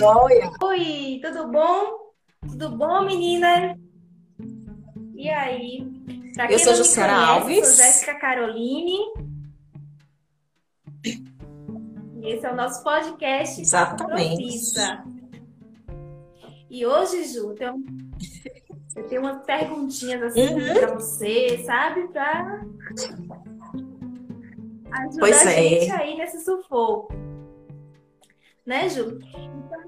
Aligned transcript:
joia. 0.00 0.50
Oi, 0.62 1.20
tudo 1.22 1.48
bom? 1.50 2.12
Tudo 2.46 2.70
bom, 2.76 3.04
meninas? 3.04 3.76
E 5.14 5.28
aí? 5.30 5.86
Pra 6.34 6.52
eu 6.52 6.58
sou 6.58 6.74
Jussiara 6.74 7.14
Alves. 7.14 7.66
Sou 7.66 7.84
Jéssica 7.84 8.14
Caroline. 8.18 8.98
E 12.22 12.28
esse 12.28 12.44
é 12.44 12.52
o 12.52 12.56
nosso 12.56 12.82
podcast. 12.82 13.60
Exatamente. 13.60 14.42
Profissa. 14.42 15.04
E 16.68 16.84
hoje, 16.84 17.24
Ju, 17.24 17.54
tem 17.54 17.70
um... 17.70 17.84
eu 18.96 19.04
tenho 19.04 19.22
umas 19.22 19.44
perguntinhas 19.44 20.22
assim 20.22 20.54
uhum. 20.54 20.74
para 20.74 20.94
você, 20.94 21.62
sabe? 21.64 22.08
Para 22.08 22.66
ajudar 24.92 25.18
pois 25.18 25.46
a 25.46 25.52
é. 25.52 25.62
gente 25.62 25.92
aí 25.92 26.16
nesse 26.16 26.44
sufoco. 26.44 27.14
Né, 28.66 28.88
Ju? 28.88 29.18
Então, 29.28 29.86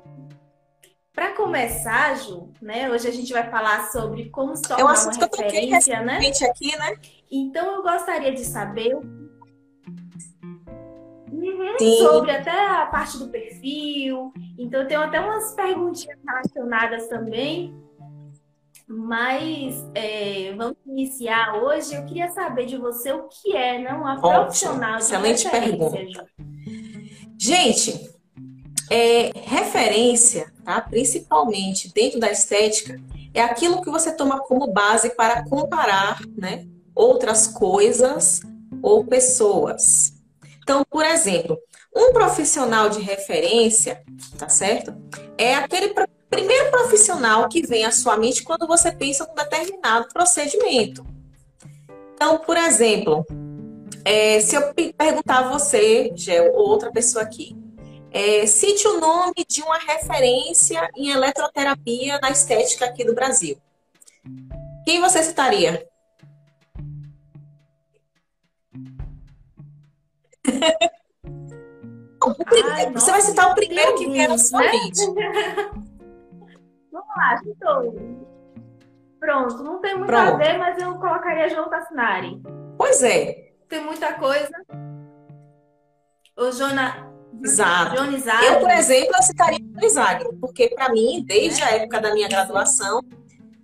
para 1.13 1.33
começar, 1.35 2.17
Ju, 2.17 2.53
né? 2.63 2.89
Hoje 2.89 3.09
a 3.09 3.11
gente 3.11 3.33
vai 3.33 3.51
falar 3.51 3.91
sobre 3.91 4.31
como 4.31 4.55
se 4.55 4.63
tornar 4.63 4.85
uma 4.85 4.95
referência, 4.95 6.01
né? 6.01 6.19
Aqui, 6.19 6.79
né? 6.79 6.95
Então 7.29 7.75
eu 7.75 7.83
gostaria 7.83 8.33
de 8.33 8.45
saber 8.45 8.95
uhum, 11.33 11.77
sobre 11.99 12.31
até 12.31 12.67
a 12.69 12.87
parte 12.87 13.19
do 13.19 13.29
perfil. 13.31 14.33
Então 14.57 14.83
eu 14.83 14.87
tenho 14.87 15.01
até 15.01 15.19
umas 15.19 15.53
perguntinhas 15.55 16.21
relacionadas 16.25 17.09
também. 17.09 17.77
Mas 18.87 19.85
é, 19.97 20.55
vamos 20.57 20.77
iniciar 20.87 21.57
hoje. 21.57 21.97
Eu 21.97 22.07
queria 22.07 22.31
saber 22.31 22.67
de 22.67 22.77
você 22.77 23.13
o 23.13 23.29
que 23.29 23.57
é 23.57 23.83
não 23.83 24.03
uma 24.03 24.15
Ótimo, 24.15 24.35
profissional 24.45 24.97
de 24.99 25.03
excelente 25.03 25.51
pergunta. 25.51 25.99
Ju. 26.07 26.25
Gente, 27.37 28.08
é, 28.91 29.33
referência, 29.44 30.53
tá? 30.64 30.81
principalmente 30.81 31.92
dentro 31.92 32.19
da 32.19 32.31
estética, 32.31 33.00
é 33.34 33.42
aquilo 33.42 33.83
que 33.83 33.91
você 33.91 34.12
toma 34.12 34.41
como 34.41 34.72
base 34.72 35.11
para 35.11 35.45
comparar 35.45 36.20
né, 36.36 36.67
outras 36.95 37.47
coisas 37.47 38.41
ou 38.83 39.05
pessoas. 39.05 40.12
Então, 40.62 40.84
por 40.91 41.05
exemplo, 41.05 41.58
um 41.95 42.12
profissional 42.12 42.89
de 42.89 43.00
referência, 43.00 44.03
tá 44.36 44.48
certo? 44.48 44.95
É 45.36 45.55
aquele 45.55 45.95
primeiro 46.28 46.70
profissional 46.70 47.48
que 47.48 47.67
vem 47.67 47.84
à 47.84 47.91
sua 47.91 48.17
mente 48.17 48.42
quando 48.42 48.67
você 48.67 48.92
pensa 48.92 49.27
num 49.27 49.34
determinado 49.34 50.08
procedimento. 50.12 51.06
Então, 52.14 52.39
por 52.39 52.56
exemplo, 52.56 53.25
é, 54.05 54.41
se 54.41 54.56
eu 54.56 54.75
perguntar 54.97 55.39
a 55.39 55.48
você, 55.50 56.11
Gel, 56.14 56.52
ou 56.55 56.69
outra 56.69 56.91
pessoa 56.91 57.25
aqui, 57.25 57.56
é, 58.12 58.47
cite 58.47 58.87
o 58.89 59.01
nome 59.01 59.45
de 59.48 59.62
uma 59.62 59.78
referência 59.78 60.91
em 60.97 61.11
eletroterapia 61.11 62.19
na 62.20 62.31
estética 62.31 62.87
aqui 62.87 63.05
do 63.05 63.14
Brasil. 63.14 63.61
Quem 64.84 65.01
você 65.01 65.23
citaria? 65.23 65.87
Ai, 72.73 72.91
você 72.92 73.11
vai 73.11 73.20
citar 73.20 73.51
o 73.51 73.55
primeiro 73.55 73.95
que 73.97 74.09
vier 74.11 74.29
na 74.29 74.39
sua 74.39 74.61
né? 74.61 74.73
mente. 74.73 75.01
Vamos 76.91 77.09
lá, 77.17 77.39
citou. 77.39 77.95
Pronto, 79.20 79.62
não 79.62 79.81
tem 79.81 79.97
muito 79.97 80.06
Pronto. 80.06 80.34
a 80.34 80.36
ver, 80.36 80.59
mas 80.59 80.81
eu 80.81 80.95
colocaria 80.95 81.48
João 81.48 81.69
Tassinari. 81.69 82.41
Pois 82.77 83.03
é. 83.03 83.53
Tem 83.69 83.84
muita 83.84 84.14
coisa. 84.14 84.51
O 86.36 86.51
Jona, 86.53 87.08
Exato. 87.42 87.97
Eu, 88.44 88.61
por 88.61 88.70
exemplo, 88.70 89.14
eu 89.17 89.22
citaria 89.22 89.58
Johnny 89.61 89.91
Zagno, 89.91 90.34
porque 90.41 90.69
para 90.69 90.92
mim, 90.92 91.25
desde 91.27 91.63
a 91.63 91.70
época 91.70 92.01
da 92.01 92.13
minha 92.13 92.29
graduação, 92.29 93.01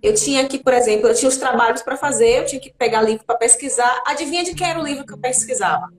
eu 0.01 0.13
tinha 0.13 0.47
que, 0.47 0.59
por 0.59 0.73
exemplo, 0.73 1.07
eu 1.07 1.15
tinha 1.15 1.29
os 1.29 1.37
trabalhos 1.37 1.81
para 1.81 1.97
fazer, 1.97 2.39
eu 2.39 2.45
tinha 2.45 2.61
que 2.61 2.71
pegar 2.73 3.01
livro 3.01 3.25
para 3.25 3.35
pesquisar. 3.37 4.03
Adivinha 4.05 4.43
de 4.43 4.53
quem 4.53 4.69
era 4.69 4.79
o 4.79 4.83
livro 4.83 5.05
que 5.05 5.13
eu 5.13 5.17
pesquisava? 5.17 5.89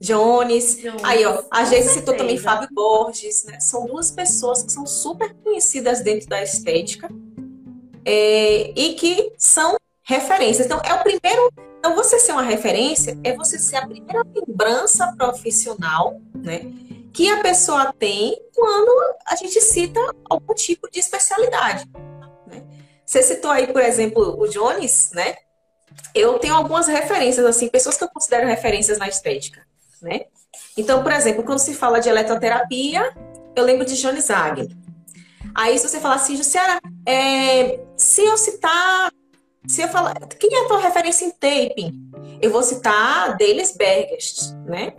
Jones. 0.00 0.78
Jones. 0.80 1.04
Aí, 1.04 1.26
ó, 1.26 1.42
a 1.50 1.64
gente 1.64 1.88
citou 1.88 2.16
também 2.16 2.38
Fábio 2.38 2.68
Borges, 2.72 3.44
né? 3.44 3.58
São 3.60 3.86
duas 3.86 4.10
pessoas 4.10 4.62
que 4.62 4.72
são 4.72 4.86
super 4.86 5.34
conhecidas 5.34 6.00
dentro 6.00 6.28
da 6.28 6.42
estética 6.42 7.08
é, 8.04 8.72
e 8.76 8.94
que 8.94 9.32
são 9.36 9.76
referências. 10.02 10.66
Então, 10.66 10.80
é 10.84 10.94
o 10.94 11.02
primeiro 11.02 11.52
então, 11.86 11.94
você 11.94 12.18
ser 12.18 12.32
uma 12.32 12.42
referência 12.42 13.16
é 13.22 13.32
você 13.32 13.60
ser 13.60 13.76
a 13.76 13.86
primeira 13.86 14.20
lembrança 14.34 15.14
profissional, 15.16 16.20
né? 16.34 16.62
Que 17.12 17.30
a 17.30 17.40
pessoa 17.40 17.94
tem 17.96 18.36
quando 18.52 18.90
a 19.24 19.36
gente 19.36 19.60
cita 19.60 20.00
algum 20.28 20.52
tipo 20.52 20.90
de 20.90 20.98
especialidade. 20.98 21.88
Né? 22.44 22.64
Você 23.04 23.22
citou 23.22 23.52
aí, 23.52 23.68
por 23.72 23.80
exemplo, 23.80 24.36
o 24.36 24.48
Jones, 24.48 25.12
né? 25.14 25.36
Eu 26.12 26.40
tenho 26.40 26.56
algumas 26.56 26.88
referências, 26.88 27.46
assim, 27.46 27.68
pessoas 27.68 27.96
que 27.96 28.02
eu 28.02 28.08
considero 28.08 28.48
referências 28.48 28.98
na 28.98 29.06
estética, 29.06 29.64
né? 30.02 30.22
Então, 30.76 31.04
por 31.04 31.12
exemplo, 31.12 31.44
quando 31.44 31.60
se 31.60 31.72
fala 31.72 32.00
de 32.00 32.08
eletroterapia, 32.08 33.16
eu 33.54 33.62
lembro 33.62 33.86
de 33.86 33.94
Jones 33.94 34.28
Agni. 34.28 34.76
Aí, 35.54 35.78
se 35.78 35.88
você 35.88 36.00
falar 36.00 36.16
assim, 36.16 36.36
Jussiara, 36.36 36.80
é, 37.06 37.78
se 37.96 38.24
eu 38.24 38.36
citar 38.36 39.12
se 39.68 39.82
eu 39.82 39.88
falar, 39.88 40.14
quem 40.38 40.54
é 40.54 40.64
a 40.64 40.68
tua 40.68 40.80
referência 40.80 41.24
em 41.24 41.30
taping? 41.30 42.10
Eu 42.40 42.50
vou 42.50 42.62
citar 42.62 43.36
Delis 43.36 43.74
Bergest, 43.76 44.52
né? 44.66 44.94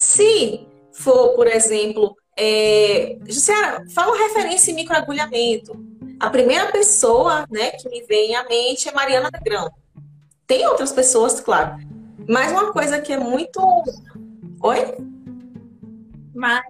Se 0.00 0.66
for, 0.92 1.30
por 1.34 1.46
exemplo, 1.46 2.16
é, 2.36 3.16
Jussiara, 3.26 3.84
fala 3.90 4.16
referência 4.16 4.70
em 4.70 4.74
microagulhamento. 4.74 5.72
A 6.20 6.30
primeira 6.30 6.70
pessoa 6.70 7.46
né, 7.50 7.70
que 7.72 7.88
me 7.88 8.02
vem 8.04 8.34
à 8.34 8.44
mente 8.44 8.88
é 8.88 8.92
Mariana 8.92 9.30
Negrão. 9.32 9.70
Tem 10.46 10.66
outras 10.66 10.92
pessoas, 10.92 11.40
claro. 11.40 11.76
Mas 12.28 12.52
uma 12.52 12.72
coisa 12.72 13.00
que 13.00 13.12
é 13.12 13.18
muito. 13.18 13.60
Oi? 14.62 14.96
Mas 16.34 16.64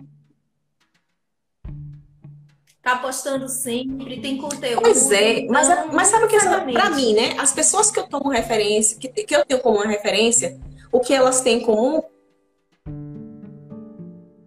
tá 2.84 2.98
postando 2.98 3.48
sempre, 3.48 4.20
tem 4.20 4.36
conteúdo. 4.36 4.82
Pois 4.82 5.10
é, 5.10 5.46
mas, 5.46 5.70
então, 5.70 5.88
mas 5.90 6.08
sabe 6.08 6.26
o 6.26 6.28
que 6.28 6.36
é 6.36 6.72
para 6.72 6.90
mim, 6.90 7.14
né? 7.14 7.34
As 7.38 7.50
pessoas 7.50 7.90
que 7.90 7.98
eu 7.98 8.06
tomo 8.06 8.28
referência, 8.28 8.98
que, 8.98 9.08
que 9.08 9.34
eu 9.34 9.44
tenho 9.44 9.60
como 9.60 9.80
referência, 9.80 10.60
o 10.92 11.00
que 11.00 11.14
elas 11.14 11.40
têm 11.40 11.58
em 11.58 11.60
comum? 11.62 12.02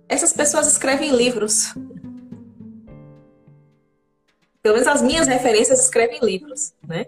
Essas 0.07 0.31
pessoas 0.31 0.67
escrevem 0.67 1.09
livros. 1.09 1.73
Pelo 4.61 4.75
menos 4.75 4.87
as 4.87 5.01
minhas 5.01 5.27
referências 5.27 5.79
escrevem 5.79 6.19
livros, 6.21 6.73
né? 6.87 7.07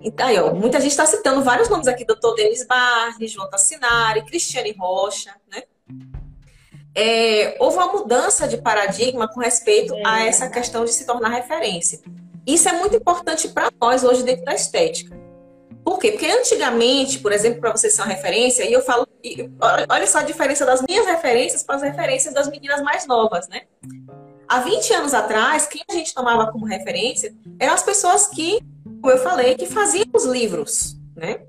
Então, 0.00 0.26
aí, 0.26 0.38
ó, 0.40 0.52
muita 0.52 0.80
gente 0.80 0.90
está 0.90 1.06
citando 1.06 1.44
vários 1.44 1.68
nomes 1.68 1.86
aqui, 1.86 2.04
doutor 2.04 2.34
Denis 2.34 2.66
Barnes, 2.66 3.30
João 3.30 3.48
Tassinari, 3.48 4.24
Cristiane 4.24 4.72
Rocha, 4.72 5.32
né? 5.48 5.62
É, 6.94 7.56
houve 7.58 7.76
uma 7.76 7.92
mudança 7.92 8.46
de 8.46 8.58
paradigma 8.58 9.26
com 9.28 9.40
respeito 9.40 9.94
é. 9.94 10.02
a 10.04 10.24
essa 10.24 10.48
questão 10.48 10.84
de 10.84 10.92
se 10.92 11.06
tornar 11.06 11.28
referência. 11.28 12.00
Isso 12.46 12.68
é 12.68 12.72
muito 12.72 12.96
importante 12.96 13.48
para 13.48 13.70
nós 13.80 14.04
hoje 14.04 14.22
dentro 14.22 14.44
da 14.44 14.54
estética. 14.54 15.16
Por 15.84 15.98
quê? 15.98 16.12
Porque 16.12 16.26
antigamente, 16.26 17.18
por 17.18 17.32
exemplo, 17.32 17.60
para 17.60 17.72
você 17.72 17.90
ser 17.90 18.02
uma 18.02 18.08
referência, 18.08 18.64
e 18.64 18.72
eu 18.72 18.82
falo, 18.82 19.06
olha 19.88 20.06
só 20.06 20.18
a 20.18 20.22
diferença 20.22 20.64
das 20.64 20.82
minhas 20.88 21.06
referências 21.06 21.62
para 21.62 21.76
as 21.76 21.82
referências 21.82 22.32
das 22.32 22.48
meninas 22.48 22.80
mais 22.82 23.06
novas, 23.06 23.48
né? 23.48 23.62
Há 24.48 24.60
20 24.60 24.94
anos 24.94 25.14
atrás, 25.14 25.66
quem 25.66 25.82
a 25.88 25.92
gente 25.92 26.14
tomava 26.14 26.52
como 26.52 26.66
referência 26.66 27.34
eram 27.58 27.72
as 27.72 27.82
pessoas 27.82 28.28
que, 28.28 28.60
como 29.00 29.10
eu 29.10 29.18
falei, 29.18 29.54
que 29.56 29.66
faziam 29.66 30.06
os 30.14 30.24
livros, 30.24 30.96
né? 31.16 31.40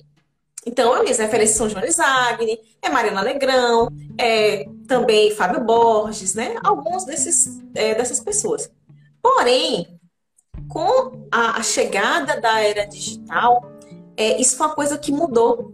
Então, 0.65 0.93
as 0.93 1.01
minhas 1.01 1.17
referências 1.17 1.57
são 1.57 1.69
Joana 1.69 1.91
Zagni, 1.91 2.57
é 2.81 2.89
Mariana 2.89 3.23
Negrão, 3.23 3.89
é 4.17 4.65
também 4.87 5.31
Fábio 5.31 5.61
Borges, 5.61 6.33
né? 6.35 6.55
Alguns 6.63 7.05
desses, 7.05 7.61
é, 7.75 7.93
dessas 7.93 8.19
pessoas. 8.19 8.71
Porém, 9.21 9.99
com 10.69 11.27
a, 11.31 11.59
a 11.59 11.63
chegada 11.63 12.39
da 12.39 12.61
era 12.61 12.85
digital, 12.85 13.71
é, 14.15 14.39
isso 14.39 14.55
foi 14.55 14.67
uma 14.67 14.75
coisa 14.75 14.97
que 14.97 15.11
mudou. 15.11 15.73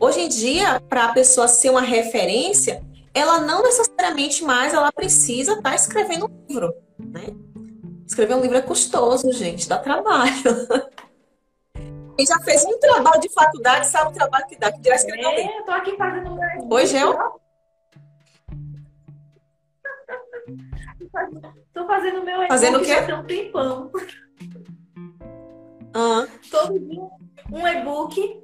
Hoje 0.00 0.20
em 0.20 0.28
dia, 0.28 0.80
para 0.88 1.06
a 1.06 1.12
pessoa 1.12 1.48
ser 1.48 1.70
uma 1.70 1.82
referência, 1.82 2.82
ela 3.12 3.40
não 3.40 3.62
necessariamente 3.62 4.44
mais 4.44 4.72
ela 4.72 4.92
precisa 4.92 5.52
estar 5.52 5.70
tá 5.70 5.74
escrevendo 5.74 6.26
um 6.26 6.46
livro, 6.48 6.74
né? 6.98 7.26
Escrever 8.06 8.34
um 8.34 8.40
livro 8.40 8.56
é 8.56 8.62
custoso, 8.62 9.30
gente, 9.32 9.68
dá 9.68 9.78
trabalho. 9.78 10.32
Quem 12.16 12.26
já 12.26 12.38
fez 12.40 12.64
um 12.64 12.78
trabalho 12.78 13.20
de 13.20 13.28
faculdade 13.32 13.86
sabe 13.86 14.10
o 14.10 14.14
trabalho 14.14 14.46
que 14.46 14.56
dá, 14.56 14.72
que 14.72 14.80
dirá 14.80 14.96
escrever 14.96 15.24
é. 15.24 15.58
Eu 15.58 15.64
tô 15.64 15.70
aqui 15.72 15.96
fazendo 15.96 16.34
meu 16.34 16.68
Oi, 16.70 16.86
Gel? 16.86 17.16
Tô 21.72 21.86
fazendo 21.86 22.22
meu 22.24 22.46
Fazendo 22.48 22.78
o 22.78 22.82
quê? 22.82 22.88
já 22.88 23.06
tem 23.06 23.14
um 23.14 23.24
tempão. 23.24 23.90
Ah. 25.94 26.26
Todo 26.50 26.78
dia 26.78 27.00
um 27.52 27.66
e-book. 27.66 28.42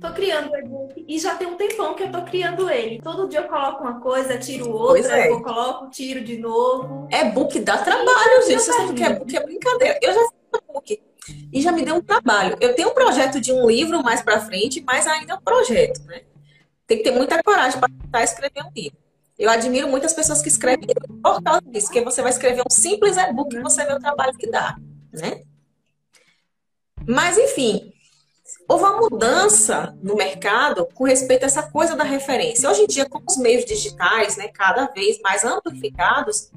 Tô 0.00 0.12
criando 0.12 0.52
o 0.52 0.56
e-book 0.56 1.04
e 1.08 1.18
já 1.18 1.34
tem 1.36 1.46
um 1.46 1.56
tempão 1.56 1.94
que 1.94 2.02
eu 2.04 2.12
tô 2.12 2.22
criando 2.22 2.68
ele. 2.68 3.00
Todo 3.00 3.28
dia 3.28 3.40
eu 3.40 3.48
coloco 3.48 3.82
uma 3.82 4.00
coisa, 4.00 4.38
tiro 4.38 4.70
outra, 4.70 5.18
é. 5.18 5.30
eu 5.30 5.42
coloco, 5.42 5.90
tiro 5.90 6.20
de 6.22 6.38
novo. 6.38 7.08
E-book 7.10 7.58
dá 7.60 7.78
trabalho, 7.78 8.42
gente. 8.46 8.60
Você 8.60 8.72
sabe 8.72 8.94
que 8.94 9.02
e-book 9.02 9.36
é 9.36 9.44
brincadeira. 9.44 9.98
Eu 10.02 10.12
já 10.12 10.20
fiz 10.20 10.60
e-book 10.68 11.02
e 11.52 11.60
já 11.60 11.72
me 11.72 11.84
deu 11.84 11.96
um 11.96 12.00
trabalho. 12.00 12.56
Eu 12.60 12.74
tenho 12.74 12.90
um 12.90 12.94
projeto 12.94 13.40
de 13.40 13.52
um 13.52 13.66
livro 13.66 14.02
mais 14.02 14.22
para 14.22 14.40
frente, 14.40 14.82
mas 14.86 15.06
ainda 15.06 15.34
é 15.34 15.36
um 15.36 15.40
projeto, 15.40 16.02
né? 16.04 16.22
Tem 16.86 16.98
que 16.98 17.04
ter 17.04 17.10
muita 17.10 17.42
coragem 17.42 17.80
para 18.10 18.22
escrever 18.22 18.62
um 18.62 18.70
livro. 18.74 18.98
Eu 19.38 19.50
admiro 19.50 19.88
muitas 19.88 20.14
pessoas 20.14 20.40
que 20.40 20.48
escrevem 20.48 20.86
por 21.22 21.42
causa 21.42 21.60
disso, 21.66 21.86
porque 21.86 22.00
você 22.00 22.22
vai 22.22 22.30
escrever 22.30 22.62
um 22.62 22.70
simples 22.70 23.16
e-book 23.16 23.54
e 23.54 23.60
você 23.60 23.84
vê 23.84 23.92
o 23.92 23.98
trabalho 23.98 24.32
que 24.34 24.50
dá, 24.50 24.76
né? 25.12 25.42
Mas, 27.06 27.36
enfim, 27.36 27.92
houve 28.68 28.84
uma 28.84 28.96
mudança 28.96 29.96
no 30.02 30.16
mercado 30.16 30.88
com 30.94 31.04
respeito 31.04 31.42
a 31.42 31.46
essa 31.46 31.62
coisa 31.70 31.94
da 31.94 32.04
referência. 32.04 32.70
Hoje 32.70 32.82
em 32.82 32.86
dia, 32.86 33.08
com 33.08 33.22
os 33.28 33.36
meios 33.36 33.64
digitais, 33.64 34.36
né, 34.36 34.48
cada 34.48 34.86
vez 34.86 35.20
mais 35.20 35.44
amplificados, 35.44 36.50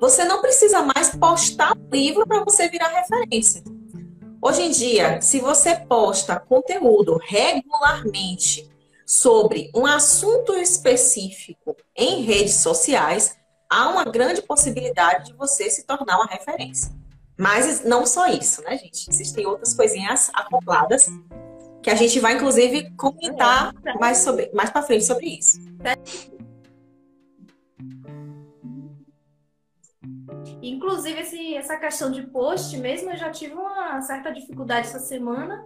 você 0.00 0.24
não 0.24 0.40
precisa 0.40 0.82
mais 0.82 1.10
postar 1.10 1.76
um 1.76 1.88
livro 1.90 2.26
para 2.26 2.44
você 2.44 2.68
virar 2.68 2.88
referência. 2.88 3.62
Hoje 4.42 4.62
em 4.62 4.70
dia, 4.70 5.20
se 5.20 5.38
você 5.38 5.76
posta 5.76 6.40
conteúdo 6.40 7.20
regularmente 7.22 8.70
sobre 9.04 9.70
um 9.74 9.84
assunto 9.84 10.54
específico 10.54 11.76
em 11.94 12.22
redes 12.22 12.54
sociais, 12.54 13.36
há 13.68 13.90
uma 13.90 14.04
grande 14.04 14.40
possibilidade 14.40 15.26
de 15.26 15.34
você 15.34 15.68
se 15.68 15.84
tornar 15.84 16.16
uma 16.16 16.26
referência. 16.26 16.90
Mas 17.36 17.84
não 17.84 18.06
só 18.06 18.28
isso, 18.28 18.62
né, 18.62 18.78
gente? 18.78 19.10
Existem 19.10 19.46
outras 19.46 19.74
coisinhas 19.74 20.30
acopladas 20.32 21.06
que 21.82 21.90
a 21.90 21.94
gente 21.94 22.18
vai, 22.18 22.34
inclusive, 22.34 22.90
comentar 22.96 23.74
mais, 23.98 24.18
sobre, 24.18 24.50
mais 24.54 24.70
para 24.70 24.82
frente 24.82 25.04
sobre 25.04 25.26
isso. 25.38 25.58
Inclusive, 30.62 31.20
esse, 31.20 31.54
essa 31.54 31.76
questão 31.76 32.10
de 32.10 32.22
post 32.22 32.76
mesmo, 32.76 33.10
eu 33.10 33.16
já 33.16 33.30
tive 33.30 33.54
uma 33.54 34.00
certa 34.02 34.32
dificuldade 34.32 34.88
essa 34.88 34.98
semana, 34.98 35.64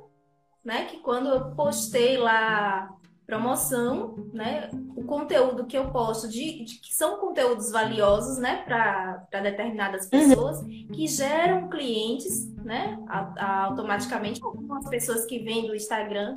né? 0.65 0.87
Que 0.87 0.99
quando 0.99 1.29
eu 1.29 1.55
postei 1.55 2.17
lá 2.17 2.95
promoção, 3.27 4.31
né? 4.33 4.71
O 4.97 5.05
conteúdo 5.05 5.67
que 5.67 5.77
eu 5.77 5.91
posto, 5.91 6.29
de, 6.29 6.65
de 6.65 6.81
que 6.81 6.95
são 6.95 7.19
conteúdos 7.19 7.71
valiosos, 7.71 8.39
né? 8.39 8.63
Para 8.65 9.41
determinadas 9.43 10.05
uhum. 10.05 10.11
pessoas, 10.11 10.63
que 10.63 11.07
geram 11.07 11.69
clientes, 11.69 12.53
né? 12.57 12.99
A, 13.09 13.35
a, 13.37 13.65
automaticamente, 13.65 14.43
algumas 14.43 14.89
pessoas 14.89 15.25
que 15.27 15.39
vêm 15.39 15.67
do 15.67 15.75
Instagram, 15.75 16.37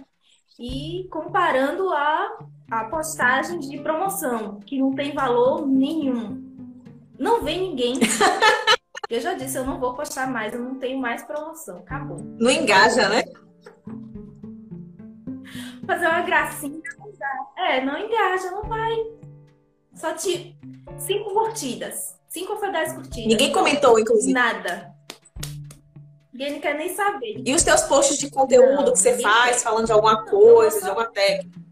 e 0.60 1.08
comparando 1.12 1.90
a, 1.92 2.40
a 2.72 2.86
postagem 2.86 3.60
de 3.60 3.78
promoção, 3.80 4.60
que 4.62 4.80
não 4.80 4.96
tem 4.96 5.14
valor 5.14 5.68
nenhum 5.68 6.47
não 7.20 7.44
vem 7.44 7.60
ninguém. 7.60 8.00
eu 9.10 9.20
já 9.20 9.34
disse, 9.34 9.58
eu 9.58 9.66
não 9.66 9.80
vou 9.80 9.94
postar 9.94 10.28
mais, 10.28 10.54
eu 10.54 10.60
não 10.60 10.76
tenho 10.76 11.00
mais 11.00 11.24
promoção. 11.24 11.78
Acabou. 11.78 12.20
Não 12.40 12.52
engaja, 12.52 13.10
né? 13.10 13.24
Fazer 15.86 16.08
uma 16.08 16.22
gracinha. 16.22 16.82
É, 17.58 17.84
não 17.84 17.98
engaja, 17.98 18.52
não 18.52 18.64
vai. 18.64 18.96
Só 19.96 20.14
te. 20.14 20.56
Cinco 20.98 21.34
curtidas. 21.34 22.16
Cinco 22.28 22.54
ou 22.54 22.60
foi 22.60 22.72
dez 22.72 22.94
curtidas. 22.94 23.28
Ninguém 23.28 23.52
comentou, 23.52 23.98
inclusive. 23.98 24.34
Nada. 24.34 24.94
Ninguém 26.32 26.54
não 26.54 26.60
quer 26.60 26.76
nem 26.76 26.94
saber. 26.94 27.42
E 27.44 27.56
os 27.56 27.64
teus 27.64 27.82
posts 27.84 28.18
de 28.20 28.30
conteúdo 28.30 28.84
não, 28.84 28.92
que 28.92 29.00
você 29.00 29.18
faz, 29.18 29.58
quer. 29.58 29.64
falando 29.64 29.88
de 29.88 29.92
alguma 29.92 30.24
coisa, 30.26 30.82
de 30.82 30.88
alguma 30.88 31.08
técnica? 31.08 31.67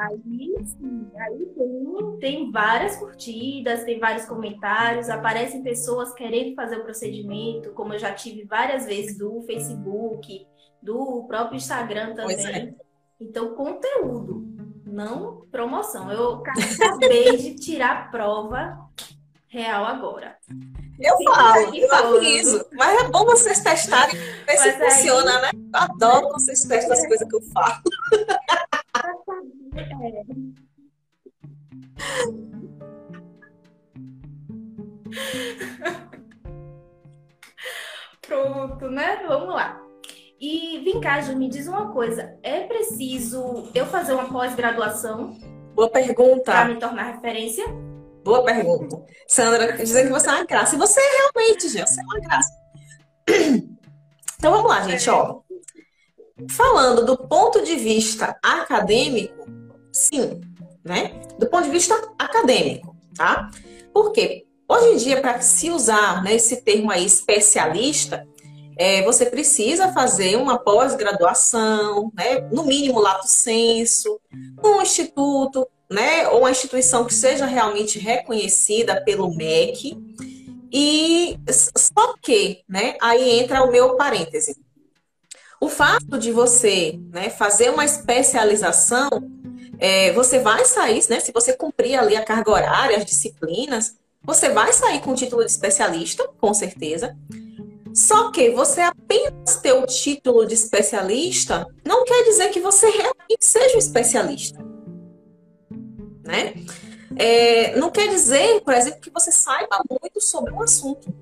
Aí 0.00 0.54
sim, 0.64 1.10
aí 1.14 1.46
tem, 1.54 2.18
tem 2.20 2.50
várias 2.50 2.96
curtidas, 2.96 3.84
tem 3.84 4.00
vários 4.00 4.24
comentários, 4.24 5.10
aparecem 5.10 5.62
pessoas 5.62 6.14
querendo 6.14 6.54
fazer 6.54 6.76
o 6.76 6.84
procedimento, 6.84 7.72
como 7.72 7.92
eu 7.92 7.98
já 7.98 8.14
tive 8.14 8.44
várias 8.44 8.86
vezes 8.86 9.18
do 9.18 9.42
Facebook, 9.42 10.46
do 10.82 11.24
próprio 11.24 11.56
Instagram 11.56 12.14
também. 12.14 12.46
É. 12.46 12.74
Então, 13.20 13.54
conteúdo, 13.54 14.42
não 14.86 15.46
promoção. 15.50 16.10
Eu 16.10 16.36
acabei 16.36 17.36
de 17.36 17.56
tirar 17.56 18.10
prova 18.10 18.78
real 19.48 19.84
agora. 19.84 20.38
Eu 20.98 21.16
falo, 21.24 21.74
eu 21.74 21.92
aviso. 21.92 22.64
Mas 22.72 23.02
é 23.02 23.08
bom 23.08 23.26
vocês 23.26 23.60
testarem, 23.60 24.14
ver 24.46 24.56
se 24.56 24.68
aí... 24.68 24.78
funciona, 24.78 25.40
né? 25.40 25.50
Eu 25.52 25.80
adoro 25.80 26.28
vocês 26.28 26.62
testam 26.62 26.92
as 26.92 27.06
coisas 27.06 27.28
que 27.28 27.36
eu 27.36 27.42
falo. 27.52 27.82
É. 30.00 30.24
Pronto, 38.22 38.88
né? 38.90 39.24
Vamos 39.26 39.54
lá. 39.54 39.80
E 40.40 40.80
vem 40.84 41.00
cá, 41.00 41.20
Ju, 41.20 41.36
me 41.36 41.50
diz 41.50 41.66
uma 41.66 41.92
coisa. 41.92 42.38
É 42.42 42.60
preciso 42.60 43.70
eu 43.74 43.84
fazer 43.84 44.14
uma 44.14 44.32
pós-graduação? 44.32 45.36
Boa 45.74 45.90
pergunta. 45.90 46.52
Para 46.52 46.64
me 46.64 46.78
tornar 46.78 47.14
referência? 47.14 47.66
Boa 48.24 48.42
pergunta. 48.44 49.04
Sandra, 49.28 49.76
dizendo 49.76 50.06
que 50.06 50.12
você 50.12 50.28
é 50.30 50.32
uma 50.32 50.44
graça. 50.44 50.76
E 50.76 50.78
você 50.78 50.98
é 50.98 51.10
realmente, 51.18 51.68
Gê, 51.68 51.86
você 51.86 52.00
é 52.00 52.04
uma 52.04 52.20
graça. 52.20 52.50
Então 54.38 54.52
vamos 54.52 54.70
lá, 54.70 54.80
gente, 54.88 55.10
ó. 55.10 55.40
Falando 56.48 57.04
do 57.04 57.18
ponto 57.28 57.62
de 57.62 57.76
vista 57.76 58.38
acadêmico, 58.42 59.59
sim, 59.92 60.40
né? 60.84 61.12
Do 61.38 61.46
ponto 61.46 61.64
de 61.64 61.70
vista 61.70 61.94
acadêmico, 62.18 62.96
tá? 63.14 63.50
Por 63.92 64.12
quê? 64.12 64.46
Hoje 64.68 64.86
em 64.86 64.96
dia, 64.96 65.20
para 65.20 65.40
se 65.40 65.68
usar 65.70 66.22
né, 66.22 66.34
esse 66.34 66.58
termo 66.58 66.90
aí, 66.92 67.04
especialista, 67.04 68.24
é, 68.78 69.02
você 69.02 69.26
precisa 69.26 69.92
fazer 69.92 70.36
uma 70.36 70.58
pós-graduação, 70.58 72.10
né, 72.14 72.40
no 72.52 72.64
mínimo 72.64 73.00
lato 73.00 73.26
senso, 73.26 74.20
num 74.62 74.80
instituto, 74.80 75.66
né, 75.90 76.28
ou 76.28 76.40
uma 76.40 76.52
instituição 76.52 77.04
que 77.04 77.12
seja 77.12 77.46
realmente 77.46 77.98
reconhecida 77.98 79.02
pelo 79.04 79.34
MEC. 79.34 79.98
E 80.72 81.36
só 81.50 82.14
que, 82.22 82.62
né, 82.68 82.96
aí 83.02 83.40
entra 83.40 83.64
o 83.64 83.72
meu 83.72 83.96
parêntese. 83.96 84.56
O 85.60 85.68
fato 85.68 86.16
de 86.16 86.30
você 86.30 86.98
né, 87.10 87.28
fazer 87.28 87.70
uma 87.70 87.84
especialização 87.84 89.10
é, 89.80 90.12
você 90.12 90.38
vai 90.38 90.64
sair, 90.66 91.02
né? 91.08 91.18
Se 91.20 91.32
você 91.32 91.54
cumprir 91.54 91.98
ali 91.98 92.14
a 92.14 92.24
carga 92.24 92.50
horária, 92.50 92.98
as 92.98 93.04
disciplinas, 93.04 93.96
você 94.22 94.50
vai 94.50 94.72
sair 94.72 95.00
com 95.00 95.12
o 95.12 95.14
título 95.14 95.42
de 95.42 95.50
especialista, 95.50 96.28
com 96.38 96.52
certeza. 96.52 97.16
Só 97.94 98.30
que 98.30 98.50
você 98.50 98.82
apenas 98.82 99.56
ter 99.56 99.72
o 99.72 99.86
título 99.86 100.46
de 100.46 100.54
especialista 100.54 101.66
não 101.84 102.04
quer 102.04 102.22
dizer 102.24 102.50
que 102.50 102.60
você 102.60 102.88
realmente 102.90 103.40
seja 103.40 103.74
um 103.74 103.78
especialista. 103.78 104.64
Né? 106.24 106.54
É, 107.16 107.74
não 107.76 107.90
quer 107.90 108.08
dizer, 108.08 108.60
por 108.60 108.74
exemplo, 108.74 109.00
que 109.00 109.10
você 109.10 109.32
saiba 109.32 109.82
muito 109.90 110.20
sobre 110.20 110.52
um 110.52 110.62
assunto. 110.62 111.12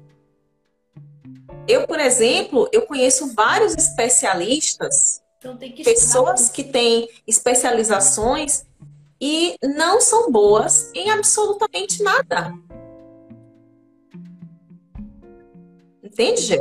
Eu, 1.66 1.86
por 1.86 2.00
exemplo, 2.00 2.68
eu 2.72 2.82
conheço 2.82 3.32
vários 3.34 3.74
especialistas 3.74 5.22
então, 5.38 5.57
que 5.57 5.85
pessoas 5.85 6.49
que 6.49 6.64
têm 6.64 7.09
especializações 7.26 8.64
e 9.21 9.57
não 9.62 10.00
são 10.00 10.33
boas 10.33 10.90
em 10.95 11.11
absolutamente 11.11 12.02
nada. 12.02 12.52
Entende, 16.02 16.42
Gê? 16.42 16.61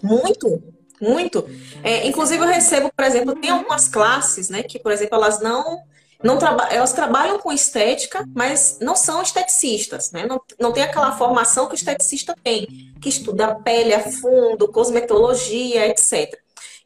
Muito, 0.00 0.62
muito. 1.00 1.44
É, 1.82 2.06
inclusive, 2.06 2.42
eu 2.42 2.48
recebo, 2.48 2.92
por 2.96 3.04
exemplo, 3.04 3.34
tem 3.34 3.50
algumas 3.50 3.88
classes, 3.88 4.48
né, 4.48 4.62
que, 4.62 4.78
por 4.78 4.92
exemplo, 4.92 5.16
elas 5.16 5.40
não. 5.40 5.82
Não 6.24 6.38
traba 6.38 6.64
elas 6.70 6.94
trabalham 6.94 7.38
com 7.38 7.52
estética, 7.52 8.24
mas 8.34 8.78
não 8.80 8.96
são 8.96 9.20
esteticistas, 9.20 10.12
né? 10.12 10.24
Não, 10.24 10.40
não 10.58 10.72
tem 10.72 10.82
aquela 10.82 11.12
formação 11.12 11.66
que 11.66 11.74
o 11.74 11.76
esteticista 11.76 12.34
tem, 12.42 12.66
que 13.02 13.10
estuda 13.10 13.48
a 13.48 13.54
pele 13.56 13.92
a 13.92 14.00
fundo, 14.00 14.72
cosmetologia, 14.72 15.86
etc. 15.86 16.34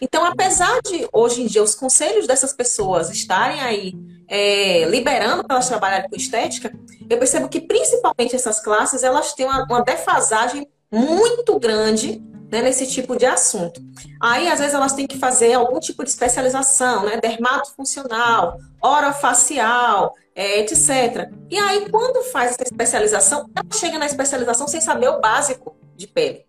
Então, 0.00 0.24
apesar 0.24 0.80
de 0.82 1.06
hoje 1.12 1.42
em 1.42 1.46
dia 1.46 1.62
os 1.62 1.74
conselhos 1.74 2.26
dessas 2.26 2.52
pessoas 2.52 3.10
estarem 3.10 3.60
aí 3.60 3.94
é, 4.28 4.84
liberando 4.86 5.44
para 5.44 5.56
elas 5.56 5.68
trabalharem 5.68 6.08
com 6.08 6.16
estética, 6.16 6.72
eu 7.08 7.18
percebo 7.18 7.48
que 7.48 7.60
principalmente 7.60 8.34
essas 8.34 8.60
classes 8.60 9.02
elas 9.02 9.34
têm 9.34 9.46
uma, 9.46 9.64
uma 9.64 9.82
defasagem 9.82 10.66
muito 10.90 11.58
grande 11.58 12.22
né, 12.50 12.62
nesse 12.62 12.86
tipo 12.86 13.16
de 13.16 13.26
assunto. 13.26 13.80
Aí, 14.20 14.48
às 14.48 14.58
vezes, 14.58 14.74
elas 14.74 14.92
têm 14.92 15.06
que 15.06 15.18
fazer 15.18 15.52
algum 15.52 15.78
tipo 15.78 16.02
de 16.02 16.10
especialização, 16.10 17.04
né? 17.04 17.16
Dermatofuncional, 17.16 18.58
orofacial, 18.82 20.14
é, 20.34 20.60
etc. 20.60 21.30
E 21.48 21.56
aí, 21.56 21.88
quando 21.90 22.24
faz 22.24 22.52
essa 22.52 22.64
especialização, 22.64 23.48
ela 23.54 23.66
chega 23.72 23.98
na 23.98 24.06
especialização 24.06 24.66
sem 24.66 24.80
saber 24.80 25.08
o 25.08 25.20
básico 25.20 25.76
de 25.96 26.08
pele. 26.08 26.44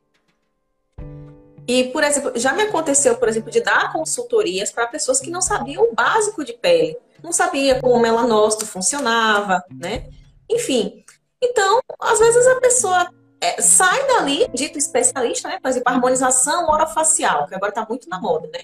E, 1.72 1.86
por 1.86 2.04
exemplo, 2.04 2.34
já 2.36 2.51
me 2.51 2.63
aconteceu, 2.63 3.16
por 3.16 3.30
exemplo, 3.30 3.50
de 3.50 3.62
dar 3.62 3.94
consultorias 3.94 4.70
para 4.74 4.88
pessoas 4.88 5.22
que 5.22 5.30
não 5.30 5.40
sabiam 5.40 5.86
o 5.86 5.96
básico 5.96 6.44
de 6.44 6.51
pele. 6.51 6.98
Não 7.24 7.32
sabia 7.32 7.80
como 7.80 7.94
o 7.94 8.00
melanócito 8.01 8.66
funcionava, 8.66 9.63
né? 9.72 10.10
Enfim. 10.50 11.06
Então, 11.42 11.80
às 11.98 12.20
vezes 12.20 12.46
a 12.46 12.60
pessoa 12.60 13.10
é, 13.40 13.62
sai 13.62 14.06
dali, 14.06 14.50
dito 14.54 14.78
especialista, 14.78 15.48
né? 15.48 15.60
Por 15.62 15.70
exemplo, 15.70 15.94
harmonização 15.94 16.68
orofacial, 16.68 17.48
que 17.48 17.56
agora 17.56 17.70
está 17.70 17.86
muito 17.88 18.10
na 18.10 18.20
moda, 18.20 18.50
né? 18.51 18.60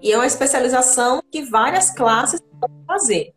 E 0.00 0.10
é 0.10 0.16
uma 0.16 0.26
especialização 0.26 1.22
que 1.30 1.42
várias 1.42 1.90
classes 1.90 2.40
podem 2.58 2.82
fazer. 2.86 3.34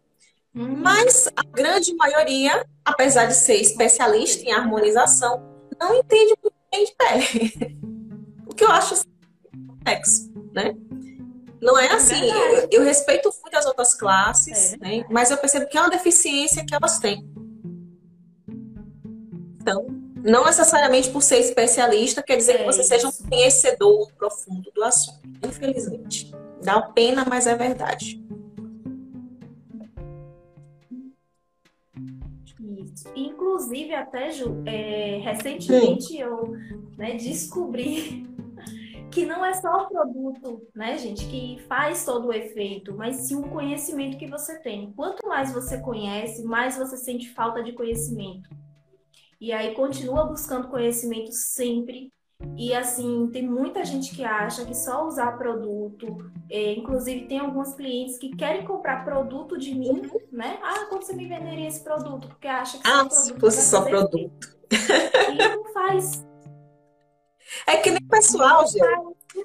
Uhum. 0.55 0.77
Mas 0.77 1.27
a 1.35 1.43
grande 1.43 1.93
maioria, 1.95 2.65
apesar 2.85 3.25
de 3.25 3.33
ser 3.33 3.55
especialista 3.55 4.41
em 4.45 4.53
harmonização, 4.53 5.43
não 5.77 5.93
entende 5.95 6.33
muito 6.41 6.55
bem 6.71 6.85
de 6.85 6.95
pele. 6.95 7.81
que 8.61 8.65
eu 8.65 8.71
acho 8.71 9.03
complexo, 9.67 10.31
né? 10.53 10.75
Não 11.59 11.79
é 11.79 11.91
assim. 11.91 12.29
Eu, 12.29 12.67
eu, 12.71 12.83
respeito 12.83 13.31
muito 13.41 13.57
as 13.57 13.65
outras 13.65 13.95
classes, 13.95 14.73
é. 14.73 14.77
né? 14.77 15.05
mas 15.09 15.31
eu 15.31 15.37
percebo 15.37 15.67
que 15.67 15.75
é 15.75 15.81
uma 15.81 15.89
deficiência 15.89 16.63
que 16.63 16.73
elas 16.75 16.99
têm. 16.99 17.27
Então, 19.59 19.87
não 20.23 20.45
necessariamente 20.45 21.09
por 21.09 21.23
ser 21.23 21.39
especialista 21.39 22.21
quer 22.21 22.37
dizer 22.37 22.53
é 22.53 22.57
que 22.59 22.65
você 22.65 22.81
isso. 22.81 22.89
seja 22.89 23.07
um 23.07 23.11
conhecedor 23.11 24.11
profundo 24.13 24.71
do 24.71 24.83
assunto. 24.83 25.21
Infelizmente. 25.43 26.31
Dá 26.61 26.81
pena, 26.81 27.25
mas 27.27 27.47
é 27.47 27.55
verdade. 27.55 28.21
Inclusive, 33.15 33.93
até, 33.95 34.31
Ju, 34.31 34.61
é, 34.65 35.19
recentemente 35.23 36.03
Sim. 36.03 36.21
eu 36.21 36.55
né, 36.97 37.15
descobri 37.15 38.30
que 39.11 39.25
não 39.25 39.45
é 39.45 39.53
só 39.53 39.83
o 39.83 39.87
produto, 39.89 40.67
né, 40.73 40.97
gente, 40.97 41.25
que 41.27 41.61
faz 41.67 42.05
todo 42.05 42.29
o 42.29 42.33
efeito, 42.33 42.95
mas 42.95 43.27
sim 43.27 43.35
o 43.35 43.49
conhecimento 43.49 44.17
que 44.17 44.27
você 44.27 44.59
tem. 44.59 44.91
Quanto 44.93 45.27
mais 45.27 45.53
você 45.53 45.79
conhece, 45.79 46.43
mais 46.43 46.77
você 46.77 46.97
sente 46.97 47.29
falta 47.33 47.61
de 47.61 47.73
conhecimento. 47.73 48.49
E 49.39 49.51
aí 49.51 49.73
continua 49.75 50.25
buscando 50.25 50.69
conhecimento 50.69 51.31
sempre, 51.33 52.11
e 52.57 52.73
assim, 52.73 53.29
tem 53.31 53.47
muita 53.47 53.83
gente 53.85 54.15
que 54.15 54.23
acha 54.23 54.65
que 54.65 54.75
só 54.75 55.05
usar 55.07 55.37
produto, 55.37 56.31
é, 56.49 56.73
inclusive 56.73 57.27
tem 57.27 57.39
alguns 57.39 57.73
clientes 57.73 58.17
que 58.17 58.35
querem 58.35 58.65
comprar 58.65 59.03
produto 59.03 59.57
de 59.57 59.73
mim, 59.73 60.09
né? 60.31 60.59
Ah, 60.63 60.85
quando 60.89 61.03
você 61.03 61.13
me 61.13 61.27
venderia 61.27 61.67
esse 61.67 61.83
produto? 61.83 62.27
Porque 62.27 62.47
acha 62.47 62.77
que 62.77 62.87
ah, 62.87 63.09
se 63.09 63.33
fosse 63.39 63.61
só 63.61 63.81
produto. 63.81 64.31
E 64.71 65.35
não 65.37 65.65
faz. 65.73 66.25
É 67.65 67.77
que 67.77 67.89
nem 67.89 68.01
o 68.01 68.09
pessoal, 68.09 68.65
gente, 68.67 68.85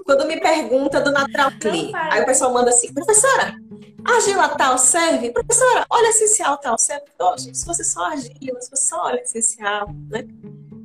quando 0.04 0.26
me 0.26 0.40
pergunta 0.40 1.00
do 1.00 1.10
Natural 1.10 1.50
Clean, 1.60 1.90
aí 1.94 2.22
o 2.22 2.26
pessoal 2.26 2.52
manda 2.52 2.70
assim, 2.70 2.92
professora, 2.92 3.56
argila 4.04 4.48
tal 4.50 4.78
serve? 4.78 5.30
Professora, 5.30 5.86
óleo 5.90 6.06
essencial 6.06 6.56
tal 6.58 6.78
serve? 6.78 7.06
Oh, 7.18 7.36
gente, 7.36 7.58
se 7.58 7.64
fosse 7.64 7.84
só 7.84 8.06
argila, 8.06 8.60
se 8.60 8.70
fosse 8.70 8.88
só 8.88 9.04
óleo 9.04 9.20
essencial, 9.20 9.88
né? 10.10 10.26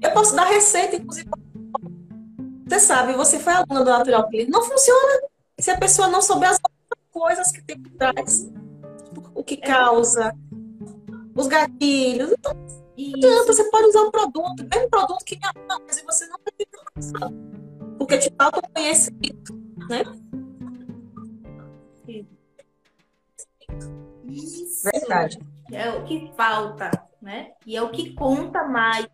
Eu 0.01 0.12
posso 0.12 0.36
dar 0.36 0.46
receita, 0.46 0.96
inclusive, 0.96 1.30
você 2.68 2.80
sabe, 2.80 3.13
você 3.13 3.38
foi 3.38 3.54
aluna 3.54 3.84
do 3.84 3.92
Natural 3.92 4.30
Clean. 4.30 4.48
Não 4.48 4.63
funciona 4.63 5.22
se 5.60 5.70
a 5.70 5.78
pessoa 5.78 6.08
não 6.08 6.22
souber 6.22 6.50
as 6.50 6.60
coisas 7.12 7.51
que 7.51 7.62
tem 7.62 7.78
por 7.78 7.92
trás. 7.92 8.50
O 9.36 9.44
que 9.44 9.58
causa, 9.58 10.34
os 11.36 11.48
gatilhos. 11.48 12.34
Então, 12.98 13.36
não 13.36 13.46
você 13.46 13.63
pode 13.66 13.88
usar 13.88 14.01
um 14.04 14.12
produto, 14.12 14.62
o 14.62 14.70
mesmo 14.75 14.90
produto 14.90 15.25
que 15.25 15.38
minha 15.38 15.51
mãe, 15.68 15.80
mas 15.86 16.01
você 16.01 16.28
não 16.28 16.38
Porque 17.98 18.17
te 18.17 18.34
falta 18.38 18.62
conhecimento, 18.74 19.53
né? 19.89 20.03
Isso. 24.27 24.89
Verdade. 24.91 25.39
É 25.72 25.89
o 25.89 26.03
que 26.03 26.31
falta, 26.36 26.91
né? 27.22 27.51
E 27.65 27.75
é 27.75 27.81
o 27.81 27.91
que 27.91 28.13
conta 28.13 28.63
mais 28.63 29.08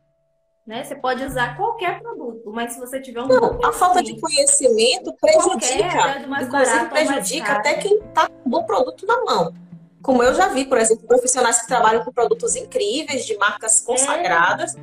né? 0.68 0.84
Você 0.84 0.96
pode 0.96 1.24
usar 1.24 1.56
qualquer 1.56 2.02
produto, 2.02 2.52
mas 2.54 2.74
se 2.74 2.80
você 2.80 3.00
tiver 3.00 3.22
um. 3.22 3.28
Não, 3.28 3.58
a 3.64 3.72
falta 3.72 4.04
de 4.04 4.20
conhecimento 4.20 5.14
prejudica. 5.14 5.90
Qualquer, 5.90 6.42
inclusive, 6.42 6.86
prejudica 6.90 7.54
até 7.54 7.76
quem 7.76 7.98
está 8.00 8.28
com 8.28 8.36
o 8.46 8.50
bom 8.50 8.64
produto 8.66 9.06
na 9.06 9.24
mão. 9.24 9.54
Como 10.02 10.22
eu 10.22 10.36
já 10.36 10.50
vi, 10.50 10.66
por 10.66 10.78
exemplo, 10.78 11.08
profissionais 11.08 11.62
que 11.62 11.68
trabalham 11.68 12.04
com 12.04 12.12
produtos 12.12 12.58
incríveis, 12.58 13.26
de 13.26 13.38
marcas 13.38 13.80
consagradas, 13.80 14.76
é. 14.76 14.80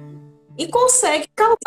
e 0.57 0.69
conseguem 0.69 1.29
causar 1.37 1.59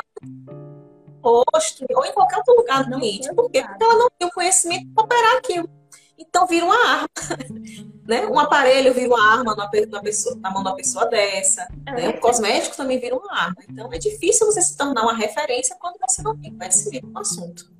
rosto 1.23 1.85
ou 1.89 2.05
em 2.05 2.13
qualquer 2.13 2.37
outro 2.37 2.55
lugar 2.55 2.83
do 2.85 2.97
cliente. 2.97 3.33
Por 3.33 3.49
quê? 3.49 3.63
Porque 3.63 3.83
ela 3.83 3.95
não 3.95 4.09
tem 4.17 4.27
o 4.27 4.31
conhecimento 4.31 4.87
para 4.93 5.03
operar 5.03 5.37
aquilo. 5.37 5.69
Então 6.17 6.47
vira 6.47 6.65
uma 6.65 6.87
arma. 6.87 7.09
né? 8.07 8.25
Um 8.25 8.39
aparelho 8.39 8.93
vira 8.93 9.07
uma 9.07 9.33
arma 9.33 9.55
na, 9.55 9.67
pessoa, 9.67 10.35
na 10.37 10.49
mão 10.49 10.63
da 10.63 10.73
pessoa 10.73 11.05
dessa. 11.05 11.67
É. 11.85 11.91
Né? 11.91 12.09
Um 12.09 12.19
cosmético 12.19 12.75
também 12.75 12.99
vira 12.99 13.15
uma 13.15 13.31
arma. 13.31 13.55
Então 13.69 13.91
é 13.91 13.97
difícil 13.97 14.45
você 14.47 14.61
se 14.61 14.75
tornar 14.75 15.03
uma 15.03 15.15
referência 15.15 15.75
quando 15.79 15.97
você 15.99 16.21
não 16.21 16.37
tem 16.37 16.55
conhecimento 16.55 17.07
no 17.07 17.19
assunto. 17.19 17.71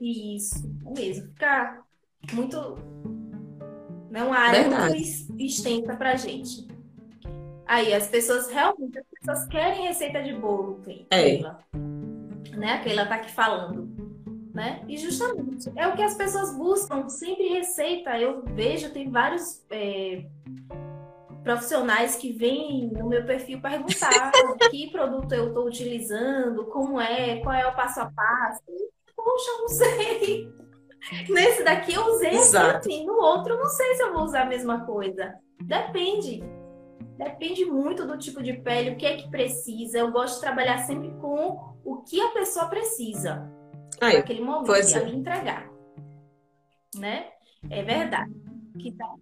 Isso, 0.00 0.70
é 0.86 0.90
mesmo. 0.90 1.28
Fica 1.28 1.82
muito. 2.32 2.76
Né, 4.10 4.22
uma 4.22 4.38
área 4.38 4.62
Verdade. 4.62 4.94
muito 4.94 5.42
extensa 5.42 5.96
pra 5.96 6.16
gente. 6.16 6.66
Aí, 7.68 7.92
as 7.92 8.08
pessoas 8.08 8.50
realmente, 8.50 8.98
as 8.98 9.04
pessoas 9.06 9.46
querem 9.48 9.86
receita 9.86 10.22
de 10.22 10.32
bolo, 10.32 10.80
é 11.10 11.38
né? 12.56 12.72
A 12.72 12.78
Keila 12.80 13.06
tá 13.06 13.16
aqui 13.16 13.30
falando. 13.30 13.88
Né? 14.54 14.82
E 14.88 14.96
justamente 14.96 15.70
é 15.76 15.86
o 15.86 15.94
que 15.94 16.02
as 16.02 16.14
pessoas 16.14 16.56
buscam, 16.56 17.08
sempre 17.08 17.46
receita. 17.48 18.18
Eu 18.18 18.42
vejo, 18.42 18.90
tem 18.90 19.08
vários 19.08 19.64
é, 19.70 20.24
profissionais 21.44 22.16
que 22.16 22.32
vêm 22.32 22.90
no 22.90 23.08
meu 23.08 23.24
perfil 23.24 23.60
perguntar 23.60 24.32
que 24.68 24.90
produto 24.90 25.32
eu 25.32 25.48
estou 25.48 25.66
utilizando, 25.66 26.64
como 26.64 27.00
é, 27.00 27.36
qual 27.36 27.54
é 27.54 27.68
o 27.68 27.76
passo 27.76 28.00
a 28.00 28.06
passo. 28.10 28.62
Poxa, 29.14 29.50
não 29.60 29.68
sei. 29.68 30.52
Nesse 31.28 31.62
daqui 31.62 31.94
eu 31.94 32.04
usei 32.06 32.36
assim, 32.36 33.06
no 33.06 33.14
outro 33.14 33.56
não 33.56 33.68
sei 33.68 33.94
se 33.94 34.02
eu 34.02 34.12
vou 34.12 34.24
usar 34.24 34.42
a 34.42 34.46
mesma 34.46 34.84
coisa. 34.84 35.36
Depende. 35.62 36.42
Depende 37.18 37.64
muito 37.64 38.06
do 38.06 38.16
tipo 38.16 38.40
de 38.40 38.52
pele, 38.52 38.90
o 38.90 38.96
que 38.96 39.04
é 39.04 39.16
que 39.16 39.28
precisa. 39.28 39.98
Eu 39.98 40.12
gosto 40.12 40.36
de 40.36 40.40
trabalhar 40.40 40.78
sempre 40.78 41.10
com 41.20 41.74
o 41.84 41.96
que 42.02 42.20
a 42.20 42.28
pessoa 42.28 42.66
precisa 42.66 43.50
Aí, 44.00 44.18
naquele 44.18 44.40
momento 44.40 44.72
e 44.72 44.94
é. 44.94 45.08
entregar. 45.08 45.68
Né? 46.96 47.26
É 47.68 47.82
verdade. 47.82 48.32
Que 48.78 48.92
dá, 48.92 49.14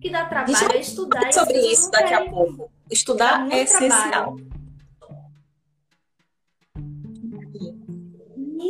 que 0.00 0.10
dá 0.10 0.26
trabalho 0.26 0.72
é 0.72 0.78
estudar. 0.78 1.32
Sobre 1.32 1.58
isso 1.58 1.90
daqui 1.90 2.14
a 2.14 2.30
pouco. 2.30 2.70
Estudar 2.88 3.50
é 3.50 3.62
essencial. 3.62 4.36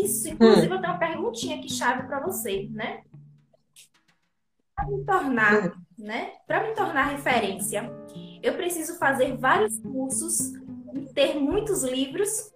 Isso, 0.02 0.30
inclusive 0.30 0.68
hum. 0.68 0.74
eu 0.74 0.80
tenho 0.80 0.92
uma 0.92 0.98
perguntinha 0.98 1.58
aqui 1.58 1.70
chave 1.70 2.04
para 2.04 2.20
você, 2.20 2.66
né? 2.72 3.02
Para 4.84 4.96
me 4.96 5.04
tornar, 5.04 5.72
né? 5.98 6.32
Para 6.46 6.68
me 6.68 6.74
tornar 6.74 7.04
referência, 7.04 7.90
eu 8.42 8.54
preciso 8.54 8.98
fazer 8.98 9.34
vários 9.36 9.78
cursos, 9.78 10.52
ter 11.14 11.34
muitos 11.36 11.82
livros 11.82 12.52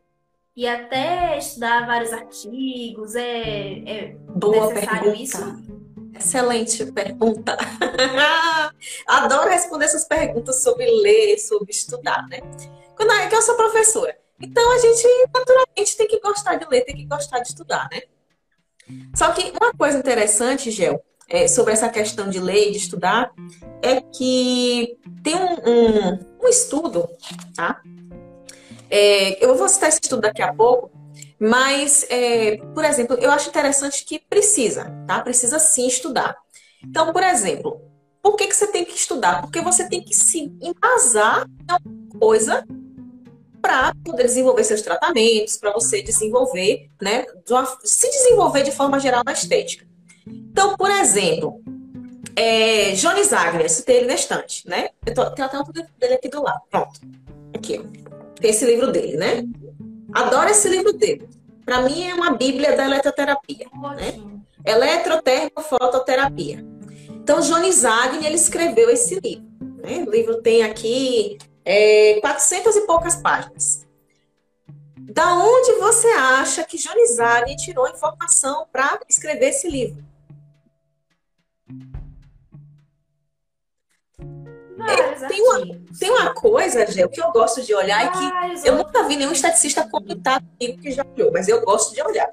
e 0.54 0.66
até 0.68 1.38
estudar 1.38 1.86
vários 1.86 2.12
artigos. 2.12 3.14
É, 3.14 3.78
é 3.88 4.16
Boa 4.36 4.68
necessário 4.68 5.12
pergunta. 5.12 5.22
isso? 5.22 5.78
Excelente 6.14 6.92
pergunta. 6.92 7.56
Adoro 9.06 9.48
responder 9.48 9.86
essas 9.86 10.04
perguntas 10.04 10.62
sobre 10.62 10.84
ler, 11.00 11.38
sobre 11.38 11.70
estudar, 11.70 12.26
né? 12.28 12.40
Quando 12.94 13.12
é 13.12 13.28
que 13.28 13.34
eu 13.34 13.42
sou 13.42 13.56
professora. 13.56 14.18
Então 14.40 14.72
a 14.72 14.78
gente 14.78 15.06
naturalmente 15.34 15.96
tem 15.96 16.06
que 16.06 16.20
gostar 16.20 16.56
de 16.56 16.66
ler, 16.68 16.84
tem 16.84 16.96
que 16.96 17.06
gostar 17.06 17.40
de 17.40 17.48
estudar, 17.48 17.88
né? 17.90 18.02
Só 19.14 19.32
que 19.32 19.50
uma 19.50 19.72
coisa 19.72 19.98
interessante, 19.98 20.70
Gel, 20.70 21.02
é, 21.28 21.46
sobre 21.46 21.72
essa 21.72 21.88
questão 21.88 22.28
de 22.28 22.40
ler 22.40 22.68
e 22.68 22.72
de 22.72 22.78
estudar, 22.78 23.30
é 23.82 24.00
que 24.00 24.96
tem 25.22 25.34
um, 25.34 25.54
um, 25.70 26.18
um 26.42 26.48
estudo, 26.48 27.08
tá? 27.54 27.80
É, 28.90 29.44
eu 29.44 29.54
vou 29.54 29.68
citar 29.68 29.90
esse 29.90 30.00
estudo 30.02 30.22
daqui 30.22 30.40
a 30.40 30.52
pouco, 30.52 30.90
mas, 31.38 32.06
é, 32.08 32.56
por 32.74 32.84
exemplo, 32.84 33.16
eu 33.20 33.30
acho 33.30 33.50
interessante 33.50 34.04
que 34.04 34.18
precisa, 34.18 34.90
tá? 35.06 35.20
Precisa 35.20 35.58
sim 35.58 35.86
estudar. 35.86 36.36
Então, 36.82 37.12
por 37.12 37.22
exemplo, 37.22 37.80
por 38.22 38.36
que, 38.36 38.46
que 38.46 38.56
você 38.56 38.66
tem 38.66 38.84
que 38.84 38.94
estudar? 38.94 39.42
Porque 39.42 39.60
você 39.60 39.88
tem 39.88 40.02
que 40.02 40.14
se 40.14 40.52
embasar 40.60 41.46
em 41.46 41.72
alguma 41.72 42.18
coisa 42.18 42.66
para 43.60 43.92
poder 44.04 44.24
desenvolver 44.24 44.64
seus 44.64 44.82
tratamentos, 44.82 45.56
para 45.56 45.72
você 45.72 46.00
desenvolver, 46.02 46.88
né? 47.00 47.26
se 47.84 48.10
desenvolver 48.10 48.62
de 48.62 48.72
forma 48.72 48.98
geral 48.98 49.22
na 49.24 49.32
estética. 49.32 49.86
Então, 50.30 50.76
por 50.76 50.90
exemplo, 50.90 51.60
é, 52.36 52.92
Jones 52.92 53.32
Agnes, 53.32 53.72
citei 53.72 53.96
ele 53.98 54.06
na 54.06 54.14
estante, 54.14 54.68
né? 54.68 54.90
Eu 55.04 55.14
tô, 55.14 55.30
tenho 55.30 55.46
até 55.46 55.58
um 55.58 55.64
dele 55.98 56.14
aqui 56.14 56.28
do 56.28 56.42
lado. 56.42 56.60
Pronto. 56.70 57.00
Aqui, 57.54 57.80
ó. 57.80 58.08
Tem 58.40 58.50
esse 58.50 58.64
livro 58.64 58.92
dele, 58.92 59.16
né? 59.16 59.42
Adoro 60.12 60.48
esse 60.48 60.68
livro 60.68 60.92
dele. 60.92 61.28
Para 61.64 61.82
mim 61.82 62.08
é 62.08 62.14
uma 62.14 62.30
bíblia 62.30 62.76
da 62.76 62.84
eletroterapia. 62.84 63.66
Né? 63.96 64.14
Eletrotermofototerapia. 64.64 66.64
Então, 67.10 67.40
Jones 67.40 67.84
Agni, 67.84 68.24
ele 68.24 68.36
escreveu 68.36 68.88
esse 68.88 69.18
livro. 69.20 69.44
Né? 69.60 70.04
O 70.06 70.10
livro 70.10 70.40
tem 70.40 70.62
aqui 70.62 71.36
é, 71.64 72.20
400 72.20 72.76
e 72.76 72.82
poucas 72.82 73.16
páginas. 73.16 73.84
Da 74.96 75.34
onde 75.34 75.72
você 75.74 76.06
acha 76.08 76.64
que 76.64 76.78
Jones 76.78 77.18
Agni 77.18 77.56
tirou 77.56 77.88
informação 77.88 78.66
para 78.72 79.00
escrever 79.08 79.48
esse 79.48 79.68
livro? 79.68 80.07
Tem, 85.28 85.42
uma, 85.42 85.66
tem 85.98 86.10
uma 86.10 86.34
coisa, 86.34 86.86
Gê, 86.86 87.06
que 87.08 87.20
eu 87.20 87.32
gosto 87.32 87.62
de 87.62 87.74
olhar 87.74 88.06
e 88.06 88.60
que 88.60 88.68
eu 88.68 88.76
nunca 88.76 89.02
vi 89.04 89.16
nenhum 89.16 89.32
esteticista 89.32 89.88
comentar 89.88 90.40
comigo 90.40 90.80
que 90.80 90.92
já 90.92 91.04
olhou, 91.16 91.32
mas 91.32 91.48
eu 91.48 91.60
gosto 91.64 91.94
de 91.94 92.02
olhar. 92.02 92.28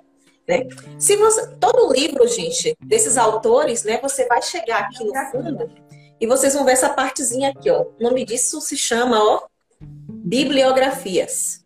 Né? 0.48 0.68
Se 1.00 1.16
você, 1.16 1.48
todo 1.58 1.92
livro, 1.92 2.28
gente, 2.28 2.76
desses 2.80 3.18
autores, 3.18 3.84
né, 3.84 4.00
você 4.02 4.28
vai 4.28 4.42
chegar 4.42 4.82
aqui 4.82 5.04
no 5.04 5.14
fundo 5.32 5.72
e 6.22 6.28
vocês 6.28 6.54
vão 6.54 6.64
ver 6.64 6.74
essa 6.74 6.90
partezinha 6.90 7.50
aqui, 7.50 7.70
ó. 7.70 7.82
O 8.00 8.04
nome 8.04 8.24
disso 8.24 8.62
se 8.62 8.78
chama, 8.78 9.22
ó, 9.22 9.48
bibliografias. 9.82 11.66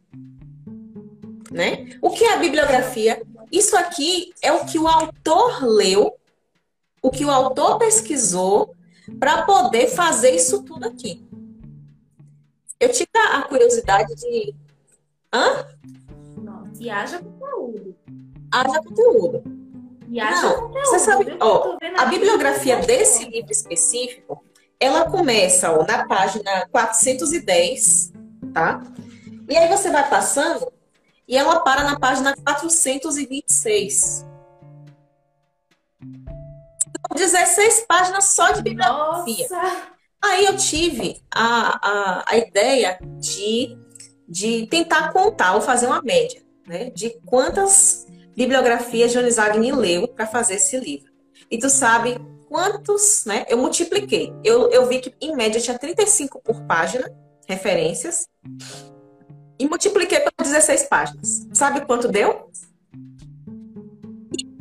Né? 1.51 1.97
O 2.01 2.09
que 2.09 2.23
é 2.23 2.33
a 2.33 2.37
bibliografia? 2.37 3.21
Isso 3.51 3.75
aqui 3.75 4.31
é 4.41 4.51
o 4.53 4.65
que 4.65 4.79
o 4.79 4.87
autor 4.87 5.63
leu, 5.65 6.15
o 7.01 7.09
que 7.11 7.25
o 7.25 7.31
autor 7.31 7.77
pesquisou 7.77 8.75
para 9.19 9.43
poder 9.43 9.87
fazer 9.87 10.31
isso 10.31 10.63
tudo 10.63 10.87
aqui. 10.87 11.25
Eu 12.79 12.89
tive 12.89 13.09
a 13.15 13.41
curiosidade 13.43 14.13
de. 14.15 14.55
Hã? 15.33 15.65
Nossa, 16.37 16.81
e 16.81 16.89
haja 16.89 17.19
conteúdo. 17.19 17.95
Haja 18.51 18.81
conteúdo. 18.81 19.43
E 20.07 20.19
haja 20.19 20.41
Não, 20.41 20.61
conteúdo. 20.61 20.85
Você 20.85 20.99
sabe, 20.99 21.37
ó, 21.39 21.77
a 21.97 22.05
bibliografia 22.05 22.77
desse 22.77 23.25
livro 23.29 23.51
específico, 23.51 24.43
ela 24.79 25.09
começa 25.09 25.71
ó, 25.71 25.85
na 25.85 26.07
página 26.07 26.67
410, 26.71 28.13
tá? 28.53 28.81
E 29.49 29.57
aí 29.57 29.67
você 29.67 29.89
vai 29.91 30.09
passando 30.09 30.71
e 31.27 31.37
ela 31.37 31.59
para 31.59 31.83
na 31.83 31.99
página 31.99 32.33
426. 32.43 34.25
16 37.15 37.85
páginas 37.87 38.25
só 38.25 38.51
de 38.51 38.61
bibliografia. 38.61 39.47
Nossa. 39.49 39.89
Aí 40.21 40.45
eu 40.45 40.57
tive 40.57 41.21
a, 41.33 41.79
a, 41.81 42.23
a 42.27 42.37
ideia 42.37 42.99
de, 43.19 43.77
de 44.27 44.67
tentar 44.67 45.13
contar 45.13 45.55
ou 45.55 45.61
fazer 45.61 45.87
uma 45.87 46.01
média, 46.01 46.41
né? 46.67 46.89
De 46.89 47.11
quantas 47.25 48.05
bibliografias 48.35 49.11
Jones 49.11 49.39
Agni 49.39 49.71
leu 49.71 50.07
para 50.07 50.27
fazer 50.27 50.55
esse 50.55 50.77
livro. 50.77 51.11
E 51.49 51.57
tu 51.57 51.69
sabe 51.69 52.19
quantos, 52.47 53.23
né? 53.25 53.45
Eu 53.47 53.57
multipliquei. 53.57 54.33
Eu, 54.43 54.69
eu 54.71 54.85
vi 54.87 54.99
que 54.99 55.13
em 55.21 55.35
média 55.35 55.61
tinha 55.61 55.79
35 55.79 56.41
por 56.41 56.61
página, 56.63 57.09
referências, 57.47 58.27
e 59.57 59.67
multipliquei 59.67 60.19
por 60.19 60.43
16 60.43 60.83
páginas. 60.83 61.47
Sabe 61.53 61.85
quanto 61.85 62.07
deu? 62.07 62.49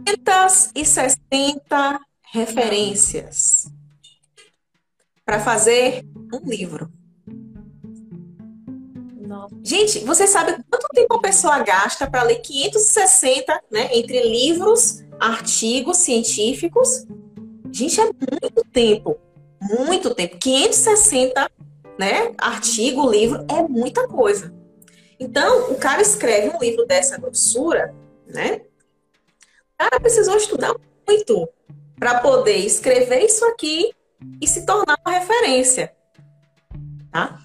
560 0.07 2.01
referências 2.33 3.67
para 5.25 5.41
fazer 5.41 6.05
um 6.33 6.49
livro. 6.49 6.91
Nossa. 9.27 9.55
Gente, 9.63 9.99
você 10.01 10.27
sabe 10.27 10.57
quanto 10.71 10.89
tempo 10.95 11.15
a 11.15 11.21
pessoa 11.21 11.59
gasta 11.61 12.11
para 12.11 12.23
ler 12.23 12.41
560, 12.41 13.63
né, 13.71 13.91
entre 13.93 14.23
livros, 14.23 15.05
artigos 15.21 15.99
científicos? 15.99 17.07
Gente, 17.71 18.01
é 18.01 18.05
muito 18.05 18.65
tempo. 18.73 19.19
Muito 19.61 20.15
tempo. 20.15 20.39
560, 20.39 21.51
né, 21.99 22.33
artigo, 22.39 23.11
livro 23.11 23.45
é 23.51 23.63
muita 23.69 24.09
coisa. 24.09 24.55
Então, 25.21 25.73
o 25.73 25.75
cara 25.75 26.01
escreve 26.01 26.57
um 26.57 26.61
livro 26.61 26.87
dessa 26.87 27.19
grossura, 27.19 27.95
né? 28.27 28.63
O 29.75 29.79
cara 29.79 30.01
precisou 30.01 30.37
estudar 30.37 30.75
muito 31.07 31.49
para 31.99 32.21
poder 32.21 32.57
escrever 32.57 33.25
isso 33.25 33.45
aqui 33.47 33.91
e 34.41 34.47
se 34.47 34.65
tornar 34.65 34.99
uma 35.05 35.19
referência. 35.19 35.93
Tá? 37.11 37.39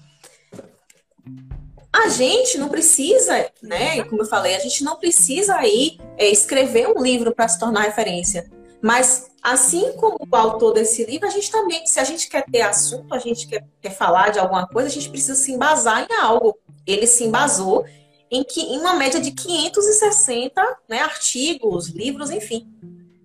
A 1.92 2.08
gente 2.08 2.58
não 2.58 2.68
precisa, 2.68 3.50
né? 3.62 4.02
Como 4.04 4.22
eu 4.22 4.26
falei, 4.26 4.56
a 4.56 4.58
gente 4.58 4.82
não 4.82 4.96
precisa 4.96 5.54
aí 5.54 5.98
é, 6.18 6.28
escrever 6.28 6.88
um 6.88 7.00
livro 7.00 7.32
para 7.32 7.46
se 7.46 7.58
tornar 7.58 7.82
referência. 7.82 8.50
Mas, 8.82 9.30
assim 9.42 9.92
como 9.92 10.18
o 10.20 10.36
autor 10.36 10.74
desse 10.74 11.04
livro, 11.04 11.26
a 11.26 11.30
gente 11.30 11.50
também, 11.50 11.86
se 11.86 11.98
a 12.00 12.04
gente 12.04 12.28
quer 12.28 12.44
ter 12.44 12.62
assunto, 12.62 13.14
a 13.14 13.18
gente 13.18 13.46
quer, 13.46 13.64
quer 13.80 13.96
falar 13.96 14.30
de 14.30 14.38
alguma 14.38 14.66
coisa, 14.66 14.88
a 14.88 14.92
gente 14.92 15.08
precisa 15.08 15.36
se 15.36 15.52
embasar 15.52 16.06
em 16.10 16.14
algo. 16.20 16.58
Ele 16.86 17.06
se 17.06 17.24
embasou 17.24 17.86
em, 18.30 18.42
que, 18.42 18.60
em 18.60 18.78
uma 18.80 18.94
média 18.94 19.20
de 19.20 19.30
560 19.30 20.78
né, 20.88 20.98
artigos, 20.98 21.88
livros, 21.88 22.30
enfim. 22.30 22.68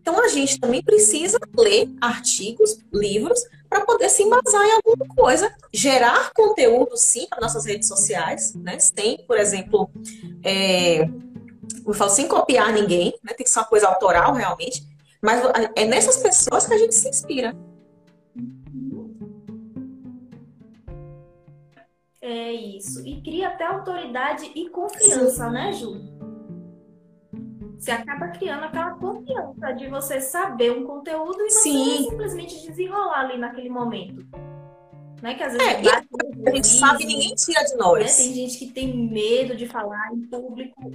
Então 0.01 0.23
a 0.23 0.27
gente 0.27 0.59
também 0.59 0.81
precisa 0.81 1.37
ler 1.55 1.89
artigos, 2.01 2.79
livros, 2.91 3.39
para 3.69 3.85
poder 3.85 4.09
se 4.09 4.23
embasar 4.23 4.65
em 4.65 4.71
alguma 4.71 5.07
coisa, 5.15 5.53
gerar 5.71 6.31
conteúdo 6.33 6.97
sim 6.97 7.27
para 7.29 7.41
nossas 7.41 7.65
redes 7.65 7.87
sociais, 7.87 8.55
né? 8.55 8.79
Sem, 8.79 9.23
por 9.27 9.37
exemplo, 9.37 9.89
é, 10.43 11.07
eu 11.85 11.93
falo, 11.93 12.09
sem 12.09 12.27
copiar 12.27 12.73
ninguém, 12.73 13.13
né? 13.23 13.33
Tem 13.33 13.43
que 13.43 13.49
ser 13.49 13.59
uma 13.59 13.65
coisa 13.65 13.87
autoral 13.87 14.33
realmente. 14.33 14.87
Mas 15.21 15.43
é 15.75 15.85
nessas 15.85 16.17
pessoas 16.17 16.65
que 16.65 16.73
a 16.73 16.77
gente 16.77 16.95
se 16.95 17.09
inspira. 17.09 17.55
É 22.21 22.51
isso. 22.51 23.05
E 23.05 23.21
cria 23.21 23.49
até 23.49 23.65
autoridade 23.65 24.51
e 24.55 24.69
confiança, 24.69 25.45
Sim. 25.45 25.51
né, 25.51 25.73
Ju? 25.73 26.18
Você 27.79 27.91
acaba 27.91 28.27
criando 28.27 28.65
aquela 28.65 28.91
confiança 28.91 29.71
de 29.71 29.87
você 29.87 30.19
saber 30.19 30.71
um 30.73 30.85
conteúdo 30.85 31.41
e 31.43 31.49
Sim. 31.49 32.09
simplesmente 32.09 32.67
desenrolar 32.67 33.21
ali 33.21 33.37
naquele 33.37 33.69
momento. 33.69 34.27
Né? 35.21 35.33
Que 35.35 35.43
às 35.43 35.53
vezes 35.53 35.65
é, 35.65 36.49
a 36.49 36.55
gente 36.55 36.67
sabe 36.67 37.05
ninguém 37.05 37.33
tira 37.35 37.63
de 37.63 37.75
nós. 37.77 37.99
Né? 37.99 38.23
Tem 38.25 38.33
gente 38.33 38.57
que 38.57 38.67
tem 38.67 39.09
medo 39.09 39.55
de 39.55 39.65
falar 39.65 40.13
em 40.13 40.27
público. 40.27 40.91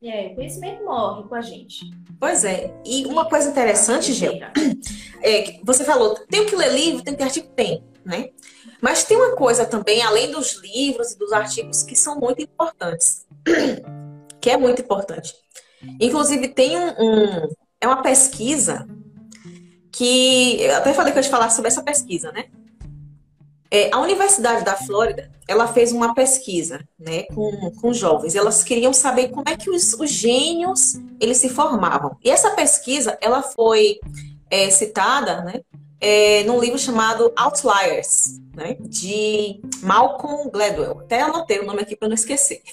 É, 0.00 0.28
o 0.28 0.34
conhecimento 0.36 0.84
morre 0.84 1.28
com 1.28 1.34
a 1.34 1.40
gente. 1.40 1.90
Pois 2.20 2.44
é. 2.44 2.72
E 2.84 3.06
uma 3.06 3.28
coisa 3.28 3.50
interessante, 3.50 4.12
Gel, 4.12 4.34
é 5.20 5.58
você 5.64 5.82
falou, 5.82 6.14
tem 6.28 6.46
que 6.46 6.54
ler 6.54 6.72
livro, 6.72 7.02
tem 7.02 7.12
que 7.12 7.18
ter 7.18 7.24
artigo, 7.24 7.48
tem, 7.56 7.82
né? 8.04 8.30
Mas 8.80 9.02
tem 9.02 9.16
uma 9.16 9.34
coisa 9.34 9.66
também, 9.66 10.00
além 10.02 10.30
dos 10.30 10.62
livros 10.62 11.12
e 11.12 11.18
dos 11.18 11.32
artigos, 11.32 11.82
que 11.82 11.96
são 11.96 12.20
muito 12.20 12.40
importantes 12.40 13.26
que 14.46 14.50
é 14.50 14.56
muito 14.56 14.80
importante. 14.80 15.34
Inclusive, 16.00 16.46
tem 16.46 16.78
um, 16.78 16.90
um 17.00 17.48
é 17.80 17.86
uma 17.88 18.00
pesquisa 18.00 18.86
que 19.90 20.58
eu 20.60 20.76
até 20.76 20.94
falei 20.94 21.12
que 21.12 21.18
eu 21.18 21.22
ia 21.24 21.28
falar 21.28 21.50
sobre 21.50 21.66
essa 21.66 21.82
pesquisa, 21.82 22.30
né? 22.30 22.44
É, 23.68 23.90
a 23.92 23.98
Universidade 23.98 24.64
da 24.64 24.76
Flórida, 24.76 25.32
ela 25.48 25.66
fez 25.66 25.90
uma 25.90 26.14
pesquisa, 26.14 26.86
né, 26.96 27.24
com, 27.24 27.72
com 27.72 27.92
jovens. 27.92 28.36
Elas 28.36 28.62
queriam 28.62 28.92
saber 28.92 29.30
como 29.30 29.48
é 29.48 29.56
que 29.56 29.68
os, 29.68 29.94
os 29.94 30.10
gênios 30.10 30.94
eles 31.18 31.38
se 31.38 31.48
formavam. 31.48 32.16
E 32.22 32.30
essa 32.30 32.50
pesquisa, 32.50 33.18
ela 33.20 33.42
foi 33.42 33.98
é, 34.48 34.70
citada, 34.70 35.42
né, 35.42 35.60
é, 36.00 36.44
num 36.44 36.60
livro 36.60 36.78
chamado 36.78 37.32
Outliers, 37.36 38.38
né, 38.54 38.76
de 38.78 39.60
Malcolm 39.82 40.48
Gladwell. 40.52 41.00
Até 41.00 41.22
anotei 41.22 41.58
o 41.58 41.66
nome 41.66 41.80
aqui 41.82 41.96
para 41.96 42.06
não 42.06 42.14
esquecer. 42.14 42.62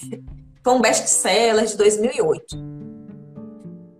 Foi 0.64 0.72
um 0.72 0.80
best-seller 0.80 1.66
de 1.66 1.76
2008. 1.76 2.56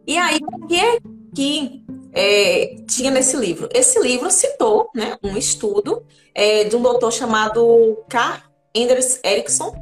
E 0.07 0.16
aí, 0.16 0.40
o 0.42 0.66
que 0.66 0.81
é 0.81 0.98
que 1.35 1.85
é, 2.14 2.77
tinha 2.88 3.11
nesse 3.11 3.37
livro? 3.37 3.68
Esse 3.72 4.00
livro 4.00 4.31
citou 4.31 4.88
né, 4.94 5.18
um 5.22 5.37
estudo 5.37 6.07
é, 6.35 6.64
de 6.64 6.74
um 6.74 6.81
doutor 6.81 7.12
chamado 7.12 8.03
Carl 8.09 8.40
Anders 8.74 9.20
Ericsson. 9.22 9.74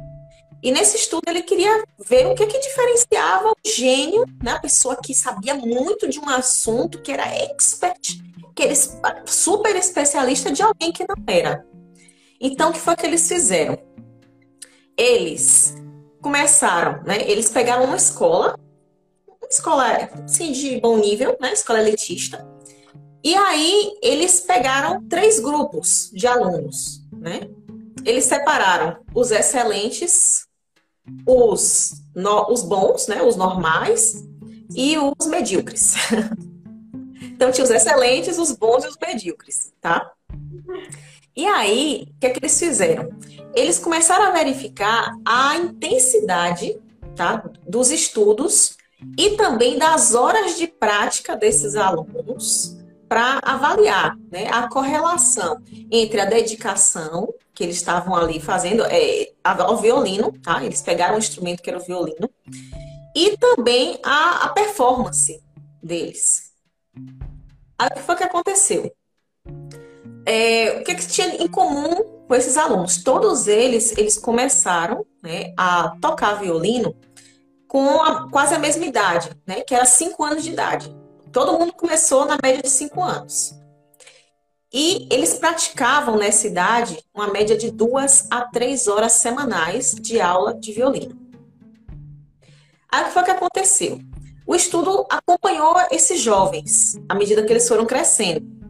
E 0.61 0.71
nesse 0.71 0.97
estudo 0.97 1.23
ele 1.27 1.41
queria 1.41 1.83
ver 2.05 2.27
o 2.27 2.35
que, 2.35 2.43
é 2.43 2.47
que 2.47 2.59
diferenciava 2.59 3.51
o 3.51 3.55
gênio, 3.65 4.25
né, 4.41 4.51
a 4.51 4.59
pessoa 4.59 4.97
que 5.01 5.13
sabia 5.13 5.53
muito 5.55 6.09
de 6.09 6.19
um 6.19 6.27
assunto, 6.27 7.01
que 7.01 7.11
era 7.11 7.27
expert, 7.45 8.17
que 8.55 8.63
era 8.63 8.73
super 9.25 9.75
especialista 9.75 10.51
de 10.51 10.61
alguém 10.61 10.91
que 10.91 11.05
não 11.07 11.15
era. 11.27 11.65
Então, 12.39 12.71
o 12.71 12.73
que 12.73 12.79
foi 12.79 12.95
que 12.95 13.05
eles 13.05 13.27
fizeram? 13.27 13.77
Eles 14.97 15.75
começaram, 16.23 17.03
né? 17.03 17.29
Eles 17.29 17.49
pegaram 17.49 17.83
uma 17.83 17.97
escola, 17.97 18.57
uma 19.27 19.49
escola 19.49 19.85
assim, 20.23 20.51
de 20.51 20.79
bom 20.79 20.97
nível, 20.97 21.37
né? 21.39 21.53
Escola 21.53 21.81
elitista. 21.81 22.47
E 23.23 23.35
aí 23.35 23.93
eles 24.01 24.39
pegaram 24.39 25.07
três 25.07 25.39
grupos 25.39 26.09
de 26.11 26.25
alunos, 26.25 27.01
né? 27.11 27.41
Eles 28.03 28.25
separaram 28.25 28.97
os 29.13 29.31
excelentes 29.31 30.47
os, 31.25 32.01
no, 32.15 32.49
os 32.51 32.63
bons, 32.63 33.07
né, 33.07 33.21
os 33.21 33.35
normais, 33.35 34.23
e 34.75 34.97
os 34.97 35.27
medíocres. 35.27 35.93
então 37.21 37.51
tinha 37.51 37.65
os 37.65 37.69
excelentes, 37.69 38.37
os 38.37 38.51
bons 38.51 38.83
e 38.83 38.87
os 38.87 38.97
medíocres, 38.99 39.73
tá? 39.79 40.11
E 41.35 41.45
aí, 41.45 42.07
o 42.09 42.19
que 42.19 42.27
é 42.27 42.29
que 42.29 42.39
eles 42.39 42.57
fizeram? 42.57 43.09
Eles 43.55 43.79
começaram 43.79 44.25
a 44.25 44.31
verificar 44.31 45.15
a 45.25 45.57
intensidade 45.57 46.79
tá, 47.15 47.43
dos 47.67 47.91
estudos 47.91 48.77
e 49.17 49.31
também 49.31 49.77
das 49.77 50.13
horas 50.13 50.57
de 50.57 50.67
prática 50.67 51.35
desses 51.35 51.75
alunos 51.75 52.77
para 53.09 53.39
avaliar 53.43 54.17
né, 54.31 54.47
a 54.51 54.67
correlação 54.67 55.61
entre 55.91 56.19
a 56.19 56.25
dedicação 56.25 57.33
que 57.53 57.63
eles 57.63 57.75
estavam 57.75 58.15
ali 58.15 58.39
fazendo 58.39 58.83
é, 58.85 59.31
ao 59.43 59.77
violino, 59.77 60.31
tá? 60.41 60.63
Eles 60.63 60.81
pegaram 60.81 61.15
um 61.15 61.19
instrumento 61.19 61.61
que 61.61 61.69
era 61.69 61.77
o 61.77 61.83
violino 61.83 62.27
e 63.15 63.37
também 63.37 63.99
a, 64.03 64.45
a 64.45 64.49
performance 64.49 65.39
deles. 65.81 66.51
Aí 67.77 67.87
o 67.87 67.93
que 67.93 68.01
foi 68.01 68.15
que 68.15 68.23
aconteceu? 68.23 68.91
É, 70.25 70.79
o 70.79 70.83
que, 70.83 70.91
é 70.91 70.95
que 70.95 71.07
tinha 71.07 71.35
em 71.35 71.47
comum 71.47 72.03
com 72.27 72.35
esses 72.35 72.57
alunos? 72.57 73.03
Todos 73.03 73.47
eles, 73.47 73.97
eles 73.97 74.17
começaram 74.17 75.05
né, 75.21 75.53
a 75.57 75.95
tocar 76.01 76.35
violino 76.35 76.95
com 77.67 78.01
a, 78.01 78.29
quase 78.29 78.53
a 78.53 78.59
mesma 78.59 78.85
idade, 78.85 79.31
né, 79.47 79.61
que 79.61 79.73
era 79.73 79.85
5 79.85 80.23
anos 80.23 80.43
de 80.43 80.51
idade. 80.51 80.95
Todo 81.31 81.57
mundo 81.57 81.73
começou 81.73 82.25
na 82.25 82.37
média 82.41 82.61
de 82.61 82.69
5 82.69 83.01
anos. 83.01 83.55
E 84.71 85.07
eles 85.11 85.35
praticavam 85.35 86.17
nessa 86.17 86.47
idade 86.47 87.03
uma 87.13 87.27
média 87.27 87.55
de 87.55 87.69
duas 87.69 88.27
a 88.31 88.41
três 88.41 88.87
horas 88.87 89.13
semanais 89.13 89.93
de 89.93 90.19
aula 90.19 90.53
de 90.53 90.71
violino. 90.71 91.15
Aí 92.91 93.03
o 93.03 93.05
que 93.05 93.11
foi 93.11 93.23
que 93.23 93.31
aconteceu? 93.31 93.99
O 94.45 94.55
estudo 94.55 95.05
acompanhou 95.09 95.75
esses 95.91 96.19
jovens 96.19 96.99
à 97.07 97.15
medida 97.15 97.43
que 97.43 97.53
eles 97.53 97.67
foram 97.67 97.85
crescendo. 97.85 98.62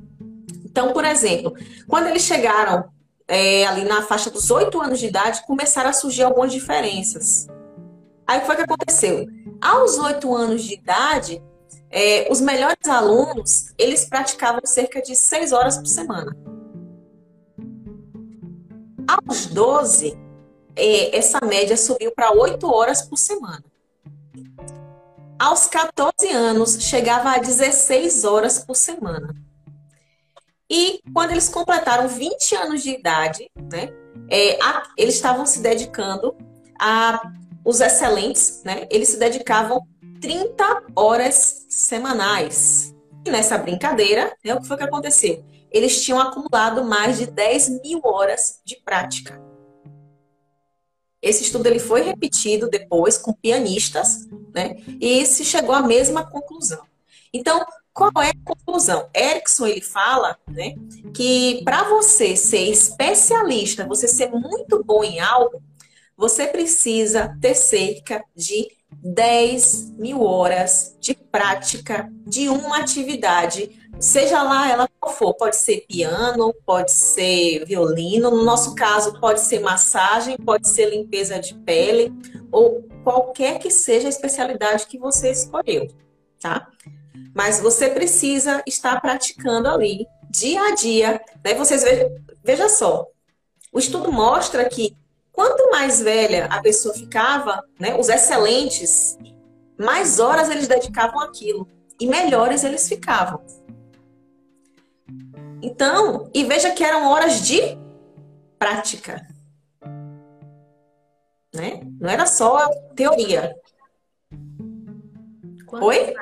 Então, 0.73 0.91
por 0.91 1.05
exemplo, 1.05 1.53
quando 1.87 2.07
eles 2.07 2.23
chegaram 2.23 2.85
é, 3.27 3.63
ali 3.67 3.85
na 3.85 4.01
faixa 4.01 4.31
dos 4.31 4.49
oito 4.49 4.81
anos 4.81 4.99
de 4.99 5.05
idade, 5.05 5.45
começaram 5.45 5.91
a 5.91 5.93
surgir 5.93 6.23
algumas 6.23 6.51
diferenças. 6.51 7.47
Aí 8.25 8.39
o 8.39 8.41
foi 8.41 8.55
que 8.55 8.63
aconteceu? 8.63 9.27
Aos 9.61 9.99
oito 9.99 10.35
anos 10.35 10.63
de 10.63 10.73
idade, 10.73 11.43
é, 11.91 12.27
os 12.31 12.41
melhores 12.41 12.87
alunos, 12.87 13.71
eles 13.77 14.05
praticavam 14.05 14.61
cerca 14.65 14.99
de 14.99 15.15
seis 15.15 15.51
horas 15.51 15.77
por 15.77 15.85
semana. 15.85 16.35
Aos 19.07 19.45
12, 19.45 20.17
é, 20.75 21.15
essa 21.15 21.39
média 21.45 21.77
subiu 21.77 22.11
para 22.15 22.31
oito 22.31 22.67
horas 22.67 23.03
por 23.03 23.17
semana. 23.17 23.63
Aos 25.37 25.67
14 25.67 26.29
anos, 26.29 26.81
chegava 26.81 27.29
a 27.29 27.37
16 27.37 28.25
horas 28.25 28.57
por 28.57 28.75
semana. 28.75 29.42
E 30.69 30.99
quando 31.13 31.31
eles 31.31 31.49
completaram 31.49 32.07
20 32.07 32.55
anos 32.55 32.83
de 32.83 32.91
idade, 32.91 33.49
né, 33.71 33.89
é, 34.29 34.57
a, 34.63 34.83
eles 34.97 35.15
estavam 35.15 35.45
se 35.45 35.61
dedicando 35.61 36.35
a 36.79 37.21
os 37.65 37.79
excelentes, 37.79 38.61
né, 38.65 38.87
eles 38.89 39.09
se 39.09 39.17
dedicavam 39.17 39.87
30 40.19 40.83
horas 40.95 41.65
semanais. 41.69 42.93
E 43.25 43.31
nessa 43.31 43.57
brincadeira, 43.57 44.35
né, 44.43 44.53
o 44.53 44.61
que 44.61 44.67
foi 44.67 44.77
que 44.77 44.83
aconteceu? 44.83 45.45
Eles 45.71 46.03
tinham 46.03 46.19
acumulado 46.19 46.83
mais 46.83 47.17
de 47.17 47.25
10 47.25 47.81
mil 47.81 48.01
horas 48.03 48.59
de 48.65 48.75
prática. 48.83 49.41
Esse 51.21 51.43
estudo 51.43 51.67
ele 51.67 51.79
foi 51.79 52.01
repetido 52.01 52.69
depois 52.69 53.17
com 53.17 53.31
pianistas, 53.31 54.27
né? 54.53 54.75
E 54.99 55.25
se 55.25 55.45
chegou 55.45 55.73
à 55.73 55.81
mesma 55.81 56.29
conclusão. 56.29 56.85
Então, 57.33 57.65
qual 57.93 58.11
é 58.17 58.29
a 58.29 58.43
conclusão? 58.43 59.07
Erickson 59.15 59.67
ele 59.67 59.81
fala, 59.81 60.37
né, 60.47 60.73
que 61.13 61.61
para 61.63 61.83
você 61.83 62.35
ser 62.35 62.69
especialista, 62.69 63.85
você 63.85 64.07
ser 64.07 64.31
muito 64.31 64.83
bom 64.83 65.03
em 65.03 65.19
algo, 65.19 65.61
você 66.17 66.47
precisa 66.47 67.37
ter 67.41 67.55
cerca 67.55 68.23
de 68.35 68.67
10 68.91 69.91
mil 69.91 70.21
horas 70.21 70.95
de 70.99 71.15
prática 71.15 72.09
de 72.25 72.49
uma 72.49 72.79
atividade 72.79 73.83
seja 73.99 74.43
lá 74.43 74.69
ela 74.69 74.89
qual 74.99 75.13
for, 75.13 75.33
pode 75.33 75.55
ser 75.55 75.85
piano, 75.87 76.53
pode 76.65 76.91
ser 76.91 77.65
violino, 77.65 78.31
no 78.31 78.43
nosso 78.43 78.75
caso 78.75 79.19
pode 79.19 79.39
ser 79.39 79.59
massagem, 79.59 80.37
pode 80.37 80.67
ser 80.67 80.89
limpeza 80.89 81.39
de 81.39 81.53
pele 81.55 82.11
ou 82.51 82.83
qualquer 83.03 83.59
que 83.59 83.69
seja 83.69 84.07
a 84.07 84.09
especialidade 84.09 84.87
que 84.87 84.97
você 84.97 85.31
escolheu, 85.31 85.87
tá? 86.39 86.67
Mas 87.33 87.59
você 87.59 87.89
precisa 87.89 88.63
estar 88.65 88.99
praticando 89.01 89.67
ali 89.67 90.07
dia 90.29 90.61
a 90.63 90.75
dia, 90.75 91.21
né? 91.43 91.53
Vocês 91.53 91.83
vejam, 91.83 92.09
veja 92.43 92.67
só, 92.69 93.07
o 93.71 93.79
estudo 93.79 94.11
mostra 94.11 94.67
que 94.67 94.95
quanto 95.31 95.69
mais 95.71 96.01
velha 96.01 96.45
a 96.45 96.61
pessoa 96.61 96.93
ficava, 96.93 97.63
né, 97.79 97.95
os 97.95 98.09
excelentes, 98.09 99.17
mais 99.77 100.19
horas 100.19 100.49
eles 100.49 100.67
dedicavam 100.67 101.19
àquilo 101.19 101.67
e 101.99 102.07
melhores 102.07 102.63
eles 102.63 102.87
ficavam. 102.87 103.41
Então, 105.61 106.29
e 106.33 106.43
veja 106.43 106.71
que 106.71 106.83
eram 106.83 107.09
horas 107.09 107.41
de 107.41 107.77
prática. 108.59 109.25
Né? 111.53 111.81
Não 111.99 112.09
era 112.09 112.25
só 112.25 112.67
teoria. 112.95 113.55
Quanto 115.65 115.85
Oi? 115.85 116.13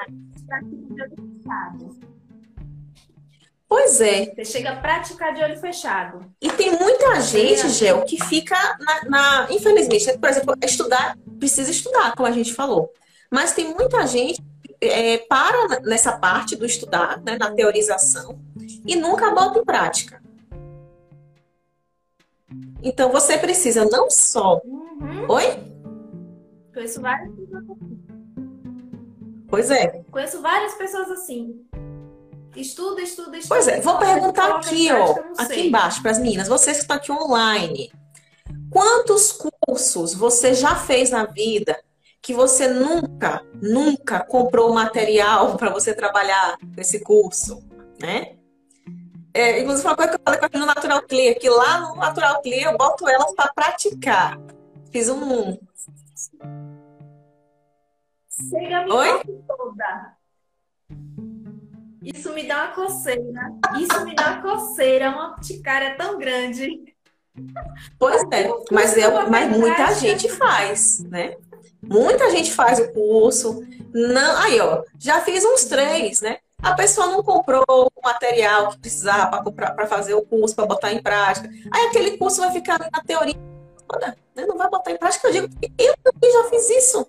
Pois 3.68 4.02
é. 4.02 4.26
Você 4.26 4.44
chega 4.44 4.72
a 4.72 4.76
praticar 4.76 5.34
de 5.34 5.42
olho 5.42 5.58
fechado. 5.58 6.26
E 6.42 6.52
tem 6.52 6.78
muita 6.78 7.22
gente, 7.22 7.70
Gel, 7.70 8.02
que 8.02 8.22
fica 8.26 8.56
na, 8.80 9.10
na, 9.10 9.48
Infelizmente, 9.50 10.18
por 10.18 10.30
exemplo, 10.30 10.56
estudar, 10.62 11.18
precisa 11.40 11.72
estudar, 11.72 12.14
como 12.14 12.28
a 12.28 12.32
gente 12.32 12.54
falou. 12.54 12.92
Mas 13.32 13.54
tem 13.54 13.74
muita 13.74 14.06
gente 14.06 14.44
é, 14.82 15.20
para 15.20 15.80
nessa 15.84 16.18
parte 16.18 16.56
do 16.56 16.66
estudar, 16.66 17.22
né, 17.22 17.38
na 17.38 17.52
teorização, 17.52 18.42
e 18.86 18.96
nunca 18.98 19.32
bota 19.32 19.60
em 19.60 19.64
prática. 19.64 20.22
Então 22.84 23.12
você 23.12 23.38
precisa 23.38 23.86
não 23.86 24.10
só. 24.10 24.60
Uhum. 24.66 25.28
Oi? 25.30 25.72
Várias 27.00 27.36
pessoas 27.36 27.64
assim. 27.70 28.01
Pois 29.52 29.70
é. 29.70 30.02
Conheço 30.10 30.42
várias 30.42 30.74
pessoas 30.76 31.12
assim. 31.12 31.68
Estuda, 32.56 33.02
estuda, 33.02 33.38
estuda. 33.38 33.56
Pois 33.56 33.68
é, 33.68 33.82
vou 33.82 33.98
perguntar 34.00 34.56
aqui, 34.56 34.90
ó, 34.92 35.16
aqui 35.38 35.68
embaixo 35.68 36.02
para 36.02 36.12
as 36.12 36.20
meninas, 36.20 36.48
vocês 36.48 36.78
que 36.78 36.84
estão 36.84 36.96
aqui 36.96 37.12
online. 37.12 37.92
Quantos 38.70 39.38
cursos 39.68 40.14
você 40.14 40.54
já 40.54 40.76
fez 40.76 41.10
na 41.10 41.26
vida 41.26 41.78
que 42.22 42.34
você 42.34 42.70
nunca, 42.70 43.46
nunca 43.62 44.22
comprou 44.22 44.74
material 44.74 45.56
para 45.60 45.70
você 45.70 45.94
trabalhar 45.94 46.58
nesse 46.78 47.02
curso, 47.02 47.62
né? 48.02 48.38
É, 49.34 49.62
inclusive, 49.62 49.88
uma 49.88 49.96
coisa 49.96 50.12
que 50.12 50.18
eu 50.18 50.22
falei 50.24 50.40
com 50.40 50.46
a 50.46 50.60
no 50.60 50.66
Natural 50.66 51.02
Clear, 51.04 51.36
que 51.36 51.50
lá 51.50 51.82
no 51.82 51.96
Natural 51.96 52.42
Clear 52.42 52.72
eu 52.72 52.78
boto 52.78 53.08
elas 53.08 53.34
para 53.34 53.52
praticar. 53.54 54.40
Fiz 54.92 55.10
um. 55.10 55.58
Chega 58.50 58.86
me 58.86 58.92
Oi? 58.92 59.24
toda. 59.48 60.18
Isso 62.02 62.34
me 62.34 62.48
dá 62.48 62.66
uma 62.66 62.74
coceira. 62.74 63.54
Isso 63.80 64.06
me 64.06 64.16
dá 64.16 64.32
uma 64.32 64.42
coceira, 64.42 65.10
uma 65.10 65.36
ticária 65.36 65.96
tão 65.96 66.18
grande. 66.18 66.96
Pois 67.98 68.24
é, 68.32 68.50
mas, 68.72 68.98
eu, 68.98 69.30
mas 69.30 69.50
muita 69.50 69.94
gente 69.96 70.28
faz, 70.30 71.00
né? 71.06 71.36
Muita 71.82 72.30
gente 72.32 72.52
faz 72.52 72.80
o 72.80 72.92
curso. 72.92 73.66
Não, 73.94 74.38
aí, 74.38 74.60
ó, 74.60 74.84
já 75.00 75.22
fiz 75.22 75.46
uns 75.46 75.66
três, 75.66 76.22
né? 76.22 76.40
A 76.62 76.74
pessoa 76.74 77.08
não 77.08 77.24
comprou 77.24 77.64
o 77.70 77.90
material 78.04 78.70
que 78.72 78.80
precisava 78.80 79.44
para 79.52 79.88
fazer 79.88 80.14
o 80.14 80.22
curso, 80.22 80.56
para 80.56 80.66
botar 80.66 80.92
em 80.92 81.02
prática. 81.02 81.50
Aí 81.74 81.88
aquele 81.88 82.18
curso 82.18 82.42
vai 82.42 82.52
ficar 82.52 82.78
na 82.80 83.02
teoria 83.02 83.36
né? 84.00 84.46
não 84.46 84.58
vai 84.58 84.70
botar 84.70 84.92
em 84.92 84.98
prática. 84.98 85.28
Eu 85.28 85.32
digo, 85.32 85.48
eu 85.78 85.96
também 86.04 86.32
já 86.32 86.44
fiz 86.50 86.70
isso. 86.70 87.08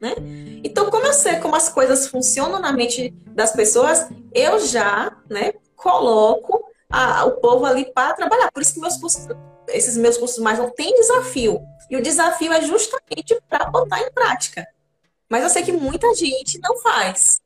Né? 0.00 0.14
Então, 0.62 0.90
como 0.90 1.06
eu 1.06 1.12
sei 1.12 1.36
como 1.36 1.56
as 1.56 1.68
coisas 1.68 2.06
funcionam 2.06 2.60
na 2.60 2.72
mente 2.72 3.10
das 3.34 3.52
pessoas, 3.52 4.08
eu 4.32 4.60
já 4.60 5.16
né, 5.28 5.52
coloco 5.74 6.64
a, 6.88 7.24
o 7.24 7.32
povo 7.32 7.64
ali 7.66 7.92
para 7.92 8.14
trabalhar. 8.14 8.50
Por 8.52 8.62
isso 8.62 8.74
que 8.74 8.80
meus 8.80 8.96
cursos, 8.96 9.26
esses 9.68 9.96
meus 9.96 10.16
cursos 10.16 10.38
mais 10.38 10.58
não 10.58 10.70
têm 10.70 10.94
desafio. 10.94 11.60
E 11.90 11.96
o 11.96 12.02
desafio 12.02 12.52
é 12.52 12.60
justamente 12.62 13.40
para 13.48 13.66
botar 13.66 14.00
em 14.00 14.10
prática. 14.12 14.66
Mas 15.28 15.42
eu 15.42 15.50
sei 15.50 15.62
que 15.62 15.72
muita 15.72 16.14
gente 16.14 16.58
não 16.60 16.78
faz. 16.78 17.40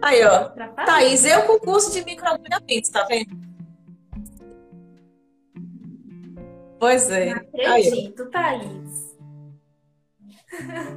Aí, 0.00 0.24
ó. 0.24 0.50
Thaís, 0.86 1.24
eu 1.24 1.46
com 1.46 1.58
curso 1.58 1.92
de 1.92 2.04
microagulhamento, 2.04 2.90
tá 2.90 3.04
vendo? 3.04 3.50
Pois 6.78 7.10
é. 7.10 7.34
Não 7.34 7.36
acredito, 7.36 8.22
Aí, 8.22 8.30
Thaís. 8.30 9.10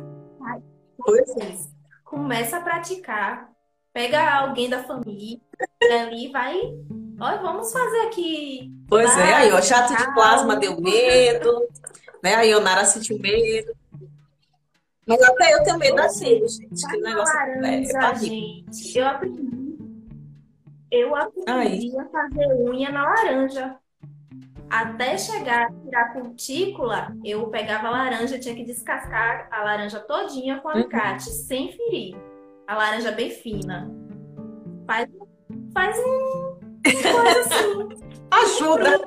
Pois 0.98 1.38
é. 1.38 1.58
Começa 2.04 2.58
a 2.58 2.62
praticar. 2.62 3.52
Pega 3.94 4.38
alguém 4.40 4.70
da 4.70 4.84
família 4.84 5.40
ali 5.92 6.32
vai. 6.32 6.60
Olha, 7.20 7.42
vamos 7.42 7.72
fazer 7.72 8.02
aqui. 8.08 8.72
Pois 8.88 9.18
é, 9.18 9.34
aí, 9.34 9.52
ó, 9.52 9.62
chato 9.62 9.96
de 9.96 10.14
plasma 10.14 10.56
deu 10.56 10.80
medo, 10.82 11.68
né? 12.24 12.36
A 12.36 12.42
Ionara 12.42 12.86
sentiu 12.86 13.20
medo. 13.20 13.72
Mas 15.06 15.22
até 15.22 15.54
eu 15.54 15.64
tenho 15.64 15.78
medo 15.78 16.00
assim, 16.02 16.48
gente. 16.48 16.88
Que 16.88 16.98
negócio 16.98 17.36
laranja, 17.36 17.98
é, 17.98 18.12
é 18.12 18.16
gente. 18.16 18.98
Eu 18.98 19.08
aprendi. 19.08 19.64
Eu 20.90 21.16
aprendi 21.16 22.00
a 22.00 22.06
fazer 22.06 22.48
unha 22.70 22.92
na 22.92 23.04
laranja. 23.04 23.83
Até 24.70 25.18
chegar 25.18 25.68
a 25.68 25.72
tirar 25.72 26.14
cutícula, 26.14 27.16
eu 27.24 27.48
pegava 27.48 27.88
a 27.88 27.92
laranja, 27.92 28.40
tinha 28.40 28.56
que 28.56 28.64
descascar 28.64 29.48
a 29.52 29.64
laranja 29.64 30.00
todinha 30.00 30.60
com 30.60 30.70
alicate, 30.70 31.30
uhum. 31.30 31.36
sem 31.36 31.72
ferir. 31.72 32.18
A 32.68 32.76
laranja 32.76 33.12
bem 33.12 33.30
fina. 33.30 33.92
Faz, 34.88 35.10
faz 35.74 35.98
um 36.00 36.54
coisa 36.92 37.40
assim. 37.40 38.04
Ajuda. 38.32 39.02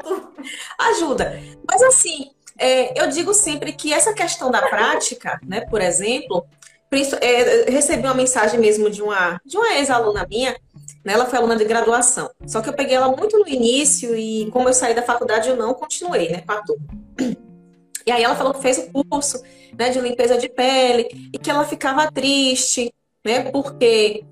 Ajuda. 0.79 1.43
Mas 1.69 1.83
assim, 1.83 2.31
é, 2.59 3.01
eu 3.01 3.09
digo 3.09 3.35
sempre 3.35 3.73
que 3.73 3.93
essa 3.93 4.15
questão 4.15 4.51
da 4.51 4.63
prática, 4.63 5.41
né, 5.45 5.63
por 5.63 5.81
exemplo, 5.81 6.47
é, 7.21 7.71
recebi 7.71 8.07
uma 8.07 8.15
mensagem 8.15 8.59
mesmo 8.61 8.89
de 8.89 9.03
uma, 9.03 9.41
de 9.45 9.57
uma 9.57 9.75
ex-aluna 9.75 10.27
minha, 10.29 10.57
né, 11.07 11.13
ela 11.13 11.25
foi 11.25 11.39
aluna 11.39 11.55
de 11.55 11.65
graduação. 11.65 12.29
Só 12.45 12.61
que 12.61 12.69
eu 12.69 12.73
peguei 12.73 12.97
ela 12.97 13.17
muito 13.17 13.39
no 13.39 13.47
início 13.47 14.17
e 14.17 14.51
como 14.51 14.69
eu 14.69 14.75
saí 14.75 14.93
da 14.93 15.03
faculdade 15.03 15.49
eu 15.49 15.57
não 15.57 15.73
continuei, 15.73 16.29
né, 16.29 16.43
com 16.45 16.53
a 16.53 16.63
turma. 16.63 16.85
E 18.05 18.11
aí 18.11 18.25
ela 18.25 18.35
falou 18.35 18.53
que 18.53 18.61
fez 18.61 18.91
o 18.93 19.05
curso, 19.05 19.41
né, 19.79 19.91
de 19.91 20.01
limpeza 20.01 20.37
de 20.37 20.49
pele 20.49 21.31
e 21.33 21.39
que 21.39 21.49
ela 21.49 21.65
ficava 21.65 22.11
triste, 22.11 22.93
né, 23.25 23.51
porque 23.53 24.25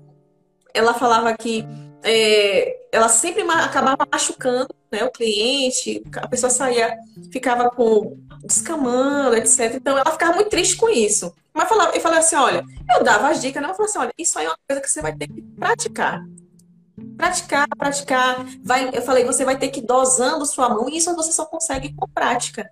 ela 0.73 0.93
falava 0.93 1.33
que 1.33 1.65
é, 2.03 2.77
ela 2.91 3.07
sempre 3.07 3.41
acabava 3.43 4.05
machucando 4.11 4.67
né, 4.91 5.03
o 5.05 5.11
cliente, 5.11 6.03
a 6.17 6.27
pessoa 6.27 6.49
saía, 6.49 6.93
ficava 7.31 7.69
com 7.69 8.17
descamando, 8.43 9.37
etc. 9.37 9.75
Então 9.75 9.97
ela 9.97 10.11
ficava 10.11 10.33
muito 10.33 10.49
triste 10.49 10.75
com 10.75 10.89
isso. 10.89 11.33
Mas 11.53 11.69
falava, 11.69 11.95
eu 11.95 12.01
falei 12.01 12.19
assim: 12.19 12.35
olha, 12.35 12.63
eu 12.95 13.03
dava 13.03 13.29
as 13.29 13.41
dicas, 13.41 13.61
né? 13.61 13.69
Eu 13.69 13.73
falei 13.73 13.89
assim: 13.89 13.99
olha, 13.99 14.13
isso 14.17 14.37
aí 14.37 14.45
é 14.45 14.49
uma 14.49 14.57
coisa 14.67 14.81
que 14.81 14.89
você 14.89 15.01
vai 15.01 15.15
ter 15.15 15.27
que 15.27 15.41
praticar. 15.41 16.21
Praticar, 17.17 17.67
praticar. 17.77 18.45
Vai, 18.63 18.89
eu 18.93 19.01
falei, 19.01 19.23
você 19.23 19.45
vai 19.45 19.57
ter 19.57 19.69
que 19.69 19.79
ir 19.79 19.85
dosando 19.85 20.45
sua 20.45 20.69
mão, 20.69 20.89
e 20.89 20.97
isso 20.97 21.15
você 21.15 21.31
só 21.31 21.45
consegue 21.45 21.93
com 21.93 22.07
prática. 22.07 22.69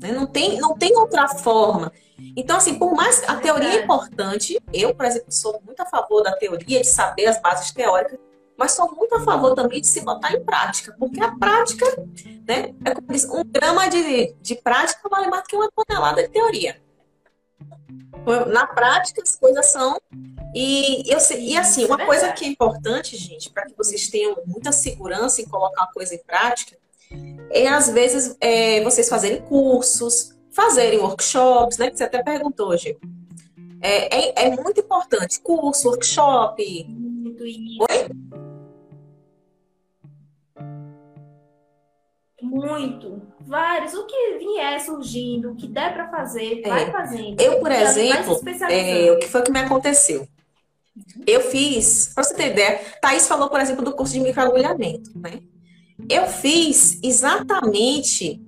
Né? 0.00 0.12
Não, 0.12 0.26
tem, 0.26 0.58
não 0.58 0.76
tem 0.76 0.96
outra 0.96 1.28
forma. 1.28 1.92
Então, 2.36 2.56
assim, 2.56 2.78
por 2.78 2.94
mais 2.94 3.22
a 3.28 3.36
teoria 3.36 3.80
é 3.80 3.84
importante, 3.84 4.58
eu, 4.72 4.94
por 4.94 5.04
exemplo, 5.04 5.30
sou 5.30 5.60
muito 5.64 5.80
a 5.80 5.86
favor 5.86 6.22
da 6.22 6.32
teoria, 6.36 6.80
de 6.80 6.86
saber 6.86 7.26
as 7.26 7.40
bases 7.40 7.70
teóricas, 7.72 8.18
mas 8.56 8.72
sou 8.72 8.90
muito 8.94 9.14
a 9.14 9.20
favor 9.20 9.54
também 9.54 9.80
de 9.80 9.86
se 9.86 10.00
botar 10.00 10.32
em 10.32 10.42
prática, 10.42 10.94
porque 10.98 11.20
a 11.20 11.36
prática, 11.36 11.84
né, 12.48 12.74
é 12.84 12.94
como 12.94 13.08
diz, 13.08 13.24
um 13.28 13.44
grama 13.44 13.86
de, 13.88 14.34
de 14.40 14.54
prática 14.56 15.06
vale 15.10 15.28
mais 15.28 15.42
do 15.42 15.48
que 15.48 15.56
uma 15.56 15.70
tonelada 15.70 16.22
de 16.22 16.28
teoria. 16.28 16.80
Na 18.48 18.66
prática, 18.66 19.22
as 19.22 19.36
coisas 19.36 19.66
são. 19.66 20.00
E, 20.54 21.04
eu, 21.10 21.18
e 21.38 21.56
assim, 21.56 21.84
uma 21.84 22.04
coisa 22.04 22.32
que 22.32 22.44
é 22.44 22.48
importante, 22.48 23.16
gente, 23.16 23.50
para 23.50 23.66
que 23.66 23.76
vocês 23.76 24.08
tenham 24.08 24.36
muita 24.46 24.72
segurança 24.72 25.40
em 25.40 25.46
colocar 25.46 25.82
uma 25.82 25.92
coisa 25.92 26.14
em 26.14 26.22
prática, 26.24 26.76
é 27.50 27.68
às 27.68 27.88
vezes 27.88 28.36
é, 28.40 28.82
vocês 28.82 29.08
fazerem 29.08 29.42
cursos, 29.42 30.34
fazerem 30.50 30.98
workshops, 30.98 31.78
né? 31.78 31.90
Que 31.90 31.96
você 31.96 32.04
até 32.04 32.22
perguntou 32.22 32.68
hoje. 32.68 32.96
É, 33.80 34.44
é, 34.44 34.46
é 34.46 34.56
muito 34.56 34.80
importante. 34.80 35.40
Curso, 35.40 35.88
workshop. 35.88 36.86
Muito 36.88 37.44
Oi? 37.44 38.45
Muito. 42.42 43.22
Vários. 43.40 43.94
O 43.94 44.06
que 44.06 44.38
vier 44.38 44.80
surgindo, 44.80 45.52
o 45.52 45.56
que 45.56 45.66
der 45.66 45.94
para 45.94 46.10
fazer, 46.10 46.60
é. 46.64 46.68
vai 46.68 46.90
fazendo. 46.90 47.40
Eu, 47.40 47.60
por 47.60 47.72
exemplo, 47.72 48.40
é, 48.68 49.12
o 49.12 49.18
que 49.18 49.26
foi 49.26 49.42
que 49.42 49.50
me 49.50 49.60
aconteceu? 49.60 50.28
Eu 51.26 51.40
fiz, 51.42 52.12
para 52.14 52.24
você 52.24 52.34
ter 52.34 52.52
ideia, 52.52 52.80
Thaís 53.00 53.28
falou, 53.28 53.50
por 53.50 53.60
exemplo, 53.60 53.84
do 53.84 53.92
curso 53.92 54.14
de 54.14 54.20
microagulhamento, 54.20 55.10
né? 55.18 55.40
Eu 56.08 56.26
fiz 56.26 56.98
exatamente, 57.02 58.40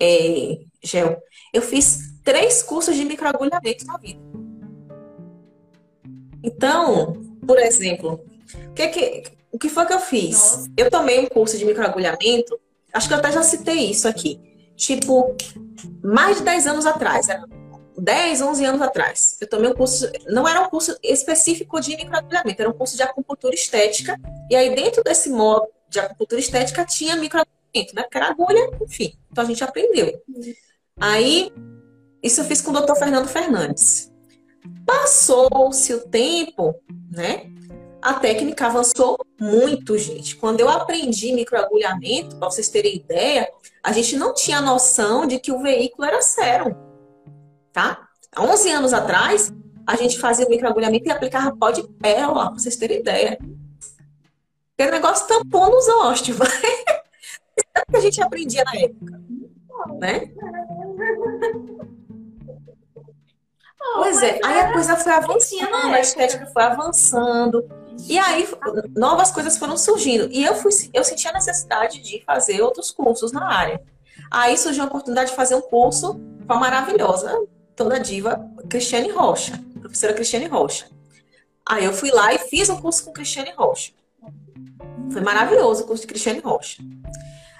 é, 0.00 0.58
Gel, 0.82 1.20
eu 1.52 1.62
fiz 1.62 2.12
três 2.24 2.62
cursos 2.62 2.96
de 2.96 3.04
microagulhamento 3.04 3.86
na 3.86 3.96
vida. 3.98 4.20
Então, 6.42 7.12
por 7.46 7.58
exemplo, 7.58 8.20
o 8.68 8.72
que, 8.72 8.88
que, 8.88 9.22
o 9.52 9.58
que 9.58 9.68
foi 9.68 9.86
que 9.86 9.92
eu 9.92 10.00
fiz? 10.00 10.34
Nossa. 10.34 10.72
Eu 10.76 10.90
tomei 10.90 11.20
um 11.20 11.26
curso 11.26 11.56
de 11.56 11.64
microagulhamento, 11.64 12.58
acho 12.92 13.08
que 13.08 13.14
eu 13.14 13.18
até 13.18 13.32
já 13.32 13.42
citei 13.42 13.90
isso 13.90 14.06
aqui, 14.06 14.40
tipo, 14.76 15.36
mais 16.02 16.38
de 16.38 16.44
10 16.44 16.66
anos 16.66 16.86
atrás, 16.86 17.28
era 17.28 17.44
10, 17.98 18.40
11 18.40 18.64
anos 18.64 18.82
atrás. 18.82 19.36
Eu 19.40 19.48
tomei 19.48 19.70
um 19.70 19.74
curso, 19.74 20.10
não 20.26 20.46
era 20.46 20.60
um 20.60 20.68
curso 20.68 20.96
específico 21.02 21.80
de 21.80 21.96
microagulhamento, 21.96 22.60
era 22.60 22.70
um 22.70 22.74
curso 22.74 22.96
de 22.96 23.02
acupuntura 23.02 23.54
estética, 23.54 24.18
e 24.50 24.56
aí 24.56 24.74
dentro 24.74 25.02
desse 25.02 25.30
modo 25.30 25.68
de 25.88 26.00
acupuntura 26.00 26.40
estética 26.40 26.84
tinha 26.84 27.16
microagulhamento, 27.16 27.94
né? 27.94 28.02
Porque 28.02 28.16
era 28.16 28.28
agulha, 28.28 28.70
enfim. 28.82 29.12
Então 29.30 29.44
a 29.44 29.46
gente 29.46 29.62
aprendeu. 29.62 30.22
Aí, 31.00 31.52
isso 32.22 32.40
eu 32.40 32.44
fiz 32.44 32.60
com 32.60 32.70
o 32.70 32.74
doutor 32.74 32.96
Fernando 32.96 33.28
Fernandes. 33.28 34.10
Passou-se 34.86 35.92
o 35.92 36.00
tempo, 36.08 36.74
né? 37.10 37.51
A 38.02 38.14
técnica 38.14 38.66
avançou 38.66 39.16
muito, 39.38 39.96
gente. 39.96 40.34
Quando 40.34 40.58
eu 40.58 40.68
aprendi 40.68 41.32
microagulhamento, 41.32 42.34
para 42.36 42.50
vocês 42.50 42.68
terem 42.68 42.96
ideia, 42.96 43.48
a 43.80 43.92
gente 43.92 44.16
não 44.16 44.34
tinha 44.34 44.60
noção 44.60 45.24
de 45.24 45.38
que 45.38 45.52
o 45.52 45.62
veículo 45.62 46.04
era 46.04 46.20
sérum, 46.20 46.74
tá? 47.72 48.08
Há 48.34 48.42
11 48.42 48.70
anos 48.70 48.92
atrás, 48.92 49.52
a 49.86 49.94
gente 49.94 50.18
fazia 50.18 50.44
o 50.44 50.50
microagulhamento 50.50 51.06
e 51.06 51.12
aplicava 51.12 51.56
pó 51.56 51.70
de 51.70 51.86
pérola, 52.00 52.46
para 52.46 52.58
vocês 52.58 52.74
terem 52.74 52.98
ideia. 52.98 53.38
Aquele 54.74 54.90
negócio 54.90 55.28
tampou 55.28 55.70
nos 55.70 55.88
ósteos. 55.88 56.38
É 56.40 57.82
o 57.86 57.92
que 57.92 57.96
a 57.96 58.00
gente 58.00 58.20
aprendia 58.20 58.64
na 58.64 58.80
época, 58.80 59.20
né? 60.00 60.32
Pois 63.94 64.22
é, 64.22 64.40
aí 64.44 64.60
a 64.60 64.72
coisa 64.72 64.96
foi 64.96 65.12
avançando, 65.12 65.94
a 65.94 66.00
estética 66.00 66.46
foi 66.46 66.62
avançando. 66.64 67.81
E 68.08 68.18
aí 68.18 68.48
novas 68.96 69.30
coisas 69.30 69.56
foram 69.56 69.76
surgindo. 69.76 70.28
E 70.30 70.44
eu, 70.44 70.54
fui, 70.54 70.72
eu 70.92 71.04
senti 71.04 71.26
a 71.28 71.32
necessidade 71.32 72.00
de 72.00 72.22
fazer 72.24 72.60
outros 72.60 72.90
cursos 72.90 73.32
na 73.32 73.46
área. 73.46 73.82
Aí 74.30 74.56
surgiu 74.56 74.84
a 74.84 74.86
oportunidade 74.86 75.30
de 75.30 75.36
fazer 75.36 75.54
um 75.54 75.60
curso 75.60 76.20
com 76.46 76.52
a 76.52 76.58
maravilhosa, 76.58 77.38
toda 77.76 78.00
diva, 78.00 78.44
Cristiane 78.68 79.10
Rocha, 79.10 79.60
professora 79.80 80.14
Cristiane 80.14 80.46
Rocha. 80.46 80.86
Aí 81.66 81.84
eu 81.84 81.92
fui 81.92 82.10
lá 82.10 82.34
e 82.34 82.38
fiz 82.38 82.68
um 82.68 82.80
curso 82.80 83.04
com 83.04 83.12
Cristiane 83.12 83.52
Rocha. 83.56 83.92
Foi 85.10 85.20
maraviloso 85.20 85.84
o 85.84 85.86
curso 85.86 86.02
de 86.02 86.08
Cristiane 86.08 86.40
Rocha. 86.40 86.82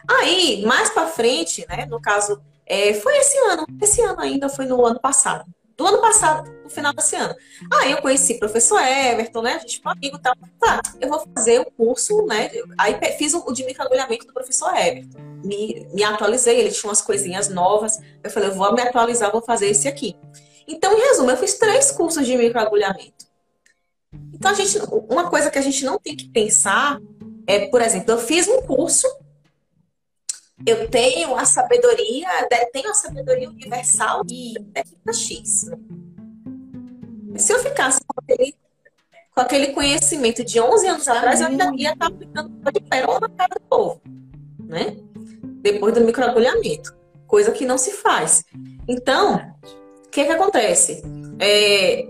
Aí, 0.09 0.64
mais 0.66 0.90
para 0.90 1.07
frente, 1.07 1.64
né, 1.68 1.87
no 1.87 2.00
caso, 2.00 2.42
é, 2.66 2.94
foi 2.94 3.16
esse 3.18 3.38
ano, 3.38 3.66
esse 3.81 4.02
ano 4.02 4.20
ainda 4.20 4.48
foi 4.48 4.66
no 4.66 4.85
ano 4.85 5.00
passado. 5.00 5.44
Do 5.83 5.88
ano 5.88 6.01
passado, 6.01 6.49
no 6.62 6.71
final 6.71 6.92
desse 6.92 7.16
ano. 7.16 7.35
Aí 7.73 7.90
eu 7.90 8.01
conheci 8.01 8.35
o 8.35 8.38
professor 8.38 8.81
Everton, 8.81 9.42
né? 9.42 9.55
A 9.55 9.59
gente 9.59 9.81
foi 9.83 9.90
amigo 9.90 10.16
e 10.16 10.21
tal. 10.21 10.33
Tá, 10.61 10.81
eu 11.01 11.09
vou 11.09 11.27
fazer 11.35 11.59
o 11.59 11.64
curso, 11.73 12.25
né? 12.25 12.53
Aí 12.79 12.97
fiz 13.18 13.35
o 13.35 13.53
de 13.53 13.64
microagulhamento 13.64 14.25
do 14.25 14.33
professor 14.33 14.73
Everton. 14.77 15.18
Me, 15.45 15.85
me 15.92 16.05
atualizei, 16.05 16.61
ele 16.61 16.71
tinha 16.71 16.88
umas 16.88 17.03
coisinhas 17.03 17.49
novas. 17.49 17.99
Eu 18.23 18.31
falei, 18.31 18.51
eu 18.51 18.55
vou 18.55 18.73
me 18.73 18.81
atualizar, 18.81 19.33
vou 19.33 19.42
fazer 19.42 19.71
esse 19.71 19.88
aqui. 19.88 20.14
Então, 20.68 20.97
em 20.97 21.01
resumo, 21.01 21.33
eu 21.33 21.37
fiz 21.37 21.55
três 21.55 21.90
cursos 21.90 22.25
de 22.25 22.37
microagulhamento. 22.37 23.27
Então, 24.33 24.53
a 24.53 24.55
gente, 24.55 24.79
uma 25.09 25.29
coisa 25.29 25.51
que 25.51 25.59
a 25.59 25.62
gente 25.62 25.85
não 25.85 25.99
tem 25.99 26.14
que 26.14 26.29
pensar 26.29 27.01
é, 27.45 27.66
por 27.66 27.83
exemplo, 27.83 28.12
eu 28.12 28.18
fiz 28.18 28.47
um 28.47 28.62
curso, 28.62 29.09
eu 30.66 30.88
tenho 30.88 31.35
a 31.37 31.44
sabedoria, 31.44 32.29
tenho 32.72 32.90
a 32.90 32.94
sabedoria 32.94 33.48
universal 33.48 34.25
de 34.25 34.55
técnica 34.72 35.12
X. 35.12 35.70
Se 37.37 37.53
eu 37.53 37.59
ficasse 37.59 38.01
com 38.07 38.20
aquele, 38.20 38.55
com 39.35 39.40
aquele 39.40 39.66
conhecimento 39.68 40.44
de 40.44 40.61
11 40.61 40.87
anos 40.87 41.09
atrás, 41.09 41.40
eu 41.40 41.48
ainda 41.48 41.72
ia 41.77 41.92
estar 41.92 42.07
aplicando 42.07 42.51
de 42.72 42.81
perola 42.81 43.20
na 43.20 43.29
cara 43.31 43.55
do 43.55 43.61
povo, 43.68 44.01
né? 44.59 44.96
Depois 45.62 45.94
do 45.94 46.01
microagulhamento, 46.03 46.94
coisa 47.27 47.51
que 47.51 47.64
não 47.64 47.79
se 47.79 47.92
faz. 47.92 48.44
Então, 48.87 49.37
o 50.07 50.11
que, 50.11 50.25
que 50.25 50.33
acontece? 50.33 51.03
É, 51.40 52.07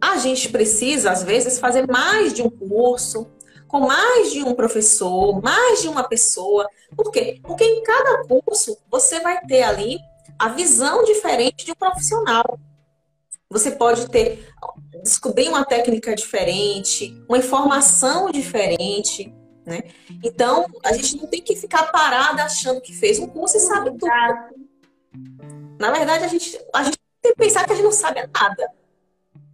a 0.00 0.18
gente 0.18 0.50
precisa, 0.50 1.10
às 1.10 1.22
vezes, 1.22 1.58
fazer 1.58 1.86
mais 1.88 2.32
de 2.32 2.42
um 2.42 2.50
curso, 2.50 3.26
com 3.66 3.80
mais 3.80 4.30
de 4.30 4.42
um 4.42 4.54
professor, 4.54 5.40
mais 5.42 5.82
de 5.82 5.88
uma 5.88 6.04
pessoa. 6.04 6.68
Por 6.96 7.12
quê? 7.12 7.38
Porque 7.42 7.64
em 7.64 7.82
cada 7.82 8.24
curso 8.26 8.78
você 8.90 9.20
vai 9.20 9.40
ter 9.42 9.62
ali 9.62 9.98
a 10.38 10.48
visão 10.48 11.04
diferente 11.04 11.64
de 11.64 11.72
um 11.72 11.74
profissional. 11.74 12.58
Você 13.50 13.70
pode 13.70 14.08
ter 14.08 14.52
descobrir 15.02 15.48
uma 15.48 15.64
técnica 15.64 16.14
diferente, 16.14 17.16
uma 17.28 17.38
informação 17.38 18.30
diferente, 18.30 19.32
né? 19.64 19.82
Então, 20.22 20.66
a 20.84 20.92
gente 20.92 21.16
não 21.16 21.26
tem 21.26 21.42
que 21.42 21.54
ficar 21.54 21.84
parada 21.92 22.44
achando 22.44 22.80
que 22.80 22.92
fez 22.92 23.18
um 23.18 23.26
curso 23.26 23.56
e 23.56 23.60
sabe 23.60 23.90
tudo. 23.90 24.10
Na 25.78 25.90
verdade, 25.90 26.24
a 26.24 26.28
gente, 26.28 26.58
a 26.72 26.84
gente 26.84 26.98
tem 27.22 27.32
que 27.32 27.38
pensar 27.38 27.64
que 27.64 27.72
a 27.72 27.74
gente 27.74 27.84
não 27.84 27.92
sabe 27.92 28.20
nada. 28.20 28.70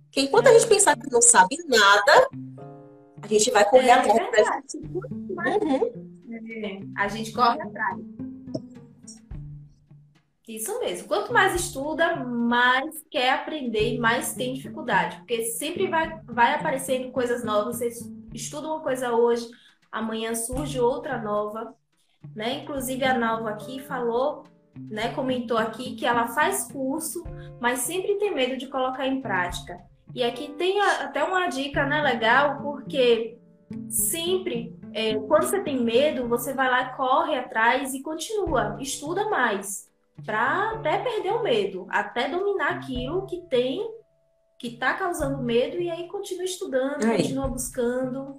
Porque 0.04 0.20
enquanto 0.20 0.48
a 0.48 0.52
gente 0.52 0.66
pensar 0.66 0.96
que 0.96 1.10
não 1.10 1.22
sabe 1.22 1.56
nada, 1.66 2.28
a 3.22 3.26
gente 3.26 3.50
vai 3.50 3.68
correr 3.68 3.88
é, 3.88 3.92
atrás. 3.92 4.74
Uhum. 4.74 6.11
A 6.96 7.08
gente 7.08 7.32
corre 7.32 7.60
atrás. 7.60 8.00
Isso 10.48 10.78
mesmo. 10.80 11.08
Quanto 11.08 11.32
mais 11.32 11.54
estuda, 11.54 12.16
mais 12.16 13.04
quer 13.10 13.32
aprender 13.32 13.94
e 13.94 13.98
mais 13.98 14.34
tem 14.34 14.54
dificuldade. 14.54 15.16
Porque 15.18 15.44
sempre 15.44 15.88
vai, 15.88 16.20
vai 16.24 16.54
aparecendo 16.54 17.12
coisas 17.12 17.44
novas. 17.44 17.78
Você 17.78 17.88
estuda 18.34 18.66
uma 18.66 18.80
coisa 18.80 19.12
hoje, 19.12 19.48
amanhã 19.90 20.34
surge 20.34 20.80
outra 20.80 21.20
nova. 21.20 21.74
Né? 22.34 22.62
Inclusive, 22.62 23.04
a 23.04 23.16
Nalva 23.16 23.50
aqui 23.50 23.80
falou, 23.80 24.44
né, 24.76 25.12
comentou 25.14 25.58
aqui 25.58 25.94
que 25.94 26.06
ela 26.06 26.28
faz 26.28 26.70
curso, 26.70 27.24
mas 27.60 27.80
sempre 27.80 28.16
tem 28.18 28.34
medo 28.34 28.56
de 28.56 28.68
colocar 28.68 29.06
em 29.06 29.20
prática. 29.20 29.78
E 30.14 30.22
aqui 30.22 30.52
tem 30.52 30.80
até 30.80 31.22
uma 31.24 31.46
dica 31.46 31.86
né, 31.86 32.00
legal, 32.02 32.60
porque 32.60 33.38
sempre, 33.88 34.76
é, 34.94 35.14
quando 35.14 35.44
você 35.44 35.60
tem 35.60 35.82
medo, 35.82 36.28
você 36.28 36.52
vai 36.52 36.68
lá, 36.68 36.90
corre 36.90 37.36
atrás 37.36 37.94
e 37.94 38.02
continua, 38.02 38.76
estuda 38.80 39.28
mais 39.28 39.90
para 40.24 40.72
até 40.72 40.98
perder 40.98 41.32
o 41.32 41.42
medo, 41.42 41.86
até 41.90 42.28
dominar 42.28 42.76
aquilo 42.76 43.26
que 43.26 43.42
tem, 43.48 43.90
que 44.58 44.68
está 44.68 44.94
causando 44.94 45.42
medo, 45.42 45.80
e 45.80 45.90
aí 45.90 46.06
continua 46.08 46.44
estudando, 46.44 47.04
aí. 47.04 47.18
continua 47.18 47.48
buscando. 47.48 48.36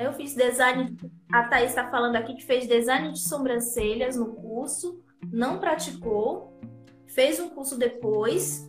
Eu 0.00 0.12
fiz 0.12 0.34
design, 0.34 0.96
a 1.32 1.44
Thaís 1.44 1.70
está 1.70 1.90
falando 1.90 2.16
aqui 2.16 2.34
que 2.34 2.44
fez 2.44 2.66
design 2.66 3.12
de 3.12 3.20
sobrancelhas 3.20 4.16
no 4.16 4.34
curso, 4.34 5.02
não 5.32 5.58
praticou, 5.58 6.58
fez 7.06 7.38
um 7.38 7.48
curso 7.48 7.78
depois 7.78 8.68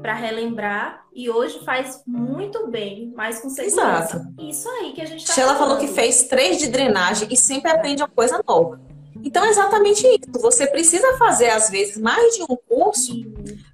para 0.00 0.14
relembrar 0.14 1.04
e 1.14 1.30
hoje 1.30 1.64
faz 1.64 2.02
muito 2.06 2.66
bem, 2.68 3.12
mas 3.14 3.40
com 3.40 3.48
segurança. 3.48 4.16
Exato. 4.16 4.34
Isso 4.40 4.68
aí 4.68 4.92
que 4.92 5.00
a 5.00 5.04
gente 5.04 5.24
tá 5.24 5.32
Sheila 5.32 5.54
falando. 5.54 5.76
falou 5.76 5.86
que 5.86 5.94
fez 5.94 6.24
três 6.24 6.58
de 6.58 6.68
drenagem 6.68 7.28
e 7.30 7.36
sempre 7.36 7.70
aprende 7.70 8.02
uma 8.02 8.08
coisa 8.08 8.42
nova. 8.46 8.80
Então, 9.24 9.44
é 9.44 9.50
exatamente 9.50 10.04
isso. 10.06 10.40
Você 10.40 10.66
precisa 10.66 11.16
fazer, 11.16 11.50
às 11.50 11.70
vezes, 11.70 11.96
mais 11.96 12.34
de 12.34 12.42
um 12.42 12.56
curso 12.68 13.12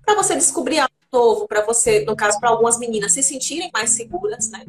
para 0.04 0.14
você 0.14 0.34
descobrir 0.34 0.78
algo 0.78 0.92
novo, 1.10 1.48
para 1.48 1.64
você, 1.64 2.04
no 2.04 2.14
caso, 2.14 2.38
para 2.38 2.50
algumas 2.50 2.78
meninas 2.78 3.12
se 3.12 3.22
sentirem 3.22 3.70
mais 3.72 3.90
seguras, 3.90 4.50
né? 4.50 4.64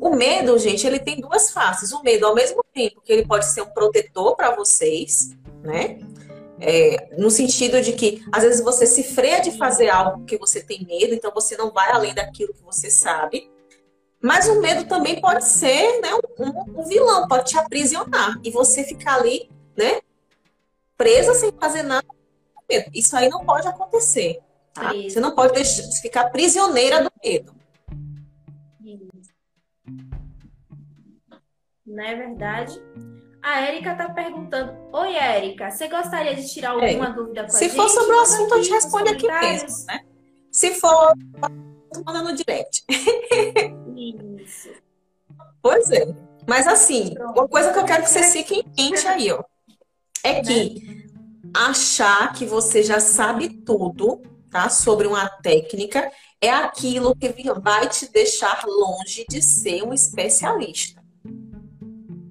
O 0.00 0.14
medo, 0.16 0.58
gente, 0.58 0.84
ele 0.86 0.98
tem 0.98 1.20
duas 1.20 1.52
faces. 1.52 1.92
O 1.92 2.02
medo, 2.02 2.26
ao 2.26 2.34
mesmo 2.34 2.64
tempo 2.74 3.00
que 3.02 3.12
ele 3.12 3.24
pode 3.24 3.46
ser 3.46 3.62
um 3.62 3.70
protetor 3.70 4.34
para 4.34 4.54
vocês, 4.56 5.36
né? 5.62 5.98
É, 6.60 7.14
no 7.16 7.30
sentido 7.30 7.80
de 7.80 7.92
que 7.92 8.22
às 8.30 8.42
vezes 8.42 8.62
você 8.62 8.86
se 8.86 9.02
freia 9.02 9.40
de 9.40 9.56
fazer 9.56 9.88
algo 9.88 10.18
porque 10.18 10.36
você 10.36 10.62
tem 10.62 10.84
medo, 10.84 11.14
então 11.14 11.32
você 11.32 11.56
não 11.56 11.70
vai 11.70 11.90
além 11.90 12.14
daquilo 12.14 12.52
que 12.52 12.62
você 12.62 12.90
sabe. 12.90 13.50
Mas 14.22 14.46
o 14.48 14.60
medo 14.60 14.84
também 14.84 15.20
pode 15.20 15.44
ser 15.46 16.00
né, 16.02 16.10
um, 16.38 16.80
um 16.80 16.84
vilão, 16.84 17.26
pode 17.26 17.50
te 17.50 17.58
aprisionar 17.58 18.38
e 18.44 18.50
você 18.50 18.84
ficar 18.84 19.14
ali 19.14 19.48
né? 19.80 20.00
Presa 20.96 21.34
sem 21.34 21.52
fazer 21.52 21.82
nada. 21.82 22.06
Isso 22.92 23.16
aí 23.16 23.28
não 23.28 23.44
pode 23.44 23.66
acontecer. 23.66 24.38
Tá? 24.72 24.92
Você 24.92 25.18
não 25.18 25.34
pode 25.34 25.54
deixar, 25.54 25.82
ficar 26.00 26.30
prisioneira 26.30 27.02
do 27.02 27.10
medo. 27.24 27.54
Não 31.86 32.04
é 32.04 32.14
verdade? 32.14 32.80
A 33.42 33.60
Érica 33.60 33.92
está 33.92 34.08
perguntando: 34.10 34.76
Oi, 34.92 35.14
Érica, 35.14 35.70
você 35.70 35.88
gostaria 35.88 36.34
de 36.34 36.48
tirar 36.48 36.70
alguma 36.70 37.08
é. 37.08 37.12
dúvida 37.12 37.42
com 37.44 37.50
Se 37.50 37.64
a 37.64 37.68
gente? 37.68 37.70
Se 37.70 37.76
for 37.76 37.88
sobre 37.88 38.14
o 38.14 38.20
assunto, 38.20 38.54
eu 38.54 38.62
te 38.62 38.70
respondo 38.70 39.10
aqui 39.10 39.26
mesmo, 39.26 39.86
né? 39.86 40.00
Se 40.50 40.74
for, 40.74 41.14
manda 42.04 42.22
no 42.22 42.34
direct. 42.34 42.84
Isso. 43.96 44.70
Pois 45.62 45.90
é. 45.90 46.06
Mas 46.48 46.66
assim, 46.66 47.14
uma 47.18 47.46
coisa 47.46 47.72
que 47.72 47.78
eu 47.78 47.84
quero 47.84 48.02
que 48.02 48.10
vocês 48.10 48.32
fiquem 48.32 48.64
em 48.76 48.90
mente 48.90 49.06
aí, 49.06 49.30
ó 49.30 49.42
é 50.22 50.40
que 50.40 51.06
achar 51.54 52.32
que 52.32 52.44
você 52.44 52.82
já 52.82 53.00
sabe 53.00 53.48
tudo, 53.48 54.22
tá? 54.50 54.68
Sobre 54.68 55.06
uma 55.06 55.28
técnica 55.28 56.10
é 56.40 56.50
aquilo 56.50 57.14
que 57.14 57.32
vai 57.60 57.88
te 57.88 58.10
deixar 58.10 58.64
longe 58.66 59.24
de 59.28 59.42
ser 59.42 59.82
um 59.82 59.92
especialista. 59.92 61.02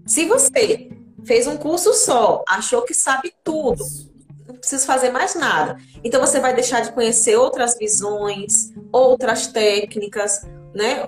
Se 0.05 0.25
você 0.25 0.89
fez 1.29 1.45
um 1.45 1.57
curso 1.57 1.93
só, 1.93 2.43
achou 2.47 2.81
que 2.81 2.91
sabe 2.91 3.31
tudo, 3.43 3.85
não 4.47 4.55
precisa 4.55 4.83
fazer 4.83 5.11
mais 5.11 5.35
nada. 5.35 5.77
Então 6.03 6.19
você 6.19 6.39
vai 6.39 6.55
deixar 6.55 6.81
de 6.81 6.91
conhecer 6.91 7.35
outras 7.35 7.77
visões, 7.77 8.73
outras 8.91 9.45
técnicas, 9.45 10.41
né? 10.73 11.05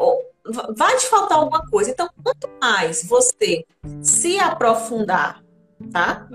Vai 0.78 0.96
te 0.98 1.08
faltar 1.08 1.40
alguma 1.40 1.68
coisa. 1.68 1.90
Então, 1.90 2.08
quanto 2.24 2.48
mais 2.62 3.04
você 3.04 3.66
se 4.00 4.38
aprofundar, 4.38 5.44
tá? 5.92 6.30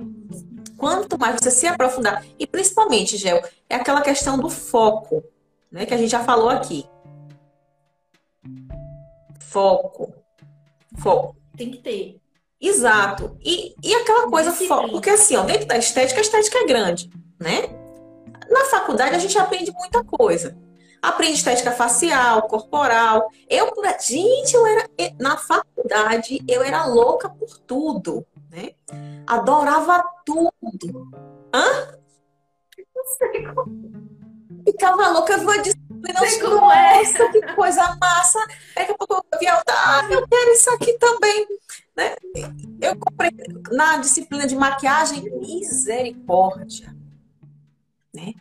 Quanto 0.77 1.17
mais 1.17 1.41
você 1.41 1.53
se 1.53 1.69
aprofundar, 1.69 2.27
e 2.41 2.45
principalmente, 2.45 3.17
Gel, 3.17 3.41
é 3.71 3.77
aquela 3.77 4.03
questão 4.03 4.37
do 4.37 4.51
foco, 4.51 5.23
né? 5.71 5.87
Que 5.87 5.95
a 5.95 5.97
gente 5.97 6.11
já 6.11 6.25
falou 6.25 6.49
aqui. 6.49 6.85
Foco. 9.39 10.13
Foco. 10.99 11.37
Tem 11.57 11.71
que 11.71 11.79
ter. 11.79 12.26
Exato. 12.61 13.37
E, 13.45 13.75
e 13.83 13.95
aquela 13.95 14.29
coisa. 14.31 14.53
Porque 14.91 15.11
assim, 15.11 15.37
ó, 15.37 15.43
dentro 15.45 15.67
da 15.67 15.77
estética, 15.77 16.21
a 16.21 16.23
estética 16.23 16.59
é 16.59 16.67
grande, 16.67 17.11
né? 17.41 17.69
Na 18.51 18.65
faculdade 18.67 19.15
a 19.15 19.19
gente 19.19 19.37
aprende 19.39 19.73
muita 19.73 20.03
coisa. 20.05 20.57
Aprende 21.03 21.35
estética 21.35 21.73
facial, 21.73 22.43
corporal. 22.43 23.29
Eu, 23.49 23.71
gente, 24.01 24.55
eu 24.55 24.67
era 24.67 24.89
na 25.19 25.37
faculdade, 25.37 26.43
eu 26.49 26.63
era 26.63 26.87
louca 26.87 27.29
por 27.29 27.59
tudo 27.59 28.27
né? 28.57 28.71
Adorava 29.27 30.03
tudo. 30.25 31.11
Hã? 31.55 31.99
Ficava 34.65 35.09
louca, 35.11 35.37
vou 35.39 35.61
disciplina. 35.61 36.21
Nossa, 36.21 37.23
é. 37.23 37.33
que 37.33 37.55
coisa 37.55 37.97
massa. 38.01 38.39
Daqui 38.75 38.93
a 38.93 38.95
pouco 38.97 39.27
eu 39.33 39.39
via, 39.39 39.63
ah, 39.69 40.09
eu 40.11 40.27
quero 40.27 40.53
isso 40.53 40.71
aqui 40.71 40.93
também. 40.99 41.47
Né? 41.97 42.15
Eu 42.81 42.99
comprei 42.99 43.31
na 43.73 43.97
disciplina 43.99 44.47
de 44.47 44.55
maquiagem, 44.55 45.25
misericórdia. 45.39 46.95
Né? 48.15 48.35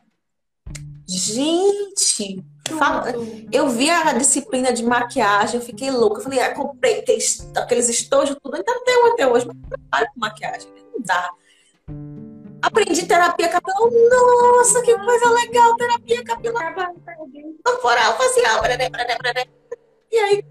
Gente, 1.08 2.44
eu 3.52 3.70
vi 3.70 3.90
a 3.90 4.14
disciplina 4.14 4.74
de 4.74 4.84
maquiagem, 4.84 5.60
eu 5.60 5.66
fiquei 5.66 5.92
louca. 5.92 6.20
Eu 6.20 6.24
falei, 6.24 6.40
ah, 6.40 6.54
comprei 6.54 7.00
aqueles, 7.00 7.90
estojos, 7.90 8.36
tudo, 8.42 8.56
ainda 8.56 8.84
tenho 8.84 9.14
até 9.14 9.28
hoje, 9.28 9.46
mas 9.46 9.56
não 9.56 9.70
trabalho 9.70 10.08
com 10.14 10.20
maquiagem, 10.20 10.70
né? 10.72 10.82
não 10.94 11.02
dá. 11.02 11.32
Aprendi 12.62 13.06
terapia 13.06 13.48
capilar. 13.48 13.78
Nossa, 13.80 14.82
que 14.82 14.98
coisa 14.98 15.30
legal, 15.30 15.76
terapia 15.76 16.24
capilar. 16.24 16.74
Corporal, 17.64 18.18
facial. 18.18 18.62
E 20.12 20.18
aí, 20.18 20.46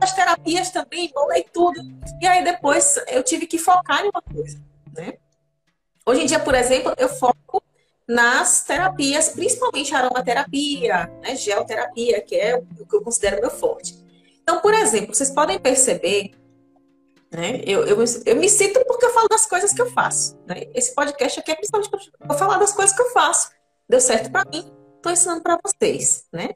as 0.00 0.12
terapias 0.14 0.70
também, 0.70 1.10
bolei 1.12 1.44
tudo. 1.52 1.80
E 2.20 2.26
aí, 2.26 2.44
depois, 2.44 2.98
eu 3.08 3.22
tive 3.22 3.46
que 3.46 3.58
focar 3.58 4.04
em 4.04 4.10
uma 4.10 4.22
coisa, 4.22 4.60
né? 4.94 5.14
Hoje 6.04 6.22
em 6.22 6.26
dia, 6.26 6.40
por 6.40 6.54
exemplo, 6.54 6.94
eu 6.96 7.08
foco 7.08 7.62
nas 8.08 8.64
terapias, 8.64 9.28
principalmente 9.28 9.94
aromaterapia, 9.94 11.06
né, 11.20 11.36
geoterapia, 11.36 12.22
que 12.22 12.34
é 12.34 12.56
o 12.56 12.86
que 12.86 12.96
eu 12.96 13.02
considero 13.02 13.42
meu 13.42 13.50
forte. 13.50 13.94
Então, 14.42 14.60
por 14.60 14.72
exemplo, 14.72 15.14
vocês 15.14 15.30
podem 15.30 15.58
perceber, 15.58 16.30
né, 17.30 17.60
eu, 17.66 17.84
eu, 17.84 18.02
eu 18.24 18.36
me 18.36 18.48
cito 18.48 18.82
porque 18.86 19.04
eu 19.04 19.12
falo 19.12 19.28
das 19.28 19.44
coisas 19.44 19.74
que 19.74 19.82
eu 19.82 19.90
faço. 19.90 20.38
Né? 20.46 20.62
Esse 20.74 20.94
podcast 20.94 21.38
aqui 21.38 21.50
é 21.50 21.54
principalmente 21.54 21.90
para 22.18 22.38
falar 22.38 22.56
das 22.56 22.72
coisas 22.72 22.96
que 22.96 23.02
eu 23.02 23.10
faço. 23.10 23.50
Deu 23.86 24.00
certo 24.00 24.30
para 24.32 24.48
mim, 24.50 24.72
estou 24.96 25.12
ensinando 25.12 25.42
para 25.42 25.58
vocês, 25.62 26.24
né? 26.32 26.54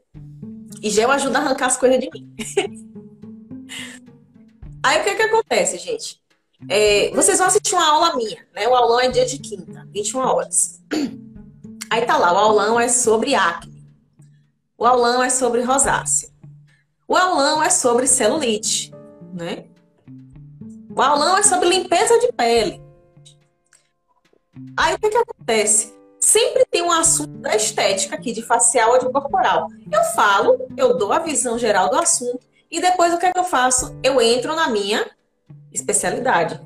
E 0.82 0.90
gel 0.90 1.10
ajuda 1.10 1.38
a 1.38 1.42
arrancar 1.42 1.66
as 1.66 1.76
coisas 1.76 2.00
de 2.00 2.10
mim. 2.12 2.34
Aí 4.82 5.00
o 5.00 5.04
que 5.04 5.14
que 5.14 5.22
acontece, 5.22 5.78
gente? 5.78 6.20
É, 6.68 7.10
vocês 7.10 7.38
vão 7.38 7.46
assistir 7.46 7.74
uma 7.74 7.88
aula 7.88 8.16
minha, 8.16 8.44
né? 8.52 8.66
O 8.68 8.74
aulão 8.74 9.00
é 9.00 9.08
dia 9.08 9.24
de 9.24 9.38
quinta, 9.38 9.86
21 9.92 10.20
horas. 10.20 10.80
Aí 11.88 12.04
tá 12.04 12.16
lá, 12.16 12.32
o 12.32 12.36
aulão 12.36 12.80
é 12.80 12.88
sobre 12.88 13.34
acne. 13.34 13.86
O 14.76 14.84
aulão 14.84 15.22
é 15.22 15.30
sobre 15.30 15.62
rosácea. 15.62 16.30
O 17.06 17.16
aulão 17.16 17.62
é 17.62 17.70
sobre 17.70 18.06
celulite, 18.06 18.92
né? 19.32 19.66
O 20.94 21.00
aulão 21.00 21.36
é 21.36 21.42
sobre 21.42 21.68
limpeza 21.68 22.18
de 22.18 22.32
pele. 22.32 22.82
Aí 24.76 24.94
o 24.94 24.98
que, 24.98 25.10
que 25.10 25.16
acontece? 25.16 25.94
Sempre 26.32 26.64
tem 26.70 26.82
um 26.82 26.90
assunto 26.90 27.38
da 27.38 27.54
estética 27.54 28.14
aqui, 28.14 28.32
de 28.32 28.42
facial 28.42 28.92
ou 28.92 28.98
de 28.98 29.12
corporal. 29.12 29.68
Eu 29.90 30.02
falo, 30.14 30.66
eu 30.76 30.96
dou 30.96 31.12
a 31.12 31.18
visão 31.18 31.58
geral 31.58 31.90
do 31.90 31.98
assunto 31.98 32.40
e 32.70 32.80
depois 32.80 33.12
o 33.12 33.18
que 33.18 33.26
é 33.26 33.32
que 33.32 33.38
eu 33.38 33.44
faço? 33.44 33.94
Eu 34.02 34.18
entro 34.18 34.56
na 34.56 34.68
minha 34.68 35.10
especialidade. 35.70 36.58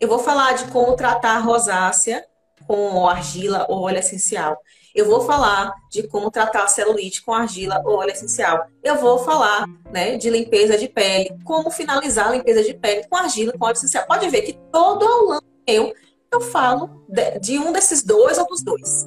Eu 0.00 0.08
vou 0.08 0.20
falar 0.20 0.52
de 0.52 0.66
como 0.70 0.94
tratar 0.94 1.36
a 1.36 1.40
rosácea 1.40 2.24
com 2.68 3.08
argila 3.08 3.66
ou 3.68 3.82
óleo 3.82 3.98
essencial. 3.98 4.56
Eu 4.94 5.06
vou 5.06 5.22
falar 5.22 5.72
de 5.90 6.06
como 6.06 6.30
tratar 6.30 6.62
a 6.62 6.68
celulite 6.68 7.20
com 7.22 7.34
argila 7.34 7.82
ou 7.84 7.96
óleo 7.96 8.12
essencial. 8.12 8.64
Eu 8.82 8.96
vou 8.96 9.18
falar 9.18 9.66
né, 9.90 10.16
de 10.16 10.30
limpeza 10.30 10.78
de 10.78 10.88
pele, 10.88 11.36
como 11.44 11.68
finalizar 11.68 12.28
a 12.28 12.30
limpeza 12.30 12.62
de 12.62 12.74
pele 12.74 13.04
com 13.08 13.16
argila 13.16 13.52
com 13.58 13.64
óleo 13.64 13.74
essencial. 13.74 14.06
Pode 14.06 14.28
ver 14.28 14.42
que 14.42 14.52
todo 14.70 15.04
aulão 15.04 15.40
eu, 15.66 15.92
eu 16.34 16.40
falo 16.40 17.04
de, 17.08 17.38
de 17.38 17.58
um 17.58 17.72
desses 17.72 18.02
dois 18.02 18.38
ou 18.38 18.46
dos 18.46 18.62
dois. 18.62 19.04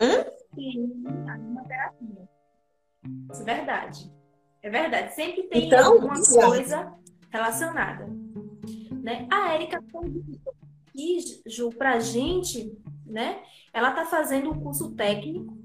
Hum? 0.00 0.24
Sim, 0.54 1.04
uma 1.04 1.64
terapia. 1.64 2.28
É 3.04 3.44
verdade. 3.44 4.12
É 4.62 4.70
verdade. 4.70 5.14
Sempre 5.14 5.42
tem 5.44 5.66
então, 5.66 5.94
alguma 5.94 6.14
exato. 6.14 6.46
coisa 6.46 6.92
relacionada. 7.30 8.06
Né? 9.02 9.26
A 9.30 9.54
Érica 9.54 9.78
aqui, 9.78 11.18
Ju, 11.46 11.70
pra 11.70 11.98
gente, 11.98 12.76
né? 13.06 13.42
Ela 13.72 13.90
está 13.90 14.04
fazendo 14.04 14.50
um 14.50 14.60
curso 14.60 14.94
técnico, 14.94 15.56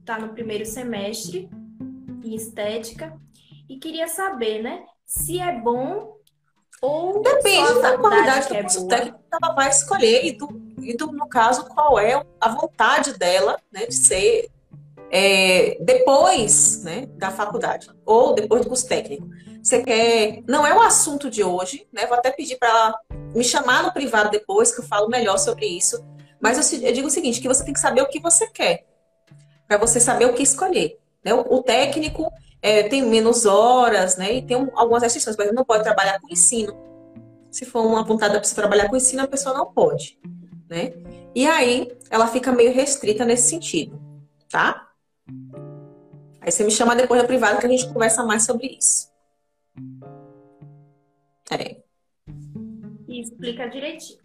está 0.00 0.18
no 0.18 0.34
primeiro 0.34 0.66
semestre 0.66 1.48
em 2.22 2.34
estética 2.34 3.18
e 3.68 3.78
queria 3.78 4.06
saber, 4.06 4.62
né, 4.62 4.84
se 5.06 5.38
é 5.38 5.58
bom 5.60 6.18
ou 6.84 7.22
depende 7.22 7.80
da 7.80 7.98
qualidade 7.98 8.48
do 8.48 8.54
é 8.54 8.62
curso 8.62 8.86
técnico 8.86 9.18
que 9.18 9.44
ela 9.44 9.54
vai 9.54 9.70
escolher 9.70 10.24
e 10.24 10.32
do, 10.32 10.48
e 10.80 10.96
do 10.96 11.12
no 11.12 11.28
caso 11.28 11.66
qual 11.66 11.98
é 11.98 12.24
a 12.40 12.48
vontade 12.48 13.18
dela, 13.18 13.58
né, 13.72 13.86
de 13.86 13.94
ser 13.94 14.50
é, 15.10 15.76
depois, 15.80 16.82
né, 16.82 17.06
da 17.16 17.30
faculdade 17.30 17.90
ou 18.04 18.34
depois 18.34 18.62
do 18.62 18.68
curso 18.68 18.86
técnico. 18.88 19.28
Você 19.62 19.82
quer, 19.82 20.42
não 20.46 20.66
é 20.66 20.74
o 20.74 20.82
assunto 20.82 21.30
de 21.30 21.42
hoje, 21.42 21.86
né? 21.90 22.06
Vou 22.06 22.18
até 22.18 22.30
pedir 22.30 22.58
para 22.58 22.68
ela 22.68 22.94
me 23.34 23.42
chamar 23.42 23.82
no 23.82 23.94
privado 23.94 24.30
depois 24.30 24.70
que 24.70 24.82
eu 24.82 24.84
falo 24.84 25.08
melhor 25.08 25.38
sobre 25.38 25.64
isso 25.64 26.04
mas 26.44 26.70
eu, 26.70 26.80
eu 26.80 26.92
digo 26.92 27.08
o 27.08 27.10
seguinte, 27.10 27.40
que 27.40 27.48
você 27.48 27.64
tem 27.64 27.72
que 27.72 27.80
saber 27.80 28.02
o 28.02 28.06
que 28.06 28.20
você 28.20 28.46
quer, 28.46 28.84
para 29.66 29.78
você 29.78 29.98
saber 29.98 30.26
o 30.26 30.34
que 30.34 30.42
escolher. 30.42 30.98
Né? 31.24 31.32
O, 31.32 31.54
o 31.54 31.62
técnico 31.62 32.30
é, 32.64 32.82
tem 32.84 33.02
menos 33.02 33.44
horas, 33.44 34.16
né? 34.16 34.36
E 34.36 34.42
tem 34.42 34.56
um, 34.56 34.70
algumas 34.74 35.02
restrições, 35.02 35.36
mas 35.36 35.52
não 35.52 35.66
pode 35.66 35.84
trabalhar 35.84 36.18
com 36.18 36.32
ensino. 36.32 36.74
Se 37.50 37.66
for 37.66 37.84
uma 37.84 38.02
vontade 38.02 38.32
pessoa 38.40 38.62
trabalhar 38.62 38.88
com 38.88 38.96
ensino, 38.96 39.22
a 39.22 39.28
pessoa 39.28 39.54
não 39.54 39.66
pode, 39.66 40.18
né? 40.66 40.94
E 41.34 41.46
aí, 41.46 41.94
ela 42.08 42.26
fica 42.26 42.50
meio 42.50 42.72
restrita 42.72 43.22
nesse 43.22 43.50
sentido, 43.50 44.00
tá? 44.48 44.88
Aí 46.40 46.50
você 46.50 46.64
me 46.64 46.70
chama 46.70 46.96
depois 46.96 47.20
da 47.20 47.26
privada 47.26 47.60
que 47.60 47.66
a 47.66 47.68
gente 47.68 47.92
conversa 47.92 48.24
mais 48.24 48.46
sobre 48.46 48.78
isso. 48.78 49.12
É. 51.50 51.82
E 53.06 53.20
explica 53.20 53.68
direitinho. 53.68 54.20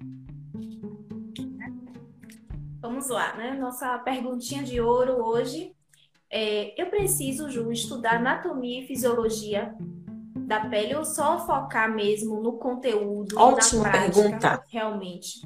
Vamos 2.80 3.10
lá, 3.10 3.36
né? 3.36 3.52
Nossa 3.60 4.00
perguntinha 4.00 4.64
de 4.64 4.80
ouro 4.80 5.22
hoje. 5.26 5.76
É, 6.32 6.80
eu 6.80 6.88
preciso, 6.88 7.50
Ju, 7.50 7.72
estudar 7.72 8.18
anatomia 8.18 8.84
e 8.84 8.88
fisiologia 8.88 9.74
da 10.36 10.62
pele 10.62 10.96
ou 10.96 11.06
só 11.06 11.46
focar 11.46 11.94
mesmo 11.94 12.42
no 12.42 12.54
conteúdo? 12.54 13.38
Ótima 13.38 13.84
na 13.84 13.90
prática, 13.90 14.22
pergunta. 14.22 14.64
Realmente. 14.70 15.42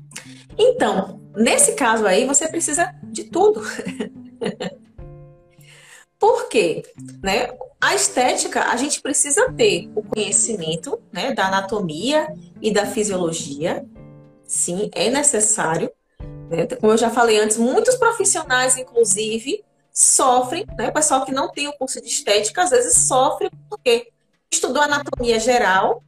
Então, 0.58 1.22
nesse 1.36 1.74
caso 1.74 2.06
aí, 2.06 2.26
você 2.26 2.48
precisa 2.48 2.94
de 3.04 3.26
tudo. 3.26 3.62
Por 6.20 6.48
quê? 6.48 6.84
Né? 7.22 7.50
A 7.82 7.96
estética, 7.96 8.64
a 8.70 8.78
gente 8.78 9.02
precisa 9.02 9.52
ter 9.52 9.92
o 9.94 10.02
conhecimento 10.02 11.02
né, 11.12 11.34
da 11.34 11.48
anatomia 11.48 12.34
e 12.62 12.72
da 12.72 12.86
fisiologia. 12.86 13.86
Sim, 14.46 14.90
é 14.94 15.10
necessário. 15.10 15.92
Né? 16.50 16.66
Como 16.80 16.94
eu 16.94 16.98
já 16.98 17.10
falei 17.10 17.40
antes, 17.40 17.58
muitos 17.58 17.96
profissionais, 17.96 18.78
inclusive, 18.78 19.66
sofrem, 19.94 20.66
né? 20.78 20.90
O 20.90 20.94
pessoal 20.94 21.24
que 21.24 21.32
não 21.32 21.50
tem 21.52 21.68
o 21.68 21.74
curso 21.74 22.02
de 22.02 22.08
estética, 22.08 22.64
às 22.64 22.72
vezes 22.72 23.08
sofre 23.08 23.52
porque 23.70 24.12
estudou 24.52 24.82
anatomia 24.82 25.40
geral, 25.40 26.04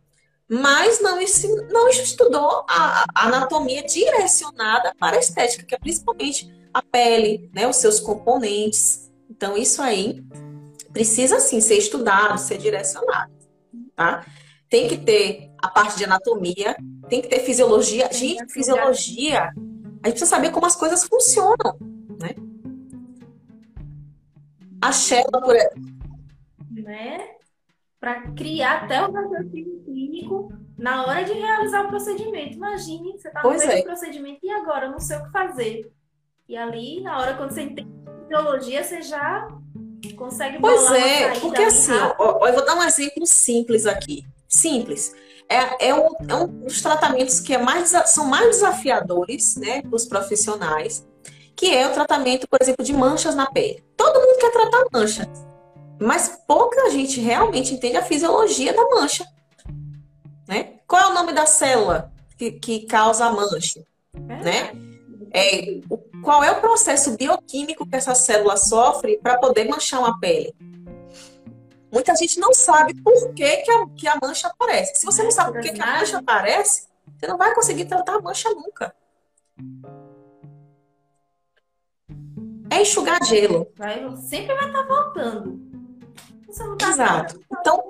mas 0.47 1.01
não, 1.01 1.19
não 1.71 1.89
estudou 1.89 2.65
a, 2.67 3.05
anatomia 3.15 3.83
direcionada 3.83 4.93
para 4.99 5.17
a 5.17 5.19
estética, 5.19 5.63
que 5.63 5.75
é 5.75 5.79
principalmente 5.79 6.51
a 6.73 6.81
pele, 6.81 7.49
né? 7.53 7.67
Os 7.67 7.77
seus 7.77 7.99
componentes. 7.99 9.11
Então, 9.29 9.55
isso 9.55 9.81
aí 9.81 10.23
precisa 10.91 11.39
sim 11.39 11.61
ser 11.61 11.77
estudado, 11.77 12.39
ser 12.39 12.57
direcionado, 12.57 13.31
tá? 13.95 14.25
Tem 14.69 14.87
que 14.87 14.97
ter 14.97 15.51
a 15.61 15.67
parte 15.67 15.97
de 15.97 16.05
anatomia, 16.05 16.75
tem 17.07 17.21
que 17.21 17.27
ter 17.27 17.39
fisiologia. 17.39 18.09
Gente, 18.11 18.51
fisiologia 18.51 19.51
a 20.05 20.07
gente 20.07 20.19
precisa 20.19 20.35
saber 20.35 20.51
como 20.51 20.67
as 20.67 20.75
coisas 20.75 21.03
funcionam, 21.03 21.79
né? 22.21 22.35
A 24.87 24.91
Shella, 24.91 25.41
por 25.41 25.55
exemplo. 25.55 25.83
Né? 26.71 27.29
Para 27.99 28.31
criar 28.33 28.83
até 28.83 29.05
o 29.05 29.11
raciocínio 29.11 29.83
clínico 29.83 30.51
na 30.77 31.05
hora 31.05 31.23
de 31.23 31.33
realizar 31.33 31.85
o 31.85 31.87
procedimento. 31.87 32.55
Imagine, 32.55 33.13
você 33.13 33.27
está 33.27 33.41
no 33.41 33.49
meio 33.49 33.61
é. 33.63 33.77
do 33.77 33.83
procedimento 33.83 34.39
e 34.43 34.49
agora 34.51 34.85
eu 34.85 34.91
não 34.91 34.99
sei 34.99 35.17
o 35.17 35.23
que 35.23 35.31
fazer. 35.31 35.91
E 36.47 36.55
ali, 36.55 37.01
na 37.01 37.19
hora, 37.19 37.35
quando 37.35 37.51
você 37.51 37.63
entende 37.63 37.89
biologia, 38.27 38.83
você 38.83 39.01
já 39.01 39.47
consegue 40.15 40.59
Pois 40.59 40.91
é, 40.91 41.39
porque 41.39 41.63
assim, 41.63 41.93
ó, 42.19 42.47
eu 42.47 42.53
vou 42.53 42.65
dar 42.65 42.75
um 42.75 42.83
exemplo 42.83 43.25
simples 43.25 43.85
aqui. 43.85 44.23
Simples 44.47 45.13
é, 45.49 45.89
é, 45.89 45.95
um, 45.95 46.09
é 46.27 46.35
um 46.35 46.47
dos 46.47 46.81
tratamentos 46.81 47.39
que 47.39 47.53
é 47.53 47.57
mais, 47.57 47.91
são 48.07 48.25
mais 48.25 48.47
desafiadores 48.47 49.55
né, 49.55 49.81
para 49.81 49.95
os 49.95 50.05
profissionais, 50.05 51.05
que 51.55 51.73
é 51.73 51.87
o 51.87 51.93
tratamento, 51.93 52.47
por 52.47 52.59
exemplo, 52.61 52.83
de 52.83 52.93
manchas 52.93 53.35
na 53.35 53.45
pele. 53.45 53.83
Todo 53.95 54.19
tratar 54.51 54.85
mancha, 54.91 55.29
mas 55.99 56.41
pouca 56.47 56.89
gente 56.89 57.19
realmente 57.19 57.73
entende 57.73 57.97
a 57.97 58.03
fisiologia 58.03 58.73
da 58.73 58.83
mancha. 58.89 59.25
Né? 60.47 60.75
Qual 60.87 61.01
é 61.01 61.07
o 61.07 61.13
nome 61.13 61.33
da 61.33 61.45
célula 61.45 62.11
que, 62.37 62.51
que 62.51 62.85
causa 62.85 63.25
a 63.25 63.31
mancha? 63.31 63.85
É. 64.13 64.19
Né? 64.19 64.71
É, 65.33 65.81
qual 66.23 66.43
é 66.43 66.51
o 66.51 66.61
processo 66.61 67.15
bioquímico 67.17 67.85
que 67.85 67.95
essa 67.95 68.15
célula 68.15 68.57
sofre 68.57 69.17
para 69.17 69.37
poder 69.37 69.67
manchar 69.67 69.99
uma 69.99 70.19
pele? 70.19 70.53
Muita 71.91 72.15
gente 72.15 72.39
não 72.39 72.53
sabe 72.53 72.93
por 73.01 73.33
que, 73.33 73.57
que, 73.57 73.71
a, 73.71 73.87
que 73.95 74.07
a 74.07 74.17
mancha 74.21 74.47
aparece. 74.47 74.99
Se 74.99 75.05
você 75.05 75.23
não 75.23 75.31
sabe 75.31 75.53
por 75.53 75.61
que, 75.61 75.71
que 75.71 75.81
a 75.81 75.99
mancha 75.99 76.17
aparece, 76.17 76.87
você 77.17 77.27
não 77.27 77.37
vai 77.37 77.53
conseguir 77.53 77.85
tratar 77.85 78.15
a 78.15 78.21
mancha 78.21 78.49
nunca. 78.49 78.93
É 82.75 82.81
enxugar 82.81 83.23
gelo. 83.25 83.67
Vai, 83.75 84.05
sempre 84.17 84.53
vai 84.53 84.67
estar 84.67 84.83
tá 84.83 84.87
voltando. 84.87 85.59
Tá 86.77 86.89
Exato. 86.89 87.39
Então, 87.51 87.81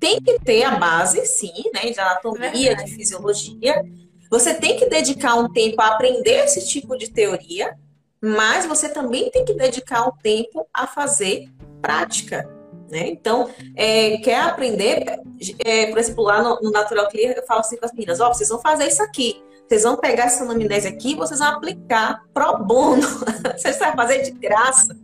tem 0.00 0.20
que 0.20 0.38
ter 0.40 0.64
a 0.64 0.76
base, 0.76 1.24
sim, 1.26 1.52
né, 1.72 1.90
de 1.90 2.00
anatomia, 2.00 2.74
de 2.74 2.90
fisiologia. 2.94 3.84
Você 4.30 4.54
tem 4.54 4.78
que 4.78 4.88
dedicar 4.88 5.34
um 5.34 5.52
tempo 5.52 5.80
a 5.82 5.88
aprender 5.88 6.44
esse 6.44 6.66
tipo 6.66 6.96
de 6.96 7.10
teoria, 7.10 7.76
mas 8.22 8.64
você 8.64 8.88
também 8.88 9.30
tem 9.30 9.44
que 9.44 9.52
dedicar 9.52 10.08
um 10.08 10.12
tempo 10.12 10.66
a 10.72 10.86
fazer 10.86 11.50
prática. 11.82 12.48
Né? 12.90 13.08
Então, 13.08 13.50
é, 13.76 14.16
quer 14.18 14.40
aprender, 14.40 15.20
é, 15.64 15.86
por 15.86 15.98
exemplo, 15.98 16.24
lá 16.24 16.42
no, 16.42 16.60
no, 16.60 16.70
Natural 16.70 17.08
Clear, 17.08 17.34
eu 17.36 17.46
falo 17.46 17.60
assim 17.60 17.76
com 17.76 17.84
as 17.84 17.92
meninas, 17.92 18.20
ó, 18.20 18.30
oh, 18.30 18.34
vocês 18.34 18.48
vão 18.48 18.60
fazer 18.60 18.86
isso 18.86 19.02
aqui. 19.02 19.42
Vocês 19.72 19.84
vão 19.84 19.96
pegar 19.96 20.24
essa 20.24 20.44
anamnese 20.44 20.86
aqui 20.86 21.14
vocês 21.14 21.40
vão 21.40 21.48
aplicar 21.48 22.22
pro 22.34 22.58
bono. 22.58 23.08
vocês 23.56 23.78
vão 23.78 23.94
fazer 23.94 24.20
de 24.20 24.32
graça. 24.32 24.94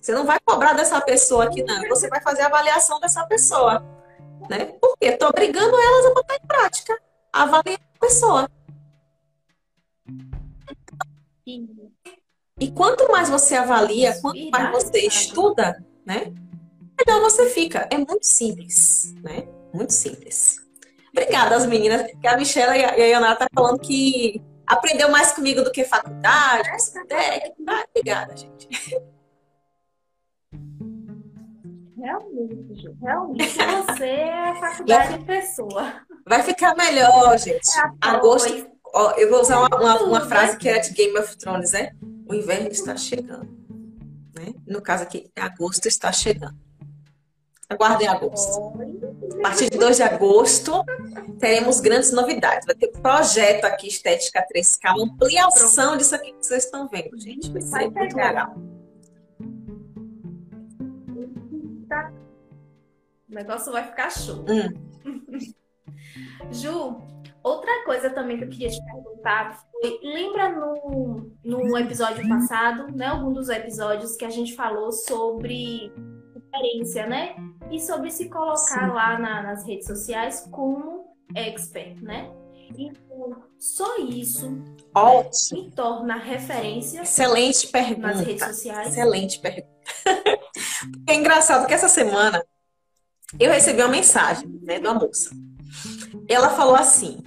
Você 0.00 0.10
não 0.10 0.26
vai 0.26 0.36
cobrar 0.44 0.72
dessa 0.72 1.00
pessoa 1.00 1.44
aqui, 1.44 1.62
não. 1.62 1.88
Você 1.88 2.08
vai 2.08 2.20
fazer 2.20 2.42
a 2.42 2.46
avaliação 2.46 2.98
dessa 2.98 3.24
pessoa. 3.26 3.86
Né? 4.50 4.64
Por 4.80 4.96
quê? 4.98 5.10
Estou 5.10 5.28
obrigando 5.28 5.76
elas 5.78 6.06
a 6.06 6.12
botar 6.12 6.34
em 6.34 6.44
prática. 6.48 7.00
A 7.32 7.44
avaliar 7.44 7.78
a 7.78 7.98
pessoa. 8.00 8.50
E 11.46 12.72
quanto 12.72 13.12
mais 13.12 13.30
você 13.30 13.54
avalia, 13.54 14.20
quanto 14.20 14.50
mais 14.50 14.72
você 14.72 15.06
estuda, 15.06 15.80
né? 16.04 16.32
melhor 16.98 17.20
você 17.20 17.48
fica. 17.50 17.88
É 17.92 17.96
muito 17.96 18.24
simples, 18.26 19.14
né? 19.22 19.46
Muito 19.72 19.92
simples. 19.92 20.67
Obrigada 21.22 21.56
às 21.56 21.66
meninas, 21.66 22.10
que 22.20 22.26
a 22.26 22.36
Michelle 22.36 22.78
e 22.78 22.84
a 22.84 23.06
Yana 23.06 23.36
tá 23.36 23.46
falando 23.54 23.78
que 23.80 24.42
aprendeu 24.66 25.10
mais 25.10 25.32
comigo 25.32 25.62
do 25.62 25.70
que 25.72 25.84
faculdade, 25.84 26.68
técnica. 27.08 27.84
Obrigada, 27.90 28.36
gente. 28.36 28.68
Realmente, 31.96 32.96
realmente 33.02 33.56
você 33.56 34.04
é 34.04 34.54
faculdade 34.60 35.18
de 35.18 35.24
pessoa. 35.24 35.92
Vai 36.26 36.42
ficar 36.42 36.76
melhor, 36.76 37.36
gente. 37.38 37.68
É 37.76 37.82
Agosto. 38.00 38.66
Ó, 38.94 39.10
eu 39.12 39.28
vou 39.28 39.40
usar 39.40 39.58
uma, 39.58 39.76
uma, 39.76 40.02
uma 40.02 40.20
frase 40.22 40.56
que 40.56 40.68
é 40.68 40.78
de 40.78 40.92
Game 40.92 41.18
of 41.18 41.36
Thrones, 41.36 41.72
né? 41.72 41.90
o 42.28 42.34
inverno 42.34 42.68
está 42.68 42.96
chegando. 42.96 43.48
Né? 44.34 44.54
No 44.66 44.82
caso 44.82 45.02
aqui, 45.02 45.30
agosto 45.36 45.86
está 45.86 46.12
chegando. 46.12 46.56
Aguardem 47.68 48.08
agosto. 48.08 48.58
A 49.38 49.42
partir 49.42 49.70
de 49.70 49.78
2 49.78 49.96
de 49.96 50.02
agosto, 50.02 50.84
teremos 51.38 51.80
grandes 51.80 52.12
novidades. 52.12 52.66
Vai 52.66 52.74
ter 52.74 52.88
projeto 52.88 53.64
aqui, 53.64 53.88
Estética 53.88 54.44
3K, 54.54 54.94
uma 54.94 55.04
ampliação 55.04 55.96
disso 55.96 56.14
aqui 56.14 56.32
que 56.32 56.46
vocês 56.46 56.64
estão 56.64 56.88
vendo, 56.88 57.18
gente. 57.18 57.50
Vai 57.50 57.62
ser 57.62 57.90
muito 57.90 58.16
legal. 58.16 58.54
O 63.28 63.34
negócio 63.34 63.72
vai 63.72 63.84
ficar 63.84 64.10
show. 64.10 64.44
Hum. 64.48 64.88
Ju, 66.50 66.96
outra 67.42 67.84
coisa 67.84 68.10
também 68.10 68.38
que 68.38 68.44
eu 68.44 68.48
queria 68.48 68.70
te 68.70 68.82
perguntar 68.84 69.58
foi, 69.70 69.98
lembra 70.02 70.50
no, 70.50 71.30
no 71.44 71.78
episódio 71.78 72.26
passado, 72.28 72.90
né? 72.94 73.06
Algum 73.06 73.32
dos 73.32 73.48
episódios 73.48 74.16
que 74.16 74.24
a 74.24 74.30
gente 74.30 74.54
falou 74.54 74.90
sobre 74.92 75.92
referência, 76.34 77.06
né? 77.06 77.36
E 77.70 77.78
sobre 77.80 78.10
se 78.10 78.28
colocar 78.28 78.88
Sim. 78.88 78.94
lá 78.94 79.18
na, 79.18 79.42
nas 79.42 79.66
redes 79.66 79.86
sociais 79.86 80.48
como 80.50 81.07
expert, 81.34 82.02
né? 82.02 82.30
Então, 82.76 83.42
só 83.58 83.96
isso 83.98 84.62
Ótimo. 84.94 85.62
me 85.62 85.70
torna 85.70 86.16
referência. 86.16 87.02
Excelente 87.02 87.66
pergunta. 87.68 88.08
Nas 88.08 88.20
redes 88.20 88.46
sociais. 88.46 88.88
Excelente 88.88 89.40
pergunta. 89.40 89.68
é 91.08 91.14
engraçado 91.14 91.66
que 91.66 91.74
essa 91.74 91.88
semana 91.88 92.44
eu 93.38 93.50
recebi 93.50 93.80
uma 93.80 93.88
mensagem 93.88 94.48
né, 94.62 94.78
de 94.78 94.86
uma 94.86 94.94
moça. 94.94 95.30
Ela 96.28 96.50
falou 96.50 96.74
assim: 96.74 97.22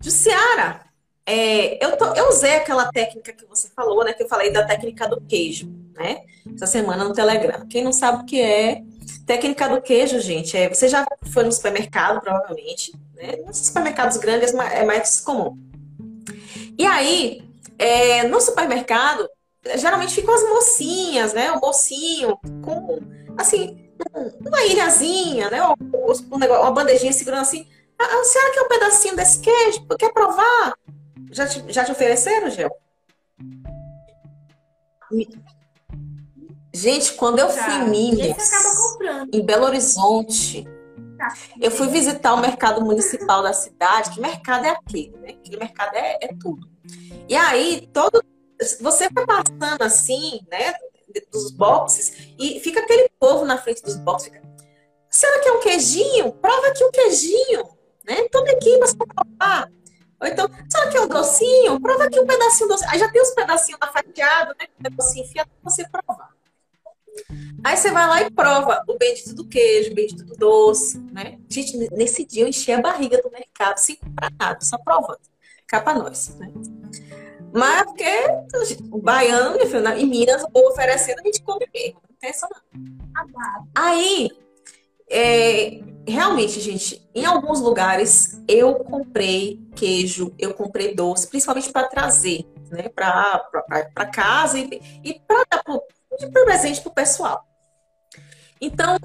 Jussiara, 0.00 0.86
é, 1.26 1.84
eu, 1.84 1.96
tô, 1.96 2.06
eu 2.14 2.28
usei 2.28 2.56
aquela 2.56 2.90
técnica 2.90 3.32
que 3.32 3.44
você 3.46 3.68
falou, 3.76 4.04
né? 4.04 4.14
Que 4.14 4.22
eu 4.22 4.28
falei 4.28 4.50
da 4.50 4.64
técnica 4.64 5.06
do 5.06 5.20
queijo, 5.20 5.70
né? 5.94 6.22
Essa 6.54 6.66
semana 6.66 7.04
no 7.04 7.12
Telegram. 7.12 7.66
Quem 7.66 7.84
não 7.84 7.92
sabe 7.92 8.22
o 8.22 8.26
que 8.26 8.40
é 8.40 8.82
técnica 9.26 9.68
do 9.68 9.82
queijo, 9.82 10.18
gente, 10.20 10.56
é 10.56 10.68
você 10.68 10.88
já 10.88 11.06
foi 11.30 11.44
no 11.44 11.52
supermercado, 11.52 12.20
provavelmente, 12.22 12.92
né? 13.18 13.36
Nos 13.44 13.58
supermercados 13.58 14.16
grandes 14.16 14.54
é 14.54 14.84
mais 14.84 15.20
comum. 15.20 15.58
E 16.78 16.86
aí, 16.86 17.42
é, 17.76 18.22
no 18.28 18.40
supermercado, 18.40 19.28
geralmente 19.76 20.14
ficam 20.14 20.34
as 20.34 20.42
mocinhas, 20.48 21.32
né? 21.32 21.50
O 21.52 21.60
mocinho 21.60 22.38
com, 22.62 23.00
assim, 23.36 23.90
uma 24.40 24.64
ilhazinha, 24.64 25.50
né? 25.50 25.60
Uma 25.62 26.70
bandejinha 26.70 27.12
segurando 27.12 27.42
assim. 27.42 27.66
A 27.98 28.24
senhora 28.24 28.52
quer 28.54 28.62
um 28.62 28.68
pedacinho 28.68 29.16
desse 29.16 29.40
queijo? 29.40 29.84
Quer 29.98 30.12
provar? 30.12 30.74
Já 31.32 31.46
te, 31.46 31.64
já 31.68 31.84
te 31.84 31.90
ofereceram, 31.90 32.48
Gel? 32.48 32.70
Gente, 36.72 37.14
quando 37.14 37.40
eu 37.40 37.50
fui 37.50 37.74
em 37.74 37.88
Minas, 37.88 38.36
em 39.32 39.44
Belo 39.44 39.64
Horizonte. 39.64 40.64
Eu 41.60 41.70
fui 41.70 41.88
visitar 41.88 42.34
o 42.34 42.40
mercado 42.40 42.84
municipal 42.84 43.42
da 43.42 43.52
cidade. 43.52 44.10
Que 44.10 44.20
mercado 44.20 44.66
é 44.66 44.70
aquele, 44.70 45.16
né? 45.18 45.30
Aquele 45.30 45.56
mercado 45.56 45.94
é, 45.94 46.18
é 46.22 46.28
tudo. 46.40 46.68
E 47.28 47.36
aí, 47.36 47.88
todo. 47.92 48.22
Você 48.80 49.08
vai 49.10 49.24
passando 49.24 49.82
assim, 49.82 50.40
né? 50.50 50.74
dos 51.32 51.50
boxes 51.50 52.34
e 52.38 52.60
fica 52.60 52.80
aquele 52.80 53.08
povo 53.18 53.44
na 53.44 53.56
frente 53.58 53.82
dos 53.82 53.96
boxes. 53.96 54.30
Fica, 54.30 54.42
Será 55.10 55.40
que 55.40 55.48
é 55.48 55.52
um 55.52 55.60
queijinho? 55.60 56.32
Prova 56.32 56.68
aqui 56.68 56.84
um 56.84 56.90
queijinho, 56.90 57.64
né? 58.06 58.28
Tome 58.30 58.50
aqui 58.50 58.78
para 58.78 59.06
provar. 59.06 59.72
Ou 60.20 60.26
então, 60.26 60.48
será 60.68 60.88
que 60.88 60.96
é 60.96 61.00
um 61.00 61.08
docinho? 61.08 61.80
Prova 61.80 62.04
aqui 62.04 62.20
um 62.20 62.26
pedacinho 62.26 62.68
doce. 62.68 62.84
Aí 62.88 62.98
já 62.98 63.10
tem 63.10 63.22
os 63.22 63.30
pedacinhos 63.30 63.80
da 63.80 63.86
fatiado, 63.86 64.54
né? 64.58 64.66
O 64.78 64.82
negocinho 64.82 65.24
enfiado 65.24 65.48
para 65.48 65.70
você 65.70 65.88
provar. 65.88 66.30
Aí 67.64 67.76
você 67.76 67.90
vai 67.90 68.06
lá 68.06 68.22
e 68.22 68.30
prova 68.30 68.82
o 68.86 68.96
bendito 68.96 69.34
do 69.34 69.48
queijo, 69.48 69.92
o 69.92 69.94
bendito 69.94 70.24
do 70.24 70.34
doce, 70.34 70.98
né? 71.12 71.38
Gente, 71.48 71.76
nesse 71.92 72.24
dia 72.24 72.44
eu 72.44 72.48
enchi 72.48 72.70
a 72.72 72.80
barriga 72.80 73.20
do 73.22 73.30
mercado 73.30 73.78
sem 73.78 73.96
comprar 73.96 74.30
nada, 74.38 74.60
só 74.62 74.78
provando. 74.78 75.20
Cá 75.66 75.80
pra 75.80 75.94
nós, 75.94 76.34
né? 76.36 76.50
Mas 77.52 77.84
porque 77.84 78.04
o 78.90 78.98
baiano, 78.98 79.58
em 79.96 80.06
Minas, 80.06 80.42
o 80.42 80.50
povo 80.50 80.68
oferecendo, 80.68 81.20
a 81.20 81.24
gente 81.24 81.42
come 81.42 81.66
mesmo. 81.72 82.00
Não 82.08 82.16
tem 82.18 82.30
essa. 82.30 82.48
Aí, 83.74 84.30
é, 85.10 85.80
realmente, 86.06 86.60
gente, 86.60 87.06
em 87.14 87.24
alguns 87.24 87.60
lugares 87.60 88.42
eu 88.46 88.76
comprei 88.76 89.60
queijo, 89.74 90.34
eu 90.38 90.54
comprei 90.54 90.94
doce, 90.94 91.28
principalmente 91.28 91.72
para 91.72 91.88
trazer, 91.88 92.44
né, 92.70 92.88
para 92.88 94.06
casa 94.12 94.58
e, 94.58 94.80
e 95.02 95.20
para 95.20 95.44
dar 95.50 95.62
de 96.18 96.30
presente 96.30 96.80
para 96.80 96.90
o 96.90 96.94
pessoal. 96.94 97.46
Então, 98.60 98.98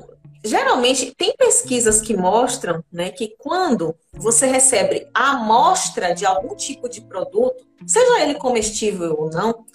geralmente 0.43 1.13
tem 1.15 1.35
pesquisas 1.37 2.01
que 2.01 2.15
mostram 2.15 2.83
né, 2.91 3.11
que 3.11 3.35
quando 3.37 3.95
você 4.11 4.45
recebe 4.45 5.07
a 5.13 5.31
amostra 5.31 6.13
de 6.13 6.25
algum 6.25 6.55
tipo 6.55 6.89
de 6.89 7.01
produto, 7.01 7.65
seja 7.85 8.21
ele 8.21 8.35
comestível 8.35 9.15
ou 9.17 9.29
não, 9.29 9.65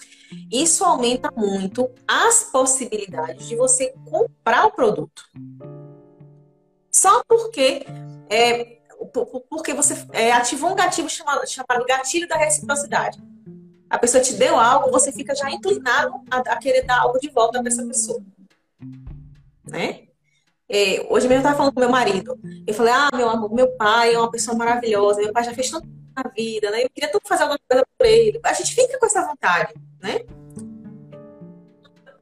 isso 0.51 0.83
aumenta 0.83 1.31
muito 1.35 1.89
as 2.07 2.43
possibilidades 2.51 3.47
de 3.47 3.55
você 3.55 3.93
comprar 4.09 4.67
o 4.67 4.71
produto. 4.71 5.23
Só 6.91 7.23
porque 7.27 7.85
é, 8.29 8.79
porque 9.49 9.73
você 9.73 10.05
é, 10.11 10.31
ativou 10.31 10.71
um 10.71 10.75
gatilho 10.75 11.09
chamado, 11.09 11.47
chamado 11.47 11.85
gatilho 11.85 12.27
da 12.27 12.37
reciprocidade. 12.37 13.17
A 13.89 13.97
pessoa 13.97 14.23
te 14.23 14.33
deu 14.33 14.59
algo, 14.59 14.91
você 14.91 15.11
fica 15.11 15.33
já 15.35 15.49
inclinado 15.49 16.13
a, 16.29 16.37
a 16.37 16.57
querer 16.57 16.83
dar 16.83 16.99
algo 16.99 17.19
de 17.19 17.29
volta 17.29 17.59
para 17.59 17.69
essa 17.69 17.83
pessoa. 17.83 18.21
Né? 19.67 20.03
É, 20.69 21.05
hoje 21.09 21.27
mesmo 21.27 21.33
eu 21.33 21.37
estava 21.37 21.57
falando 21.57 21.73
com 21.73 21.79
meu 21.79 21.89
marido. 21.89 22.39
Eu 22.67 22.73
falei, 22.73 22.93
ah, 22.93 23.09
meu 23.15 23.29
amor, 23.29 23.51
meu 23.51 23.75
pai 23.75 24.13
é 24.13 24.19
uma 24.19 24.29
pessoa 24.29 24.55
maravilhosa, 24.55 25.21
meu 25.21 25.33
pai 25.33 25.43
já 25.43 25.53
fez 25.53 25.71
tanto 25.71 25.87
na 26.15 26.29
vida, 26.35 26.69
né? 26.69 26.83
Eu 26.83 26.89
queria 26.89 27.11
tanto 27.11 27.27
fazer 27.27 27.43
alguma 27.43 27.59
coisa 27.67 27.85
por 27.97 28.05
ele. 28.05 28.39
A 28.43 28.53
gente 28.53 28.75
fica 28.75 28.99
com 28.99 29.05
essa 29.05 29.25
vontade, 29.25 29.73
né? 29.99 30.21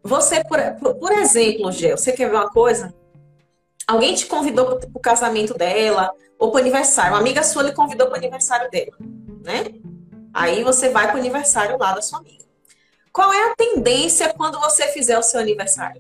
Você, 0.02 0.42
por, 0.46 0.60
por, 0.96 1.12
exemplo, 1.12 1.70
Gel, 1.74 1.98
você 1.98 2.14
quer 2.14 2.30
ver 2.30 2.38
uma 2.38 2.50
coisa? 2.50 2.94
Alguém 3.86 4.16
te 4.16 4.26
convidou 4.26 4.78
para 4.78 4.90
o 4.94 5.00
casamento 5.00 5.54
dela, 5.54 6.14
ou 6.40 6.52
para 6.52 6.60
o 6.60 6.62
aniversário. 6.62 7.14
Uma 7.14 7.20
amiga 7.20 7.44
sua 7.44 7.64
lhe 7.64 7.74
convidou 7.74 8.08
para 8.08 8.16
o 8.16 8.18
aniversário 8.18 8.70
dela, 8.70 8.98
né? 9.44 9.66
Aí 10.38 10.64
você 10.64 10.90
vai 10.90 11.08
para 11.08 11.16
o 11.16 11.20
aniversário 11.20 11.80
lá 11.80 11.96
da 11.96 12.02
sua 12.04 12.20
amiga. 12.20 12.46
Qual 13.12 13.34
é 13.34 13.50
a 13.50 13.56
tendência 13.56 14.32
quando 14.36 14.60
você 14.60 14.88
fizer 14.90 15.18
o 15.18 15.24
seu 15.24 15.40
aniversário? 15.40 16.00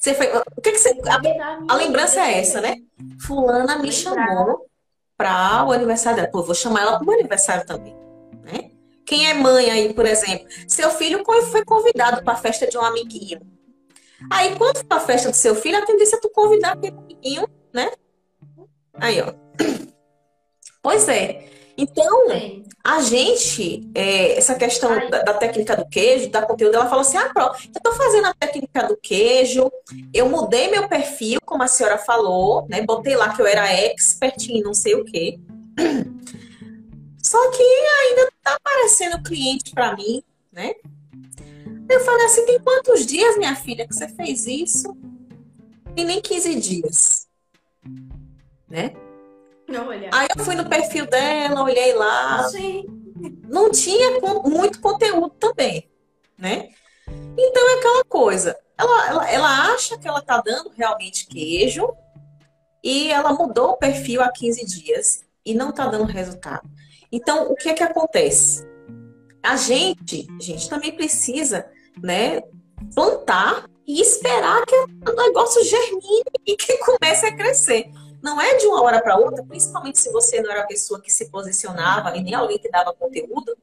Você 0.00 0.14
foi, 0.14 0.28
o 0.34 0.62
que, 0.62 0.72
que 0.72 0.78
você. 0.78 0.98
A, 1.06 1.74
a 1.74 1.76
lembrança 1.76 2.20
é 2.22 2.38
essa, 2.38 2.62
né? 2.62 2.76
Fulana 3.20 3.76
me 3.76 3.92
chamou 3.92 4.66
para 5.14 5.66
o 5.66 5.72
aniversário 5.72 6.16
dela. 6.16 6.30
Pô, 6.32 6.42
vou 6.42 6.54
chamar 6.54 6.80
ela 6.80 6.98
para 6.98 7.06
o 7.06 7.12
aniversário 7.12 7.66
também. 7.66 7.94
Né? 8.42 8.70
Quem 9.04 9.28
é 9.28 9.34
mãe 9.34 9.70
aí, 9.70 9.92
por 9.92 10.06
exemplo? 10.06 10.46
Seu 10.66 10.90
filho 10.92 11.22
foi 11.50 11.66
convidado 11.66 12.24
para 12.24 12.32
a 12.32 12.36
festa 12.38 12.66
de 12.66 12.78
um 12.78 12.82
amiguinho. 12.82 13.42
Aí, 14.30 14.56
quando 14.56 14.78
for 14.78 14.96
a 14.96 15.00
festa 15.00 15.28
do 15.28 15.36
seu 15.36 15.54
filho, 15.54 15.76
a 15.76 15.84
tendência 15.84 16.16
é 16.16 16.20
tu 16.20 16.30
convidar 16.30 16.72
aquele 16.72 16.96
amiguinho, 16.96 17.46
né? 17.74 17.90
Aí, 18.94 19.20
ó. 19.20 19.34
Pois 20.82 21.08
é. 21.08 21.48
Então, 21.76 22.28
Sim. 22.28 22.64
a 22.84 23.00
gente, 23.02 23.88
é, 23.94 24.36
essa 24.36 24.56
questão 24.56 25.08
da, 25.08 25.22
da, 25.22 25.34
técnica 25.34 25.76
do 25.76 25.88
queijo, 25.88 26.28
da 26.28 26.42
conteúdo, 26.42 26.74
ela 26.74 26.88
falou 26.88 27.02
assim: 27.02 27.16
ah, 27.16 27.30
pronto, 27.32 27.56
eu 27.72 27.80
tô 27.80 27.92
fazendo 27.92 28.26
a 28.26 28.34
técnica 28.34 28.82
do 28.88 28.96
queijo, 28.96 29.70
eu 30.12 30.28
mudei 30.28 30.68
meu 30.70 30.88
perfil, 30.88 31.38
como 31.46 31.62
a 31.62 31.68
senhora 31.68 31.96
falou, 31.96 32.66
né? 32.68 32.82
Botei 32.82 33.14
lá 33.14 33.32
que 33.32 33.40
eu 33.40 33.46
era 33.46 33.72
expert 33.72 34.48
em 34.48 34.60
não 34.60 34.74
sei 34.74 34.96
o 34.96 35.04
quê. 35.04 35.38
Só 37.22 37.50
que 37.50 37.62
ainda 37.62 38.32
tá 38.42 38.56
aparecendo 38.56 39.22
cliente 39.22 39.72
para 39.72 39.94
mim, 39.94 40.20
né? 40.52 40.74
Eu 41.88 42.00
falei 42.00 42.26
assim: 42.26 42.44
tem 42.44 42.58
quantos 42.58 43.06
dias, 43.06 43.38
minha 43.38 43.54
filha, 43.54 43.86
que 43.86 43.94
você 43.94 44.08
fez 44.08 44.48
isso? 44.48 44.96
Tem 45.94 46.04
nem 46.04 46.20
15 46.20 46.54
dias, 46.56 47.28
né? 48.68 48.92
Aí 50.12 50.28
eu 50.36 50.44
fui 50.44 50.54
no 50.54 50.68
perfil 50.68 51.06
dela, 51.06 51.62
olhei 51.62 51.92
lá. 51.92 52.48
Sim. 52.48 52.84
Não 53.48 53.70
tinha 53.70 54.20
muito 54.44 54.80
conteúdo 54.80 55.30
também, 55.30 55.90
né? 56.36 56.68
Então 57.36 57.70
é 57.70 57.74
aquela 57.78 58.04
coisa. 58.04 58.56
Ela, 58.76 59.08
ela, 59.08 59.30
ela 59.30 59.72
acha 59.72 59.98
que 59.98 60.06
ela 60.06 60.22
tá 60.22 60.40
dando 60.40 60.70
realmente 60.70 61.26
queijo 61.26 61.92
e 62.82 63.10
ela 63.10 63.32
mudou 63.32 63.70
o 63.70 63.76
perfil 63.76 64.22
há 64.22 64.30
15 64.30 64.64
dias 64.64 65.24
e 65.44 65.54
não 65.54 65.72
tá 65.72 65.86
dando 65.86 66.04
resultado. 66.04 66.68
Então, 67.10 67.50
o 67.50 67.56
que 67.56 67.68
é 67.68 67.74
que 67.74 67.82
acontece? 67.82 68.66
A 69.42 69.56
gente, 69.56 70.26
a 70.38 70.42
gente 70.42 70.68
também 70.68 70.92
precisa, 70.92 71.66
né, 72.02 72.42
plantar 72.94 73.64
e 73.86 74.00
esperar 74.00 74.64
que 74.66 74.74
o 74.74 75.16
negócio 75.16 75.64
germine 75.64 76.24
e 76.46 76.56
que 76.56 76.76
comece 76.78 77.26
a 77.26 77.34
crescer. 77.34 77.90
Não 78.22 78.40
é 78.40 78.56
de 78.56 78.66
uma 78.66 78.82
hora 78.82 79.00
para 79.00 79.16
outra, 79.16 79.44
principalmente 79.44 79.98
se 79.98 80.10
você 80.10 80.40
não 80.40 80.50
era 80.50 80.62
a 80.62 80.66
pessoa 80.66 81.00
que 81.00 81.12
se 81.12 81.30
posicionava 81.30 82.16
e 82.16 82.22
nem 82.22 82.34
alguém 82.34 82.58
que 82.58 82.70
dava 82.70 82.92
conteúdo, 82.92 83.56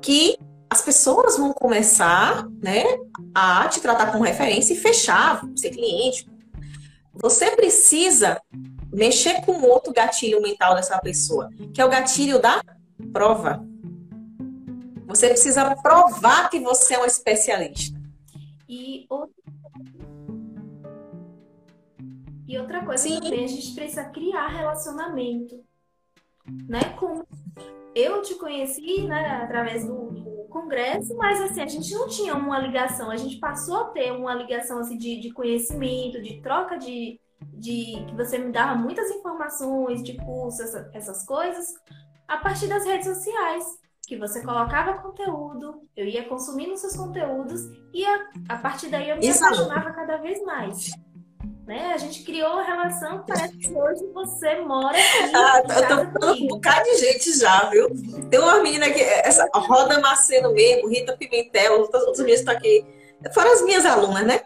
que 0.00 0.38
as 0.68 0.80
pessoas 0.82 1.36
vão 1.36 1.52
começar 1.52 2.46
né, 2.62 2.84
a 3.34 3.66
te 3.68 3.80
tratar 3.80 4.12
como 4.12 4.24
referência 4.24 4.72
e 4.72 4.76
fechar, 4.76 5.42
ser 5.56 5.70
cliente. 5.70 6.30
Você 7.12 7.50
precisa 7.50 8.40
mexer 8.92 9.44
com 9.44 9.60
outro 9.62 9.92
gatilho 9.92 10.40
mental 10.40 10.74
dessa 10.74 10.98
pessoa, 10.98 11.50
que 11.74 11.80
é 11.80 11.84
o 11.84 11.90
gatilho 11.90 12.40
da 12.40 12.62
prova. 13.12 13.64
Você 15.06 15.28
precisa 15.28 15.74
provar 15.76 16.48
que 16.48 16.60
você 16.60 16.94
é 16.94 17.00
um 17.00 17.04
especialista. 17.04 17.98
E 18.68 19.06
outra, 19.10 19.34
e 22.50 22.58
outra 22.58 22.84
coisa 22.84 23.04
Sim. 23.04 23.20
também, 23.20 23.44
a 23.44 23.46
gente 23.46 23.72
precisa 23.76 24.04
criar 24.06 24.48
relacionamento. 24.48 25.62
Né? 26.68 26.80
Como 26.98 27.24
eu 27.94 28.22
te 28.22 28.34
conheci 28.34 29.06
né, 29.06 29.42
através 29.44 29.86
do, 29.86 30.10
do, 30.10 30.40
congresso, 30.50 31.16
mas 31.16 31.40
assim, 31.40 31.60
a 31.60 31.66
gente 31.68 31.94
não 31.94 32.08
tinha 32.08 32.34
uma 32.34 32.58
ligação, 32.58 33.08
a 33.08 33.16
gente 33.16 33.36
passou 33.36 33.76
a 33.76 33.84
ter 33.90 34.10
uma 34.10 34.34
ligação 34.34 34.80
assim, 34.80 34.98
de, 34.98 35.20
de 35.20 35.30
conhecimento, 35.32 36.20
de 36.20 36.40
troca 36.42 36.76
de, 36.76 37.20
de. 37.52 38.04
que 38.08 38.16
você 38.16 38.36
me 38.36 38.50
dava 38.50 38.74
muitas 38.74 39.08
informações 39.12 40.02
de 40.02 40.16
curso, 40.16 40.60
essa, 40.60 40.90
essas 40.92 41.24
coisas, 41.24 41.72
a 42.26 42.38
partir 42.38 42.66
das 42.66 42.84
redes 42.84 43.06
sociais 43.06 43.64
que 44.08 44.16
você 44.16 44.42
colocava 44.42 44.98
conteúdo, 44.98 45.82
eu 45.96 46.04
ia 46.04 46.28
consumindo 46.28 46.76
seus 46.76 46.96
conteúdos 46.96 47.60
e 47.94 48.04
a, 48.04 48.30
a 48.48 48.56
partir 48.56 48.88
daí 48.88 49.08
eu 49.08 49.18
me 49.18 49.28
Exato. 49.28 49.54
apaixonava 49.54 49.92
cada 49.92 50.16
vez 50.16 50.42
mais. 50.42 50.90
Né? 51.66 51.92
A 51.94 51.98
gente 51.98 52.24
criou 52.24 52.52
uma 52.52 52.62
relação, 52.62 53.24
parece 53.26 53.56
que 53.56 53.68
hoje 53.72 54.04
você 54.12 54.56
mora 54.62 54.96
aqui. 54.98 55.34
Ah, 55.34 55.62
eu 55.62 55.88
tô 55.88 56.20
falando 56.20 56.42
um 56.42 56.48
bocado 56.48 56.84
de 56.84 56.96
gente 56.96 57.38
já, 57.38 57.68
viu? 57.70 57.88
Tem 58.28 58.40
uma 58.40 58.60
menina 58.60 58.90
que, 58.90 59.00
essa 59.00 59.48
Roda 59.54 60.00
Maceno 60.00 60.52
mesmo, 60.52 60.88
Rita 60.88 61.16
Pimentel, 61.16 61.80
outras, 61.80 62.02
outras 62.02 62.18
meninas 62.18 62.40
estão 62.40 62.54
aqui. 62.54 62.84
Foram 63.32 63.52
as 63.52 63.62
minhas 63.62 63.84
alunas, 63.84 64.26
né? 64.26 64.40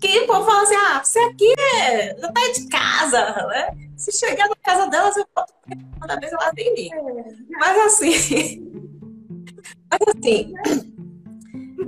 Que 0.00 0.20
o 0.20 0.26
povo 0.26 0.44
fala 0.44 0.62
assim: 0.62 0.74
ah, 0.74 1.02
você 1.02 1.18
aqui 1.20 1.54
é, 1.80 2.14
não 2.20 2.32
tá 2.32 2.40
de 2.52 2.68
casa, 2.68 3.46
né? 3.46 3.70
Se 3.96 4.12
chegar 4.12 4.48
na 4.48 4.56
casa 4.56 4.86
delas, 4.90 5.16
eu 5.16 5.26
boto 5.34 5.54
cada 6.00 6.16
vez 6.20 6.32
ela 6.32 6.52
vem 6.54 6.74
mim. 6.74 6.90
Mas 7.58 7.78
assim. 7.86 8.72
Mas 9.90 10.16
assim. 10.16 10.54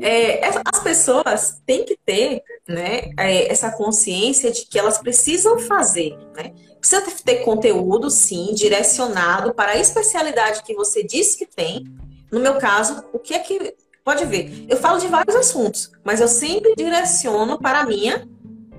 É, 0.01 0.40
as 0.64 0.80
pessoas 0.80 1.61
têm 1.64 1.84
que 1.84 1.97
ter 2.05 2.42
né, 2.68 3.11
é, 3.18 3.51
essa 3.51 3.70
consciência 3.70 4.51
de 4.51 4.66
que 4.66 4.78
elas 4.78 4.99
precisam 4.99 5.59
fazer. 5.59 6.16
Né? 6.36 6.53
Precisa 6.78 7.03
ter 7.24 7.36
conteúdo, 7.36 8.11
sim, 8.11 8.55
direcionado 8.55 9.55
para 9.55 9.72
a 9.72 9.76
especialidade 9.76 10.62
que 10.62 10.74
você 10.74 11.03
disse 11.03 11.38
que 11.38 11.47
tem. 11.47 11.84
No 12.30 12.40
meu 12.40 12.59
caso, 12.59 13.05
o 13.12 13.18
que 13.18 13.34
é 13.34 13.38
que. 13.38 13.74
Pode 14.05 14.24
ver, 14.24 14.66
eu 14.68 14.76
falo 14.76 15.01
de 15.01 15.09
vários 15.09 15.34
assuntos, 15.34 15.90
mas 16.05 16.20
eu 16.20 16.28
sempre 16.28 16.76
direciono 16.76 17.59
para 17.59 17.80
a 17.80 17.86
minha 17.86 18.28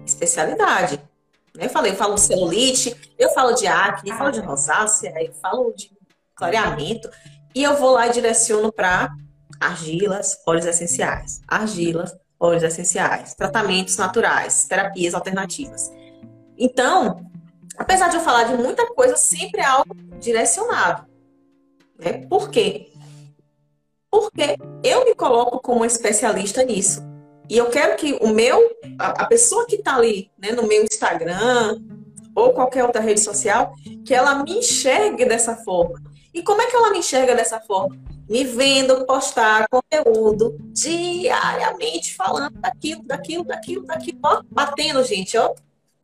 especialidade. 0.06 1.02
Eu 1.54 1.70
falei, 1.70 1.92
eu 1.92 1.96
falo 1.98 2.16
de 2.16 2.22
celulite, 2.22 2.96
eu 3.20 3.30
falo 3.34 3.54
de 3.54 3.68
acne, 3.68 4.12
eu 4.12 4.18
falo 4.18 4.32
de 4.32 4.40
rosácea, 4.40 5.14
eu 5.20 5.34
falo 5.34 5.74
de 5.76 5.92
clareamento, 6.34 7.10
e 7.54 7.64
eu 7.64 7.76
vou 7.76 7.92
lá 7.92 8.08
e 8.08 8.12
direciono 8.12 8.72
para 8.72 9.10
argilas, 9.60 10.38
óleos 10.46 10.66
essenciais. 10.66 11.42
Argilas, 11.48 12.16
óleos 12.40 12.64
essenciais, 12.64 13.34
tratamentos 13.34 13.98
naturais, 13.98 14.66
terapias 14.66 15.14
alternativas. 15.14 15.92
Então, 16.58 17.26
apesar 17.78 18.10
de 18.10 18.18
eu 18.18 18.22
falar 18.22 18.44
de 18.44 18.56
muita 18.56 18.86
coisa, 18.94 19.16
sempre 19.16 19.62
é 19.62 19.66
algo 19.66 19.94
direcionado. 20.20 21.06
Né? 22.00 22.26
Por 22.28 22.50
quê? 22.50 22.92
Porque 24.10 24.58
eu 24.84 25.06
me 25.06 25.16
coloco 25.16 25.60
como 25.60 25.86
especialista 25.86 26.64
nisso. 26.64 27.02
E 27.50 27.58
eu 27.58 27.70
quero 27.70 27.96
que 27.96 28.14
o 28.22 28.28
meu, 28.28 28.60
a, 29.00 29.26
pessoa 29.26 29.66
que 29.66 29.76
está 29.76 29.96
ali 29.96 30.30
né, 30.38 30.52
no 30.52 30.68
meu 30.68 30.84
Instagram 30.84 31.82
ou 32.36 32.54
qualquer 32.54 32.84
outra 32.84 33.02
rede 33.02 33.22
social, 33.22 33.74
que 34.06 34.14
ela 34.14 34.44
me 34.44 34.60
enxergue 34.60 35.26
dessa 35.26 35.56
forma. 35.56 36.02
E 36.38 36.44
como 36.44 36.62
é 36.62 36.68
que 36.68 36.76
ela 36.76 36.92
me 36.92 37.00
enxerga 37.00 37.36
dessa 37.36 37.60
forma? 37.60 37.98
Me 38.30 38.44
vendo 38.44 39.06
postar 39.06 39.68
conteúdo 39.70 40.58
diariamente, 40.74 42.16
falando 42.16 42.60
daquilo, 42.60 43.04
daquilo, 43.04 43.44
daquilo, 43.46 43.86
daquilo, 43.86 44.20
ó, 44.24 44.42
batendo, 44.50 45.04
gente, 45.04 45.38
ó. 45.38 45.54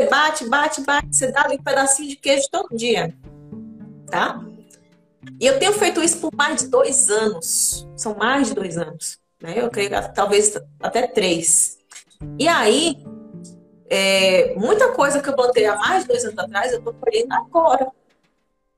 Bate, 0.09 0.49
bate, 0.49 0.81
bate, 0.81 1.15
você 1.15 1.31
dá 1.31 1.43
ali 1.43 1.55
um 1.55 1.63
pedacinho 1.63 2.09
de 2.09 2.15
queijo 2.15 2.47
todo 2.51 2.75
dia. 2.75 3.15
Tá? 4.09 4.43
E 5.39 5.45
eu 5.45 5.59
tenho 5.59 5.73
feito 5.73 6.01
isso 6.01 6.19
por 6.19 6.31
mais 6.35 6.61
de 6.61 6.67
dois 6.67 7.09
anos. 7.09 7.87
São 7.95 8.15
mais 8.15 8.47
de 8.47 8.53
dois 8.53 8.77
anos 8.77 9.23
né? 9.43 9.55
Eu 9.57 9.69
creio 9.69 9.89
que 9.89 10.13
talvez 10.13 10.57
até 10.81 11.05
três. 11.05 11.77
E 12.39 12.47
aí, 12.47 13.05
é, 13.89 14.55
muita 14.55 14.93
coisa 14.93 15.21
que 15.21 15.27
eu 15.27 15.35
plantei 15.35 15.65
há 15.65 15.75
mais 15.75 16.03
de 16.03 16.07
dois 16.07 16.23
anos 16.23 16.39
atrás, 16.39 16.71
eu 16.71 16.79
estou 16.79 16.93
colhendo 16.93 17.33
agora. 17.33 17.91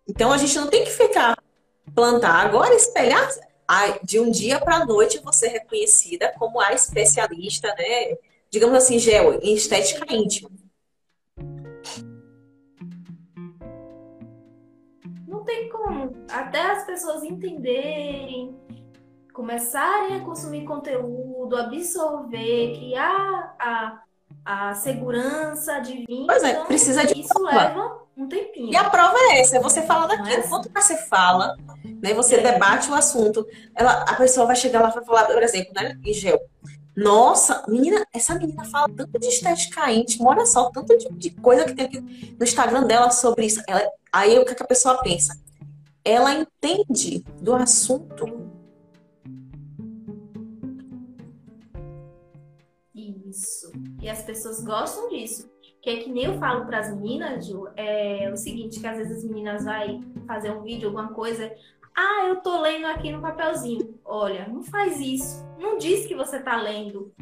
Então 0.08 0.34
a 0.34 0.38
gente 0.38 0.58
não 0.58 0.68
tem 0.68 0.84
que 0.84 0.90
ficar 0.90 1.38
plantar 1.94 2.46
agora, 2.46 2.74
espelhar 2.74 3.30
de 4.04 4.20
um 4.20 4.30
dia 4.30 4.60
para 4.60 4.78
a 4.78 4.86
noite 4.86 5.22
você 5.24 5.48
reconhecida 5.48 6.34
como 6.38 6.60
a 6.60 6.74
especialista, 6.74 7.68
né? 7.78 8.18
Digamos 8.50 8.78
assim, 8.78 9.00
gel, 9.00 9.40
em 9.42 9.54
estética 9.54 10.14
íntima. 10.14 10.50
Não 15.28 15.44
tem 15.44 15.70
como. 15.70 16.16
Até 16.30 16.62
as 16.62 16.86
pessoas 16.86 17.24
entenderem 17.24 18.56
começarem 19.36 20.16
a 20.16 20.22
consumir 20.24 20.64
conteúdo, 20.64 21.58
absorver, 21.58 22.72
que 22.72 22.96
há 22.96 23.56
a, 23.60 24.02
a 24.46 24.76
segurança 24.76 25.80
divina. 25.80 26.28
Pois 26.28 26.44
é, 26.44 26.54
precisa 26.66 27.04
de 27.04 27.20
isso 27.20 27.34
prova. 27.34 27.52
leva 27.52 28.00
um 28.16 28.28
tempinho. 28.28 28.72
E 28.72 28.76
a 28.76 28.90
prova 28.90 29.18
é 29.32 29.42
essa, 29.42 29.58
é 29.58 29.60
você 29.60 29.82
fala 29.82 30.08
daquilo. 30.08 30.30
É 30.30 30.38
assim. 30.38 30.50
Quanto 30.50 30.72
mais 30.72 30.86
você 30.86 30.98
fala, 30.98 31.58
né, 31.84 32.14
você 32.14 32.36
é. 32.36 32.52
debate 32.52 32.90
o 32.92 32.94
assunto, 32.94 33.46
ela, 33.74 34.04
a 34.04 34.14
pessoa 34.14 34.46
vai 34.46 34.56
chegar 34.56 34.82
lá 34.82 34.90
e 34.90 34.94
vai 34.94 35.04
falar, 35.04 35.26
por 35.26 35.42
exemplo, 35.42 35.74
né, 35.74 35.98
em 36.06 36.14
gel. 36.14 36.40
Nossa, 36.96 37.66
menina, 37.68 38.06
essa 38.14 38.36
menina 38.36 38.64
fala 38.66 38.88
tanto 38.96 39.20
de 39.20 39.28
estética 39.28 39.92
íntima, 39.92 40.30
olha 40.30 40.46
só, 40.46 40.70
tanto 40.70 40.98
de, 40.98 41.10
de 41.10 41.30
coisa 41.32 41.66
que 41.66 41.74
tem 41.74 41.86
aqui 41.88 42.00
no 42.00 42.44
Instagram 42.44 42.84
dela 42.84 43.10
sobre 43.10 43.48
isso. 43.48 43.62
Ela, 43.68 43.82
aí 44.14 44.38
o 44.40 44.46
que, 44.46 44.52
é 44.52 44.56
que 44.56 44.64
a 44.64 44.68
pessoa 44.68 45.02
pensa? 45.02 45.38
Ela 46.06 46.34
entende 46.34 47.26
do 47.42 47.54
assunto 47.54 48.45
E 54.06 54.10
as 54.10 54.22
pessoas 54.22 54.64
gostam 54.64 55.10
disso. 55.10 55.50
Que 55.82 55.90
é 55.90 55.96
que 55.98 56.12
nem 56.12 56.26
eu 56.26 56.38
falo 56.38 56.68
para 56.68 56.78
as 56.78 56.94
meninas, 56.94 57.48
Ju, 57.48 57.68
é 57.76 58.30
o 58.32 58.38
seguinte, 58.38 58.80
que 58.80 58.86
às 58.86 58.98
vezes 58.98 59.18
as 59.18 59.24
meninas 59.24 59.66
vai 59.66 60.00
fazer 60.28 60.52
um 60.52 60.62
vídeo, 60.62 60.90
alguma 60.90 61.08
coisa, 61.08 61.52
ah, 61.96 62.28
eu 62.28 62.36
tô 62.36 62.62
lendo 62.62 62.86
aqui 62.86 63.12
no 63.12 63.20
papelzinho. 63.20 64.00
Olha, 64.06 64.48
não 64.48 64.62
faz 64.62 65.00
isso. 65.00 65.44
Não 65.58 65.80
diz 65.80 66.06
que 66.06 66.14
você 66.14 66.40
tá 66.40 66.56
lendo. 66.56 67.16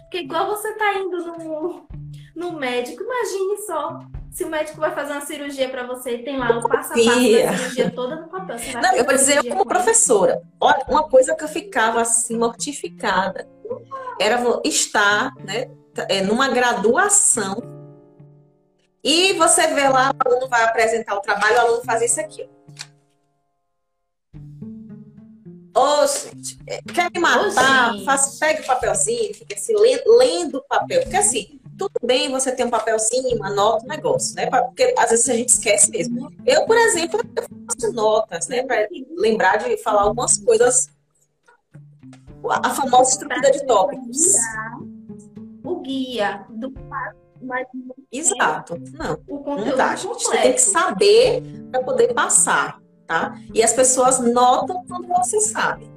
Porque 0.00 0.18
igual 0.18 0.48
você 0.48 0.72
tá 0.72 0.94
indo 0.94 1.16
no, 1.16 1.86
no 2.34 2.52
médico, 2.58 3.04
imagine 3.04 3.58
só. 3.58 4.00
Se 4.32 4.42
o 4.42 4.48
médico 4.48 4.80
vai 4.80 4.92
fazer 4.92 5.12
uma 5.12 5.20
cirurgia 5.20 5.68
para 5.68 5.86
você 5.86 6.16
e 6.16 6.24
tem 6.24 6.38
lá 6.38 6.58
o 6.58 6.68
passo 6.68 6.92
a 6.92 6.96
passo 6.96 7.04
da 7.04 7.56
cirurgia 7.56 7.90
toda 7.92 8.16
no 8.16 8.28
papel. 8.28 8.58
Você 8.58 8.72
vai 8.72 8.82
não, 8.82 8.96
eu 8.96 9.04
vou 9.04 9.14
dizer, 9.14 9.36
eu 9.36 9.44
como 9.44 9.64
professora, 9.64 10.42
olha, 10.60 10.84
uma 10.88 11.08
coisa 11.08 11.36
que 11.36 11.44
eu 11.44 11.48
ficava 11.48 12.00
assim, 12.00 12.36
mortificada 12.36 13.48
era 14.20 14.42
estar 14.64 15.32
né, 15.36 15.70
é, 16.08 16.20
numa 16.20 16.48
graduação 16.48 17.62
e 19.02 19.34
você 19.34 19.68
vê 19.68 19.88
lá, 19.88 20.10
o 20.10 20.28
aluno 20.28 20.48
vai 20.48 20.64
apresentar 20.64 21.14
o 21.14 21.20
trabalho, 21.20 21.56
o 21.56 21.60
aluno 21.60 21.84
faz 21.84 22.02
isso 22.02 22.20
aqui. 22.20 22.48
Ô, 25.76 26.06
gente, 26.06 26.58
é, 26.66 26.80
quer 26.92 27.10
me 27.14 27.20
matar? 27.20 27.98
Faz, 28.04 28.38
pega 28.38 28.62
o 28.62 28.66
papelzinho, 28.66 29.34
fica 29.34 29.54
assim, 29.54 29.74
lendo, 29.78 30.16
lendo 30.16 30.58
o 30.58 30.62
papel. 30.62 31.02
Porque 31.02 31.16
assim, 31.16 31.60
tudo 31.76 31.92
bem 32.02 32.30
você 32.30 32.50
ter 32.50 32.64
um 32.64 32.70
papelzinho, 32.70 33.36
uma 33.36 33.50
nota, 33.50 33.84
um 33.84 33.88
negócio, 33.88 34.34
né? 34.34 34.46
Porque 34.46 34.94
às 34.98 35.10
vezes 35.10 35.28
a 35.28 35.34
gente 35.34 35.50
esquece 35.50 35.90
mesmo. 35.90 36.32
Eu, 36.46 36.64
por 36.64 36.76
exemplo, 36.76 37.20
eu 37.36 37.44
faço 37.66 37.92
notas, 37.92 38.48
né? 38.48 38.62
Para 38.62 38.88
lembrar 39.16 39.58
de 39.58 39.76
falar 39.82 40.02
algumas 40.02 40.38
coisas 40.38 40.88
a 42.48 42.70
famosa 42.70 43.10
estrutura 43.10 43.50
de 43.50 43.66
tópicos. 43.66 44.34
Guia 45.86 46.44
do 46.50 46.72
mas 47.40 47.66
Exato. 48.10 48.76
Não, 48.92 49.22
o 49.28 49.56
não 49.56 49.76
dá, 49.76 49.94
gente. 49.94 50.24
Você 50.24 50.38
tem 50.38 50.52
que 50.52 50.60
saber 50.60 51.42
para 51.70 51.82
poder 51.82 52.14
passar, 52.14 52.80
tá? 53.06 53.38
E 53.52 53.62
as 53.62 53.72
pessoas 53.72 54.18
notam 54.18 54.84
quando 54.86 55.06
você 55.06 55.40
sabe. 55.40 55.90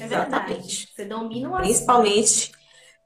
É 0.00 0.04
Exatamente. 0.04 0.92
Você 0.94 1.04
domina 1.04 1.50
o 1.50 1.56
Principalmente 1.56 2.52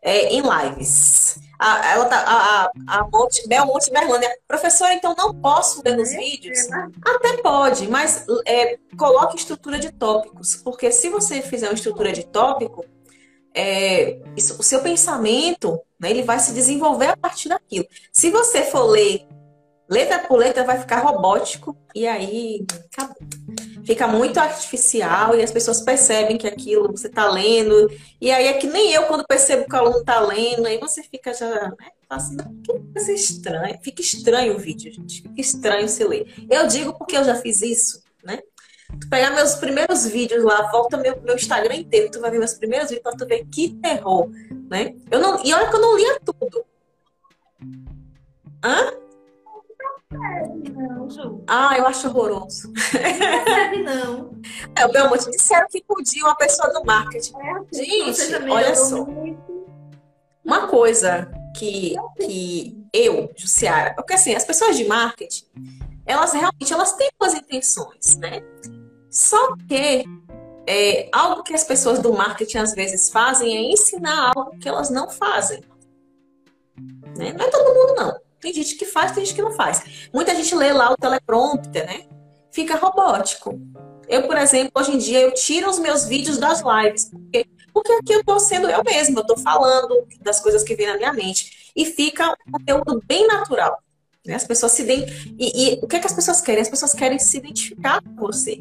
é, 0.03 0.35
em 0.35 0.43
lives. 0.43 1.39
A, 1.59 1.93
ela 1.93 2.07
tá, 2.07 2.25
a, 2.27 2.71
a 2.89 3.09
Monte, 3.09 3.47
Bel 3.47 3.65
Monte 3.67 3.91
Berlândia. 3.91 4.29
Professora, 4.49 4.93
então 4.95 5.15
não 5.17 5.33
posso 5.33 5.81
ver 5.81 5.97
nos 5.97 6.11
vídeos? 6.11 6.59
Até 7.07 7.37
pode, 7.41 7.87
mas 7.87 8.27
é, 8.45 8.77
coloque 8.99 9.37
estrutura 9.37 9.79
de 9.79 9.93
tópicos. 9.93 10.57
Porque 10.57 10.91
se 10.91 11.09
você 11.09 11.41
fizer 11.41 11.69
uma 11.69 11.75
estrutura 11.75 12.11
de 12.13 12.27
tópico, 12.27 12.85
é, 13.55 14.19
isso, 14.37 14.59
o 14.59 14.63
seu 14.63 14.81
pensamento 14.81 15.81
né, 16.01 16.11
ele 16.11 16.23
vai 16.23 16.41
se 16.41 16.53
desenvolver 16.53 17.07
a 17.07 17.17
partir 17.17 17.49
daquilo. 17.49 17.87
Se 18.13 18.31
você 18.31 18.65
for 18.65 18.85
ler 18.85 19.25
letra 19.89 20.21
por 20.21 20.37
letra, 20.37 20.65
vai 20.65 20.81
ficar 20.81 21.01
robótico 21.01 21.77
e 21.95 22.07
aí 22.09 22.67
acabou 22.91 23.17
fica 23.85 24.07
muito 24.07 24.39
artificial 24.39 25.37
e 25.37 25.43
as 25.43 25.51
pessoas 25.51 25.81
percebem 25.81 26.39
que 26.39 26.47
aquilo 26.47 26.91
você 26.91 27.09
está 27.09 27.31
lendo. 27.31 27.91
E 28.21 28.31
aí 28.31 28.47
é 28.47 28.55
que 28.55 28.67
nem 28.67 28.93
eu, 28.93 29.05
quando 29.05 29.27
percebo 29.27 29.69
que 29.69 29.75
o 29.75 29.79
aluno 29.79 29.99
está 29.99 30.21
lendo, 30.21 30.67
aí 30.67 30.79
você 30.79 31.03
fica 31.03 31.33
já. 31.35 31.49
Né? 31.49 31.91
Assim, 32.09 32.37
que 32.37 32.73
coisa 32.93 33.13
estranha. 33.13 33.79
Fica 33.83 34.03
estranho 34.03 34.55
o 34.55 34.59
vídeo, 34.59 34.93
gente. 34.93 35.23
Fica 35.23 35.41
estranho 35.41 35.89
se 35.89 36.05
ler. 36.05 36.33
Eu 36.51 36.67
digo 36.67 36.93
porque 36.97 37.17
eu 37.17 37.25
já 37.25 37.35
fiz 37.35 37.63
isso, 37.63 38.03
né? 38.25 38.39
Tu 39.01 39.09
pegar 39.09 39.31
meus 39.31 39.55
primeiros 39.55 40.07
vídeos 40.07 40.45
lá, 40.45 40.71
volta 40.71 40.99
meu, 40.99 41.19
meu 41.23 41.35
Instagram 41.35 41.77
inteiro, 41.77 42.11
tu 42.11 42.21
vai 42.21 42.31
ver 42.31 42.39
meus 42.39 42.53
primeiros 42.53 42.91
vídeos 42.91 43.03
pra 43.03 43.17
tu 43.17 43.27
ver 43.27 43.47
que 43.47 43.75
terror, 43.81 44.29
né? 44.71 44.95
Eu 45.11 45.19
não, 45.19 45.43
e 45.43 45.53
olha 45.55 45.71
que 45.71 45.77
eu 45.77 45.81
não 45.81 45.97
lia 45.97 46.21
tudo. 46.21 46.65
Hã? 48.63 49.02
Não, 50.13 51.11
Ju. 51.11 51.45
Ah, 51.47 51.77
eu 51.77 51.87
acho 51.87 52.09
horroroso. 52.09 52.73
Não 52.73 52.83
serve, 52.83 53.83
não. 53.83 54.33
É, 54.77 54.85
o 54.85 54.91
Belmonte 54.91 55.31
disseram 55.31 55.69
que 55.69 55.85
podia 55.85 56.25
uma 56.25 56.35
pessoa 56.35 56.73
do 56.73 56.85
marketing. 56.85 57.33
É, 57.37 57.77
Gente, 57.77 58.51
olha 58.51 58.75
só. 58.75 59.05
Muito. 59.05 59.41
Uma 60.45 60.67
coisa 60.67 61.31
que, 61.57 61.95
que 62.19 62.77
eu, 62.93 63.31
Jussiara, 63.37 63.95
porque 63.95 64.15
assim, 64.15 64.35
as 64.35 64.45
pessoas 64.45 64.77
de 64.77 64.85
marketing, 64.85 65.45
elas 66.05 66.33
realmente 66.33 66.73
elas 66.73 66.93
têm 66.95 67.11
boas 67.19 67.35
intenções, 67.35 68.17
né? 68.17 68.43
Só 69.09 69.55
que 69.69 70.05
é, 70.67 71.09
algo 71.13 71.43
que 71.43 71.55
as 71.55 71.65
pessoas 71.65 71.99
do 71.99 72.13
marketing 72.13 72.59
às 72.59 72.75
vezes 72.75 73.11
fazem 73.11 73.57
é 73.57 73.73
ensinar 73.73 74.33
algo 74.35 74.59
que 74.59 74.69
elas 74.69 74.91
não 74.91 75.09
fazem. 75.09 75.63
Né? 77.17 77.33
Não 77.33 77.45
é 77.45 77.51
todo 77.51 77.75
mundo, 77.75 77.95
não. 77.95 78.32
Tem 78.43 78.53
gente 78.53 78.75
que 78.75 78.85
faz, 78.85 79.13
tem 79.13 79.25
gente 79.25 79.37
que 79.37 79.41
não 79.41 79.53
faz. 79.53 80.09
Muita 80.13 80.35
gente 80.35 80.53
lê 80.57 80.73
lá 80.73 80.91
o 80.91 80.97
teleprompter, 80.97 81.87
né? 81.87 82.07
Fica 82.51 82.75
robótico. 82.77 83.57
Eu, 84.09 84.27
por 84.27 84.37
exemplo, 84.37 84.73
hoje 84.75 84.91
em 84.91 84.99
dia 84.99 85.21
eu 85.21 85.33
tiro 85.33 85.71
os 85.71 85.79
meus 85.79 86.07
vídeos 86.07 86.39
das 86.39 86.61
lives. 86.61 87.09
Porque, 87.09 87.47
porque 87.73 87.93
aqui 87.93 88.13
eu 88.13 88.25
tô 88.25 88.41
sendo 88.41 88.69
eu 88.69 88.83
mesma, 88.83 89.21
eu 89.21 89.25
tô 89.25 89.37
falando 89.37 90.07
das 90.21 90.41
coisas 90.41 90.65
que 90.65 90.75
vêm 90.75 90.89
na 90.89 90.97
minha 90.97 91.13
mente. 91.13 91.71
E 91.75 91.87
fica 91.87 92.35
um 92.49 92.53
conteúdo 92.59 93.01
bem 93.07 93.29
natural. 93.29 93.81
Né? 94.27 94.35
As 94.35 94.45
pessoas 94.45 94.73
se 94.73 94.83
identificam. 94.83 95.37
E, 95.39 95.75
e, 95.75 95.79
o 95.81 95.87
que, 95.87 95.95
é 95.95 96.01
que 96.01 96.07
as 96.09 96.13
pessoas 96.13 96.41
querem? 96.41 96.63
As 96.63 96.69
pessoas 96.69 96.95
querem 96.95 97.21
se 97.21 97.39
identificar 97.39 98.03
com 98.03 98.17
você. 98.17 98.61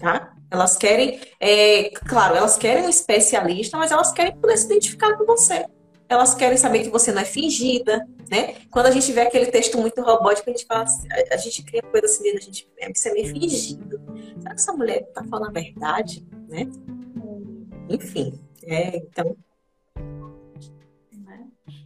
Tá? 0.00 0.34
Elas 0.50 0.76
querem, 0.76 1.20
é, 1.38 1.90
claro, 1.90 2.34
elas 2.34 2.56
querem 2.56 2.82
um 2.82 2.88
especialista, 2.88 3.76
mas 3.76 3.92
elas 3.92 4.10
querem 4.10 4.36
poder 4.36 4.56
se 4.56 4.66
identificar 4.66 5.16
com 5.16 5.24
você. 5.24 5.64
Elas 6.14 6.34
querem 6.34 6.56
saber 6.56 6.84
que 6.84 6.90
você 6.90 7.12
não 7.12 7.22
é 7.22 7.24
fingida, 7.24 8.06
né? 8.30 8.54
Quando 8.70 8.86
a 8.86 8.90
gente 8.90 9.12
vê 9.12 9.22
aquele 9.22 9.46
texto 9.46 9.78
muito 9.78 10.00
robótico, 10.00 10.48
a 10.48 10.52
gente 10.52 10.66
fala 10.66 10.84
assim, 10.84 11.08
a, 11.10 11.34
a 11.34 11.36
gente 11.36 11.62
cria 11.64 11.82
coisa 11.82 12.06
assim, 12.06 12.28
a 12.30 12.40
gente 12.40 12.68
é, 12.78 12.90
isso 12.90 13.08
é 13.08 13.12
meio 13.12 13.26
fingido. 13.28 14.00
Será 14.38 14.54
que 14.54 14.60
essa 14.60 14.72
mulher 14.72 15.02
tá 15.12 15.24
falando 15.24 15.48
a 15.48 15.52
verdade, 15.52 16.26
né? 16.48 16.68
Enfim, 17.88 18.40
é, 18.64 18.96
então. 18.96 19.36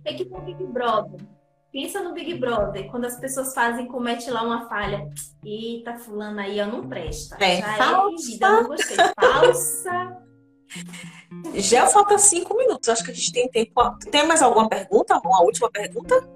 É 0.04 0.14
que 0.14 0.24
no 0.24 0.40
Big 0.40 0.64
Brother. 0.64 1.20
Pensa 1.70 2.02
no 2.02 2.14
Big 2.14 2.34
Brother, 2.34 2.90
quando 2.90 3.04
as 3.04 3.20
pessoas 3.20 3.52
fazem, 3.52 3.86
comete 3.86 4.30
lá 4.30 4.42
uma 4.42 4.68
falha. 4.68 5.08
Eita, 5.44 5.98
fulana 5.98 6.42
aí, 6.42 6.60
ó, 6.60 6.66
não 6.66 6.88
presta. 6.88 7.36
É, 7.40 7.60
Já 7.60 7.74
é 7.74 7.76
falsa. 7.76 8.14
é 8.14 8.16
fingida, 8.16 8.50
não 8.50 8.68
gostei. 8.68 8.96
Falsa. 9.20 10.27
Já 11.54 11.86
falta 11.86 12.18
cinco 12.18 12.56
minutos. 12.56 12.88
Acho 12.88 13.04
que 13.04 13.10
a 13.10 13.14
gente 13.14 13.32
tem 13.32 13.48
tempo. 13.48 13.72
Tem 14.10 14.26
mais 14.26 14.42
alguma 14.42 14.68
pergunta? 14.68 15.20
Uma 15.24 15.42
última 15.42 15.70
pergunta? 15.70 16.28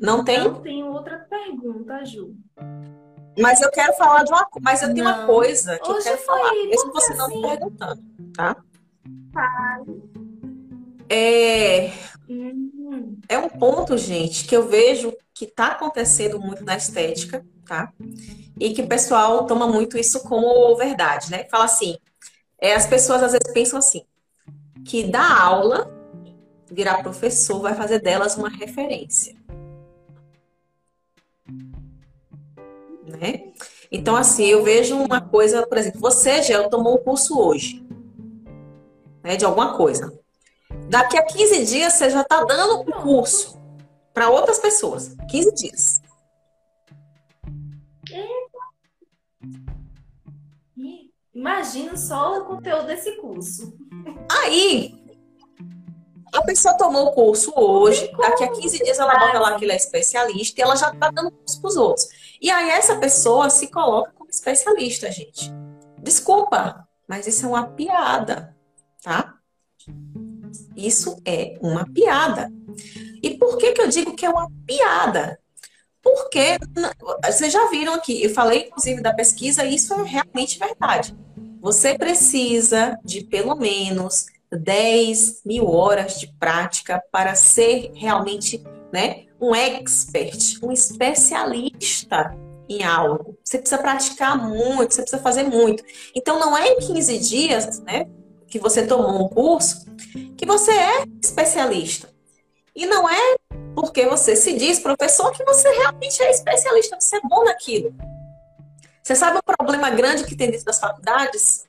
Não 0.00 0.24
tem? 0.24 0.44
Não 0.44 0.60
tenho 0.60 0.86
outra 0.92 1.18
pergunta, 1.18 2.04
Ju. 2.04 2.34
Mas 3.38 3.60
eu 3.60 3.70
quero 3.70 3.92
falar 3.94 4.24
de 4.24 4.32
uma 4.32 4.44
coisa. 4.44 4.64
Mas 4.64 4.82
eu 4.82 4.94
tenho 4.94 5.04
não. 5.04 5.18
uma 5.18 5.26
coisa 5.26 5.78
que 5.78 5.90
Hoje 5.90 5.98
eu 5.98 6.04
quero 6.04 6.26
falar, 6.26 6.52
mesmo 6.52 6.92
você 6.92 7.14
não 7.14 7.28
me 7.28 7.40
perguntando, 7.42 8.02
tá? 8.34 8.56
Tá. 9.32 9.82
É... 11.08 11.86
é 13.28 13.38
um 13.38 13.48
ponto, 13.48 13.96
gente, 13.96 14.46
que 14.46 14.56
eu 14.56 14.68
vejo 14.68 15.12
que 15.38 15.44
está 15.44 15.68
acontecendo 15.68 16.40
muito 16.40 16.64
na 16.64 16.76
estética, 16.76 17.46
tá? 17.64 17.92
E 18.58 18.74
que 18.74 18.82
o 18.82 18.88
pessoal 18.88 19.46
toma 19.46 19.68
muito 19.68 19.96
isso 19.96 20.24
como 20.24 20.74
verdade, 20.74 21.30
né? 21.30 21.44
Fala 21.48 21.64
assim, 21.64 21.96
é, 22.60 22.74
as 22.74 22.88
pessoas 22.88 23.22
às 23.22 23.30
vezes 23.30 23.52
pensam 23.54 23.78
assim, 23.78 24.04
que 24.84 25.04
dar 25.04 25.40
aula, 25.40 25.96
virar 26.68 27.04
professor, 27.04 27.60
vai 27.60 27.72
fazer 27.72 28.00
delas 28.00 28.36
uma 28.36 28.48
referência. 28.48 29.36
Né? 33.06 33.52
Então, 33.92 34.16
assim, 34.16 34.46
eu 34.46 34.64
vejo 34.64 34.96
uma 34.96 35.20
coisa, 35.20 35.64
por 35.68 35.78
exemplo, 35.78 36.00
você, 36.00 36.42
Gel, 36.42 36.68
tomou 36.68 36.96
um 36.96 37.04
curso 37.04 37.38
hoje, 37.38 37.86
né, 39.22 39.36
de 39.36 39.44
alguma 39.44 39.76
coisa. 39.76 40.18
Daqui 40.88 41.16
a 41.16 41.22
15 41.22 41.64
dias, 41.64 41.92
você 41.92 42.10
já 42.10 42.22
está 42.22 42.42
dando 42.42 42.80
um 42.80 43.02
curso 43.02 43.57
para 44.18 44.30
outras 44.30 44.58
pessoas. 44.58 45.14
15 45.30 45.54
dias. 45.54 46.02
Imagina 51.32 51.96
só 51.96 52.40
o 52.40 52.44
conteúdo 52.46 52.88
desse 52.88 53.12
curso. 53.18 53.72
Aí, 54.28 54.92
a 56.34 56.42
pessoa 56.42 56.76
tomou 56.76 57.06
o 57.06 57.12
curso 57.12 57.52
hoje, 57.56 58.10
daqui 58.18 58.42
a 58.42 58.50
15 58.50 58.78
dias 58.82 58.98
ela 58.98 59.16
bota 59.20 59.38
lá 59.38 59.56
que 59.56 59.64
ela 59.64 59.74
é 59.74 59.76
especialista 59.76 60.60
e 60.60 60.64
ela 60.64 60.74
já 60.74 60.92
tá 60.92 61.12
dando 61.12 61.30
curso 61.30 61.60
pros 61.60 61.76
outros. 61.76 62.08
E 62.42 62.50
aí 62.50 62.70
essa 62.70 62.96
pessoa 62.96 63.48
se 63.48 63.68
coloca 63.68 64.10
como 64.16 64.28
especialista, 64.28 65.12
gente. 65.12 65.52
Desculpa, 66.02 66.88
mas 67.06 67.28
isso 67.28 67.46
é 67.46 67.48
uma 67.48 67.68
piada, 67.68 68.56
tá? 69.00 69.38
Isso 70.74 71.22
é 71.24 71.56
uma 71.62 71.86
piada. 71.86 72.57
E 73.22 73.36
por 73.36 73.58
que 73.58 73.72
que 73.72 73.80
eu 73.80 73.88
digo 73.88 74.14
que 74.14 74.26
é 74.26 74.30
uma 74.30 74.50
piada? 74.66 75.38
Porque 76.02 76.58
vocês 77.24 77.52
já 77.52 77.68
viram 77.70 77.94
aqui, 77.94 78.22
eu 78.22 78.30
falei 78.30 78.66
inclusive 78.66 79.02
da 79.02 79.12
pesquisa, 79.12 79.64
e 79.64 79.74
isso 79.74 79.92
é 79.94 80.02
realmente 80.02 80.58
verdade. 80.58 81.16
Você 81.60 81.98
precisa 81.98 82.98
de 83.04 83.24
pelo 83.24 83.54
menos 83.56 84.26
10 84.50 85.42
mil 85.44 85.68
horas 85.68 86.18
de 86.18 86.32
prática 86.38 87.02
para 87.10 87.34
ser 87.34 87.90
realmente 87.94 88.62
né, 88.92 89.26
um 89.40 89.54
expert, 89.54 90.58
um 90.62 90.72
especialista 90.72 92.34
em 92.68 92.82
algo. 92.84 93.36
Você 93.44 93.58
precisa 93.58 93.80
praticar 93.80 94.38
muito, 94.38 94.94
você 94.94 95.02
precisa 95.02 95.22
fazer 95.22 95.44
muito. 95.44 95.82
Então, 96.14 96.38
não 96.38 96.56
é 96.56 96.68
em 96.68 96.78
15 96.78 97.18
dias 97.18 97.80
né, 97.80 98.06
que 98.46 98.58
você 98.58 98.86
tomou 98.86 99.24
um 99.24 99.28
curso 99.28 99.86
que 100.36 100.46
você 100.46 100.70
é 100.70 101.04
especialista. 101.22 102.08
E 102.78 102.86
não 102.86 103.10
é 103.10 103.36
porque 103.74 104.06
você 104.06 104.36
se 104.36 104.56
diz 104.56 104.78
professor 104.78 105.32
que 105.32 105.42
você 105.42 105.68
realmente 105.68 106.22
é 106.22 106.30
especialista, 106.30 106.96
você 107.00 107.16
é 107.16 107.20
bom 107.28 107.42
naquilo. 107.42 107.92
Você 109.02 109.16
sabe 109.16 109.36
o 109.36 109.42
problema 109.42 109.90
grande 109.90 110.24
que 110.24 110.36
tem 110.36 110.48
dentro 110.48 110.64
das 110.64 110.78
faculdades? 110.78 111.66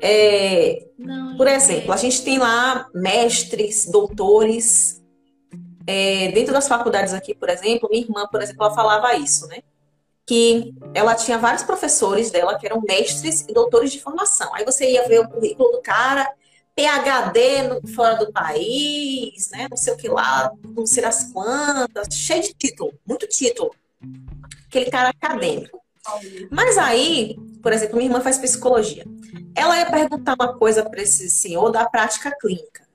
É, 0.00 0.86
não, 0.96 1.36
por 1.36 1.48
exemplo, 1.48 1.92
a 1.92 1.96
gente 1.96 2.22
tem 2.22 2.38
lá 2.38 2.88
mestres, 2.94 3.86
doutores. 3.86 5.02
É, 5.88 6.30
dentro 6.30 6.52
das 6.52 6.68
faculdades 6.68 7.12
aqui, 7.14 7.34
por 7.34 7.48
exemplo, 7.48 7.88
minha 7.90 8.04
irmã, 8.04 8.28
por 8.30 8.40
exemplo, 8.40 8.64
ela 8.64 8.74
falava 8.76 9.16
isso, 9.16 9.48
né? 9.48 9.58
Que 10.24 10.72
ela 10.94 11.16
tinha 11.16 11.36
vários 11.36 11.64
professores 11.64 12.30
dela 12.30 12.56
que 12.56 12.66
eram 12.66 12.80
mestres 12.80 13.40
e 13.40 13.52
doutores 13.52 13.90
de 13.90 14.00
formação. 14.00 14.54
Aí 14.54 14.64
você 14.64 14.88
ia 14.88 15.08
ver 15.08 15.18
o 15.18 15.28
currículo 15.28 15.72
do 15.72 15.82
cara, 15.82 16.32
PhD 16.76 17.62
no, 17.62 17.86
fora 17.94 18.16
do 18.16 18.30
país, 18.30 19.48
né? 19.50 19.66
Não 19.70 19.76
sei 19.76 19.94
o 19.94 19.96
que 19.96 20.08
lá, 20.08 20.52
não 20.62 20.86
sei 20.86 21.04
as 21.04 21.32
quantas, 21.32 22.14
cheio 22.14 22.42
de 22.42 22.52
título, 22.52 22.92
muito 23.06 23.26
título 23.26 23.74
aquele 24.76 24.90
cara 24.90 25.10
acadêmico. 25.10 25.80
Mas 26.50 26.78
aí, 26.78 27.36
por 27.62 27.72
exemplo, 27.72 27.96
minha 27.96 28.08
irmã 28.08 28.20
faz 28.20 28.38
psicologia. 28.38 29.04
Ela 29.54 29.78
ia 29.78 29.90
perguntar 29.90 30.34
uma 30.34 30.56
coisa 30.56 30.84
para 30.88 31.02
esse 31.02 31.28
senhor 31.30 31.70
da 31.70 31.88
prática 31.88 32.30
clínica. 32.38 32.86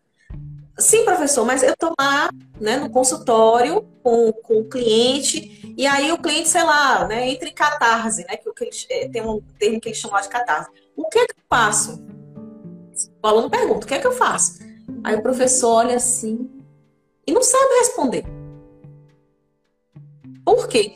Sim, 0.78 1.04
professor, 1.04 1.46
mas 1.46 1.62
eu 1.62 1.74
estou 1.74 1.94
lá 2.00 2.30
né, 2.60 2.78
no 2.78 2.90
consultório 2.90 3.82
com, 4.02 4.32
com 4.32 4.62
o 4.62 4.70
cliente, 4.70 5.76
e 5.78 5.86
aí 5.86 6.12
o 6.12 6.18
cliente, 6.18 6.50
sei 6.50 6.64
lá, 6.64 7.08
né, 7.08 7.30
entra 7.30 7.50
em 7.50 7.54
catarse, 7.54 8.26
né? 8.26 8.38
Que, 8.38 8.52
que 8.54 8.64
eles, 8.64 8.88
é, 8.90 9.08
tem 9.10 9.22
um 9.22 9.42
termo 9.60 9.80
que 9.80 9.90
eles 9.90 9.98
chamam 9.98 10.20
de 10.22 10.30
catarse. 10.30 10.70
O 10.96 11.08
que 11.08 11.20
é 11.20 11.28
que 11.28 11.34
eu 11.34 11.44
faço? 11.50 12.04
O 13.24 13.28
aluno 13.28 13.50
pergunta, 13.50 13.86
o 13.86 13.88
que 13.88 13.94
é 13.94 14.00
que 14.00 14.08
eu 14.08 14.12
faço? 14.12 14.60
Aí 15.04 15.16
o 15.16 15.22
professor 15.22 15.86
olha 15.86 15.96
assim 15.96 16.50
e 17.26 17.32
não 17.32 17.42
sabe 17.42 17.80
responder. 17.80 18.26
Por 20.44 20.68
quê? 20.68 20.96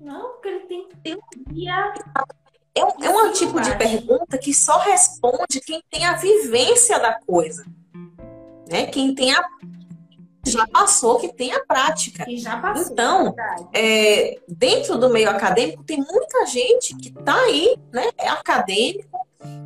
Não, 0.00 0.30
porque 0.32 0.48
ele 0.48 0.60
tem 0.60 0.88
que 0.88 0.96
ter 0.96 1.16
um 1.16 1.52
dia. 1.52 1.94
É, 2.74 2.84
um, 2.84 2.90
é 3.02 3.10
um 3.10 3.32
tipo 3.32 3.60
de 3.60 3.76
pergunta 3.76 4.38
que 4.38 4.52
só 4.52 4.78
responde 4.78 5.60
quem 5.64 5.82
tem 5.90 6.04
a 6.04 6.14
vivência 6.14 6.98
da 6.98 7.14
coisa. 7.20 7.64
Né? 8.70 8.86
Quem 8.86 9.14
tem 9.14 9.32
a. 9.32 9.48
Já 10.46 10.66
passou, 10.66 11.18
que 11.18 11.32
tem 11.32 11.52
a 11.52 11.64
prática. 11.64 12.24
Passou, 12.62 12.92
então, 12.92 13.34
é, 13.74 14.40
dentro 14.48 14.96
do 14.96 15.10
meio 15.10 15.28
acadêmico, 15.28 15.84
tem 15.84 15.98
muita 15.98 16.46
gente 16.46 16.96
que 16.96 17.08
está 17.08 17.36
aí, 17.36 17.76
né? 17.92 18.10
É 18.16 18.28
acadêmico, 18.28 19.19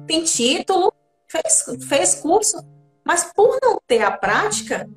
tem 0.07 0.25
título, 0.25 0.93
fez, 1.29 1.65
fez 1.89 2.15
curso, 2.17 2.65
mas 3.05 3.33
por 3.35 3.59
não 3.63 3.81
ter 3.87 4.03
a 4.03 4.11
prática, 4.11 4.89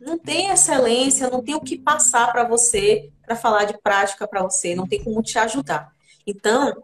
não 0.00 0.18
tem 0.18 0.50
excelência, 0.50 1.28
não 1.28 1.42
tem 1.42 1.54
o 1.54 1.60
que 1.60 1.78
passar 1.78 2.32
para 2.32 2.44
você, 2.44 3.10
para 3.22 3.36
falar 3.36 3.64
de 3.64 3.78
prática 3.80 4.26
para 4.26 4.42
você, 4.42 4.74
não 4.74 4.86
tem 4.86 5.02
como 5.02 5.22
te 5.22 5.38
ajudar. 5.38 5.92
Então, 6.26 6.82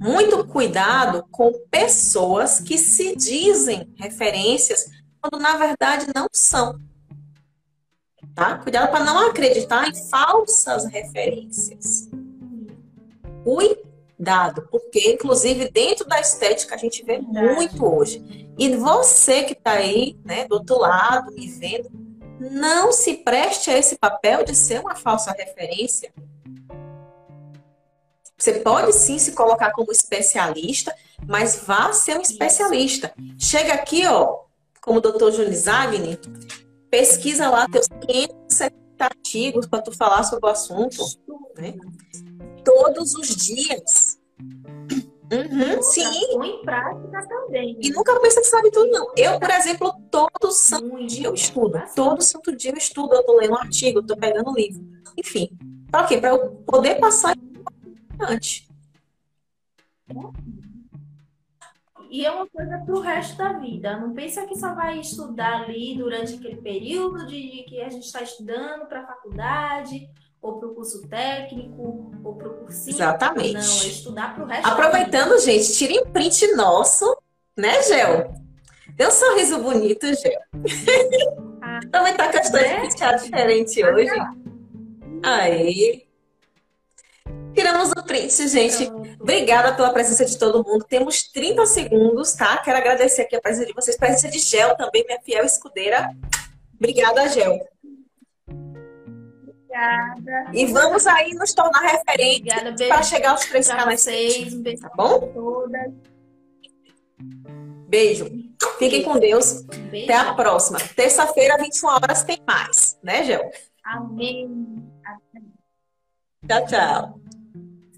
muito 0.00 0.46
cuidado 0.46 1.26
com 1.30 1.52
pessoas 1.70 2.60
que 2.60 2.78
se 2.78 3.16
dizem 3.16 3.92
referências 3.96 4.86
quando 5.20 5.40
na 5.40 5.56
verdade 5.56 6.06
não 6.14 6.28
são. 6.32 6.80
Tá? 8.34 8.56
Cuidado 8.58 8.90
para 8.90 9.04
não 9.04 9.28
acreditar 9.28 9.88
em 9.88 9.94
falsas 10.08 10.84
referências. 10.86 12.08
Cuidado, 13.44 13.91
porque 14.70 15.12
inclusive 15.12 15.70
dentro 15.70 16.06
da 16.06 16.20
estética 16.20 16.74
a 16.74 16.78
gente 16.78 17.04
vê 17.04 17.18
muito 17.18 17.84
hoje. 17.84 18.48
E 18.58 18.76
você 18.76 19.42
que 19.42 19.52
está 19.52 19.72
aí, 19.72 20.16
né, 20.24 20.46
do 20.46 20.54
outro 20.54 20.78
lado 20.78 21.32
e 21.36 21.48
vendo, 21.48 21.90
não 22.38 22.92
se 22.92 23.14
preste 23.18 23.70
a 23.70 23.78
esse 23.78 23.96
papel 23.96 24.44
de 24.44 24.54
ser 24.54 24.80
uma 24.80 24.94
falsa 24.94 25.32
referência. 25.32 26.12
Você 28.36 28.54
pode 28.54 28.92
sim 28.92 29.18
se 29.18 29.32
colocar 29.32 29.70
como 29.72 29.92
especialista, 29.92 30.94
mas 31.26 31.62
vá 31.64 31.92
ser 31.92 32.16
um 32.16 32.22
especialista. 32.22 33.12
Chega 33.38 33.74
aqui, 33.74 34.06
ó, 34.06 34.40
como 34.80 34.98
o 34.98 35.00
doutor 35.00 35.30
Júlio 35.30 35.54
Zagni, 35.54 36.18
pesquisa 36.90 37.48
lá 37.48 37.68
teus 37.68 37.86
570 37.86 38.74
artigos 38.98 39.66
para 39.66 39.82
tu 39.82 39.92
falar 39.92 40.24
sobre 40.24 40.46
o 40.46 40.50
assunto, 40.50 41.04
né? 41.56 41.74
Todos 42.64 43.14
os 43.14 43.28
dias. 43.36 44.18
Uhum, 45.32 45.82
sim. 45.82 46.34
Ou 46.34 46.44
em 46.44 46.62
prática 46.62 47.26
também. 47.26 47.78
E 47.80 47.90
nunca 47.90 48.20
pensa 48.20 48.40
que 48.40 48.46
sabe 48.46 48.70
tudo, 48.70 48.90
não. 48.90 49.12
Eu, 49.16 49.40
por 49.40 49.50
exemplo, 49.50 49.92
todo 50.10 50.52
santo 50.52 51.06
dia 51.06 51.26
eu 51.26 51.34
estudo. 51.34 51.82
Todo 51.94 52.20
santo 52.20 52.54
dia 52.54 52.70
eu 52.70 52.76
estudo. 52.76 53.14
Eu 53.14 53.24
tô 53.24 53.38
lendo 53.38 53.52
um 53.52 53.56
artigo, 53.56 54.00
eu 54.00 54.06
tô 54.06 54.16
pegando 54.16 54.50
um 54.50 54.54
livro. 54.54 54.84
Enfim. 55.16 55.48
Para 55.90 56.06
quê? 56.06 56.18
Para 56.18 56.30
eu 56.30 56.50
poder 56.66 57.00
passar 57.00 57.34
importante. 57.36 58.68
E 62.10 62.26
é 62.26 62.30
uma 62.30 62.46
coisa 62.46 62.76
para 62.76 62.94
o 62.94 63.00
resto 63.00 63.38
da 63.38 63.54
vida. 63.54 63.98
Não 63.98 64.12
pensa 64.12 64.46
que 64.46 64.54
só 64.54 64.74
vai 64.74 65.00
estudar 65.00 65.62
ali 65.62 65.96
durante 65.96 66.34
aquele 66.34 66.60
período 66.60 67.26
de 67.26 67.64
que 67.66 67.80
a 67.80 67.88
gente 67.88 68.04
está 68.04 68.22
estudando 68.22 68.86
para 68.86 69.00
a 69.00 69.06
faculdade, 69.06 70.10
ou 70.42 70.58
para 70.58 70.68
o 70.68 70.74
curso 70.74 71.06
técnico, 71.06 72.12
ou 72.24 72.34
para 72.34 72.48
o 72.48 72.54
cursinho. 72.54 72.96
Exatamente. 72.96 73.52
Não, 73.52 73.60
é 73.60 73.86
estudar 73.86 74.34
para 74.34 74.44
o 74.44 74.46
resto 74.46 74.68
Aproveitando, 74.68 75.38
gente, 75.38 75.72
tire 75.72 76.00
um 76.00 76.10
print 76.10 76.54
nosso, 76.56 77.16
né, 77.56 77.80
Gel? 77.84 78.34
Dê 78.96 79.06
um 79.06 79.10
sorriso 79.10 79.58
bonito, 79.60 80.04
Gel. 80.14 80.40
Ah, 81.62 81.78
Também 81.92 82.14
tá 82.14 82.30
com 82.30 82.38
as 82.38 82.50
duas 82.50 82.62
né? 82.62 82.88
diferente 83.22 83.84
hoje. 83.84 84.10
Aí. 85.22 86.08
Tiramos 87.54 87.90
o 87.92 88.02
print, 88.02 88.48
gente. 88.48 88.90
Obrigada 89.20 89.74
pela 89.74 89.92
presença 89.92 90.24
de 90.24 90.36
todo 90.36 90.64
mundo. 90.64 90.84
Temos 90.88 91.22
30 91.30 91.64
segundos, 91.66 92.32
tá? 92.32 92.58
Quero 92.58 92.78
agradecer 92.78 93.22
aqui 93.22 93.36
a 93.36 93.40
presença 93.40 93.66
de 93.66 93.74
vocês. 93.74 93.96
Presença 93.96 94.28
de 94.28 94.40
Gel 94.40 94.76
também, 94.76 95.04
minha 95.06 95.20
fiel 95.20 95.44
escudeira. 95.44 96.10
Obrigada, 96.74 97.28
Gel. 97.28 97.60
Obrigada. 99.72 100.50
E 100.52 100.66
vamos 100.66 101.06
aí 101.06 101.32
nos 101.34 101.54
tornar 101.54 101.80
referentes 101.80 102.54
para 102.88 103.02
chegar 103.02 103.30
aos 103.30 103.44
três 103.46 103.68
canais. 103.68 104.06
Um 104.52 104.62
beijo 104.62 104.82
tá 104.82 104.90
bom? 104.94 105.32
Beijo. 107.88 108.26
Fiquem 108.78 109.02
com 109.02 109.18
Deus. 109.18 109.62
Beijo. 109.90 110.04
Até 110.04 110.16
a 110.16 110.34
próxima. 110.34 110.78
Terça-feira, 110.94 111.56
21 111.58 111.88
horas, 111.88 112.22
tem 112.22 112.38
mais. 112.46 112.98
Né, 113.02 113.24
Gel? 113.24 113.50
Amém. 113.84 114.76
Tchau, 116.46 116.66
tchau 116.66 117.22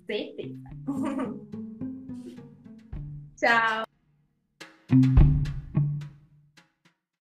certeza. 0.06 0.54
Tchau. 3.36 3.84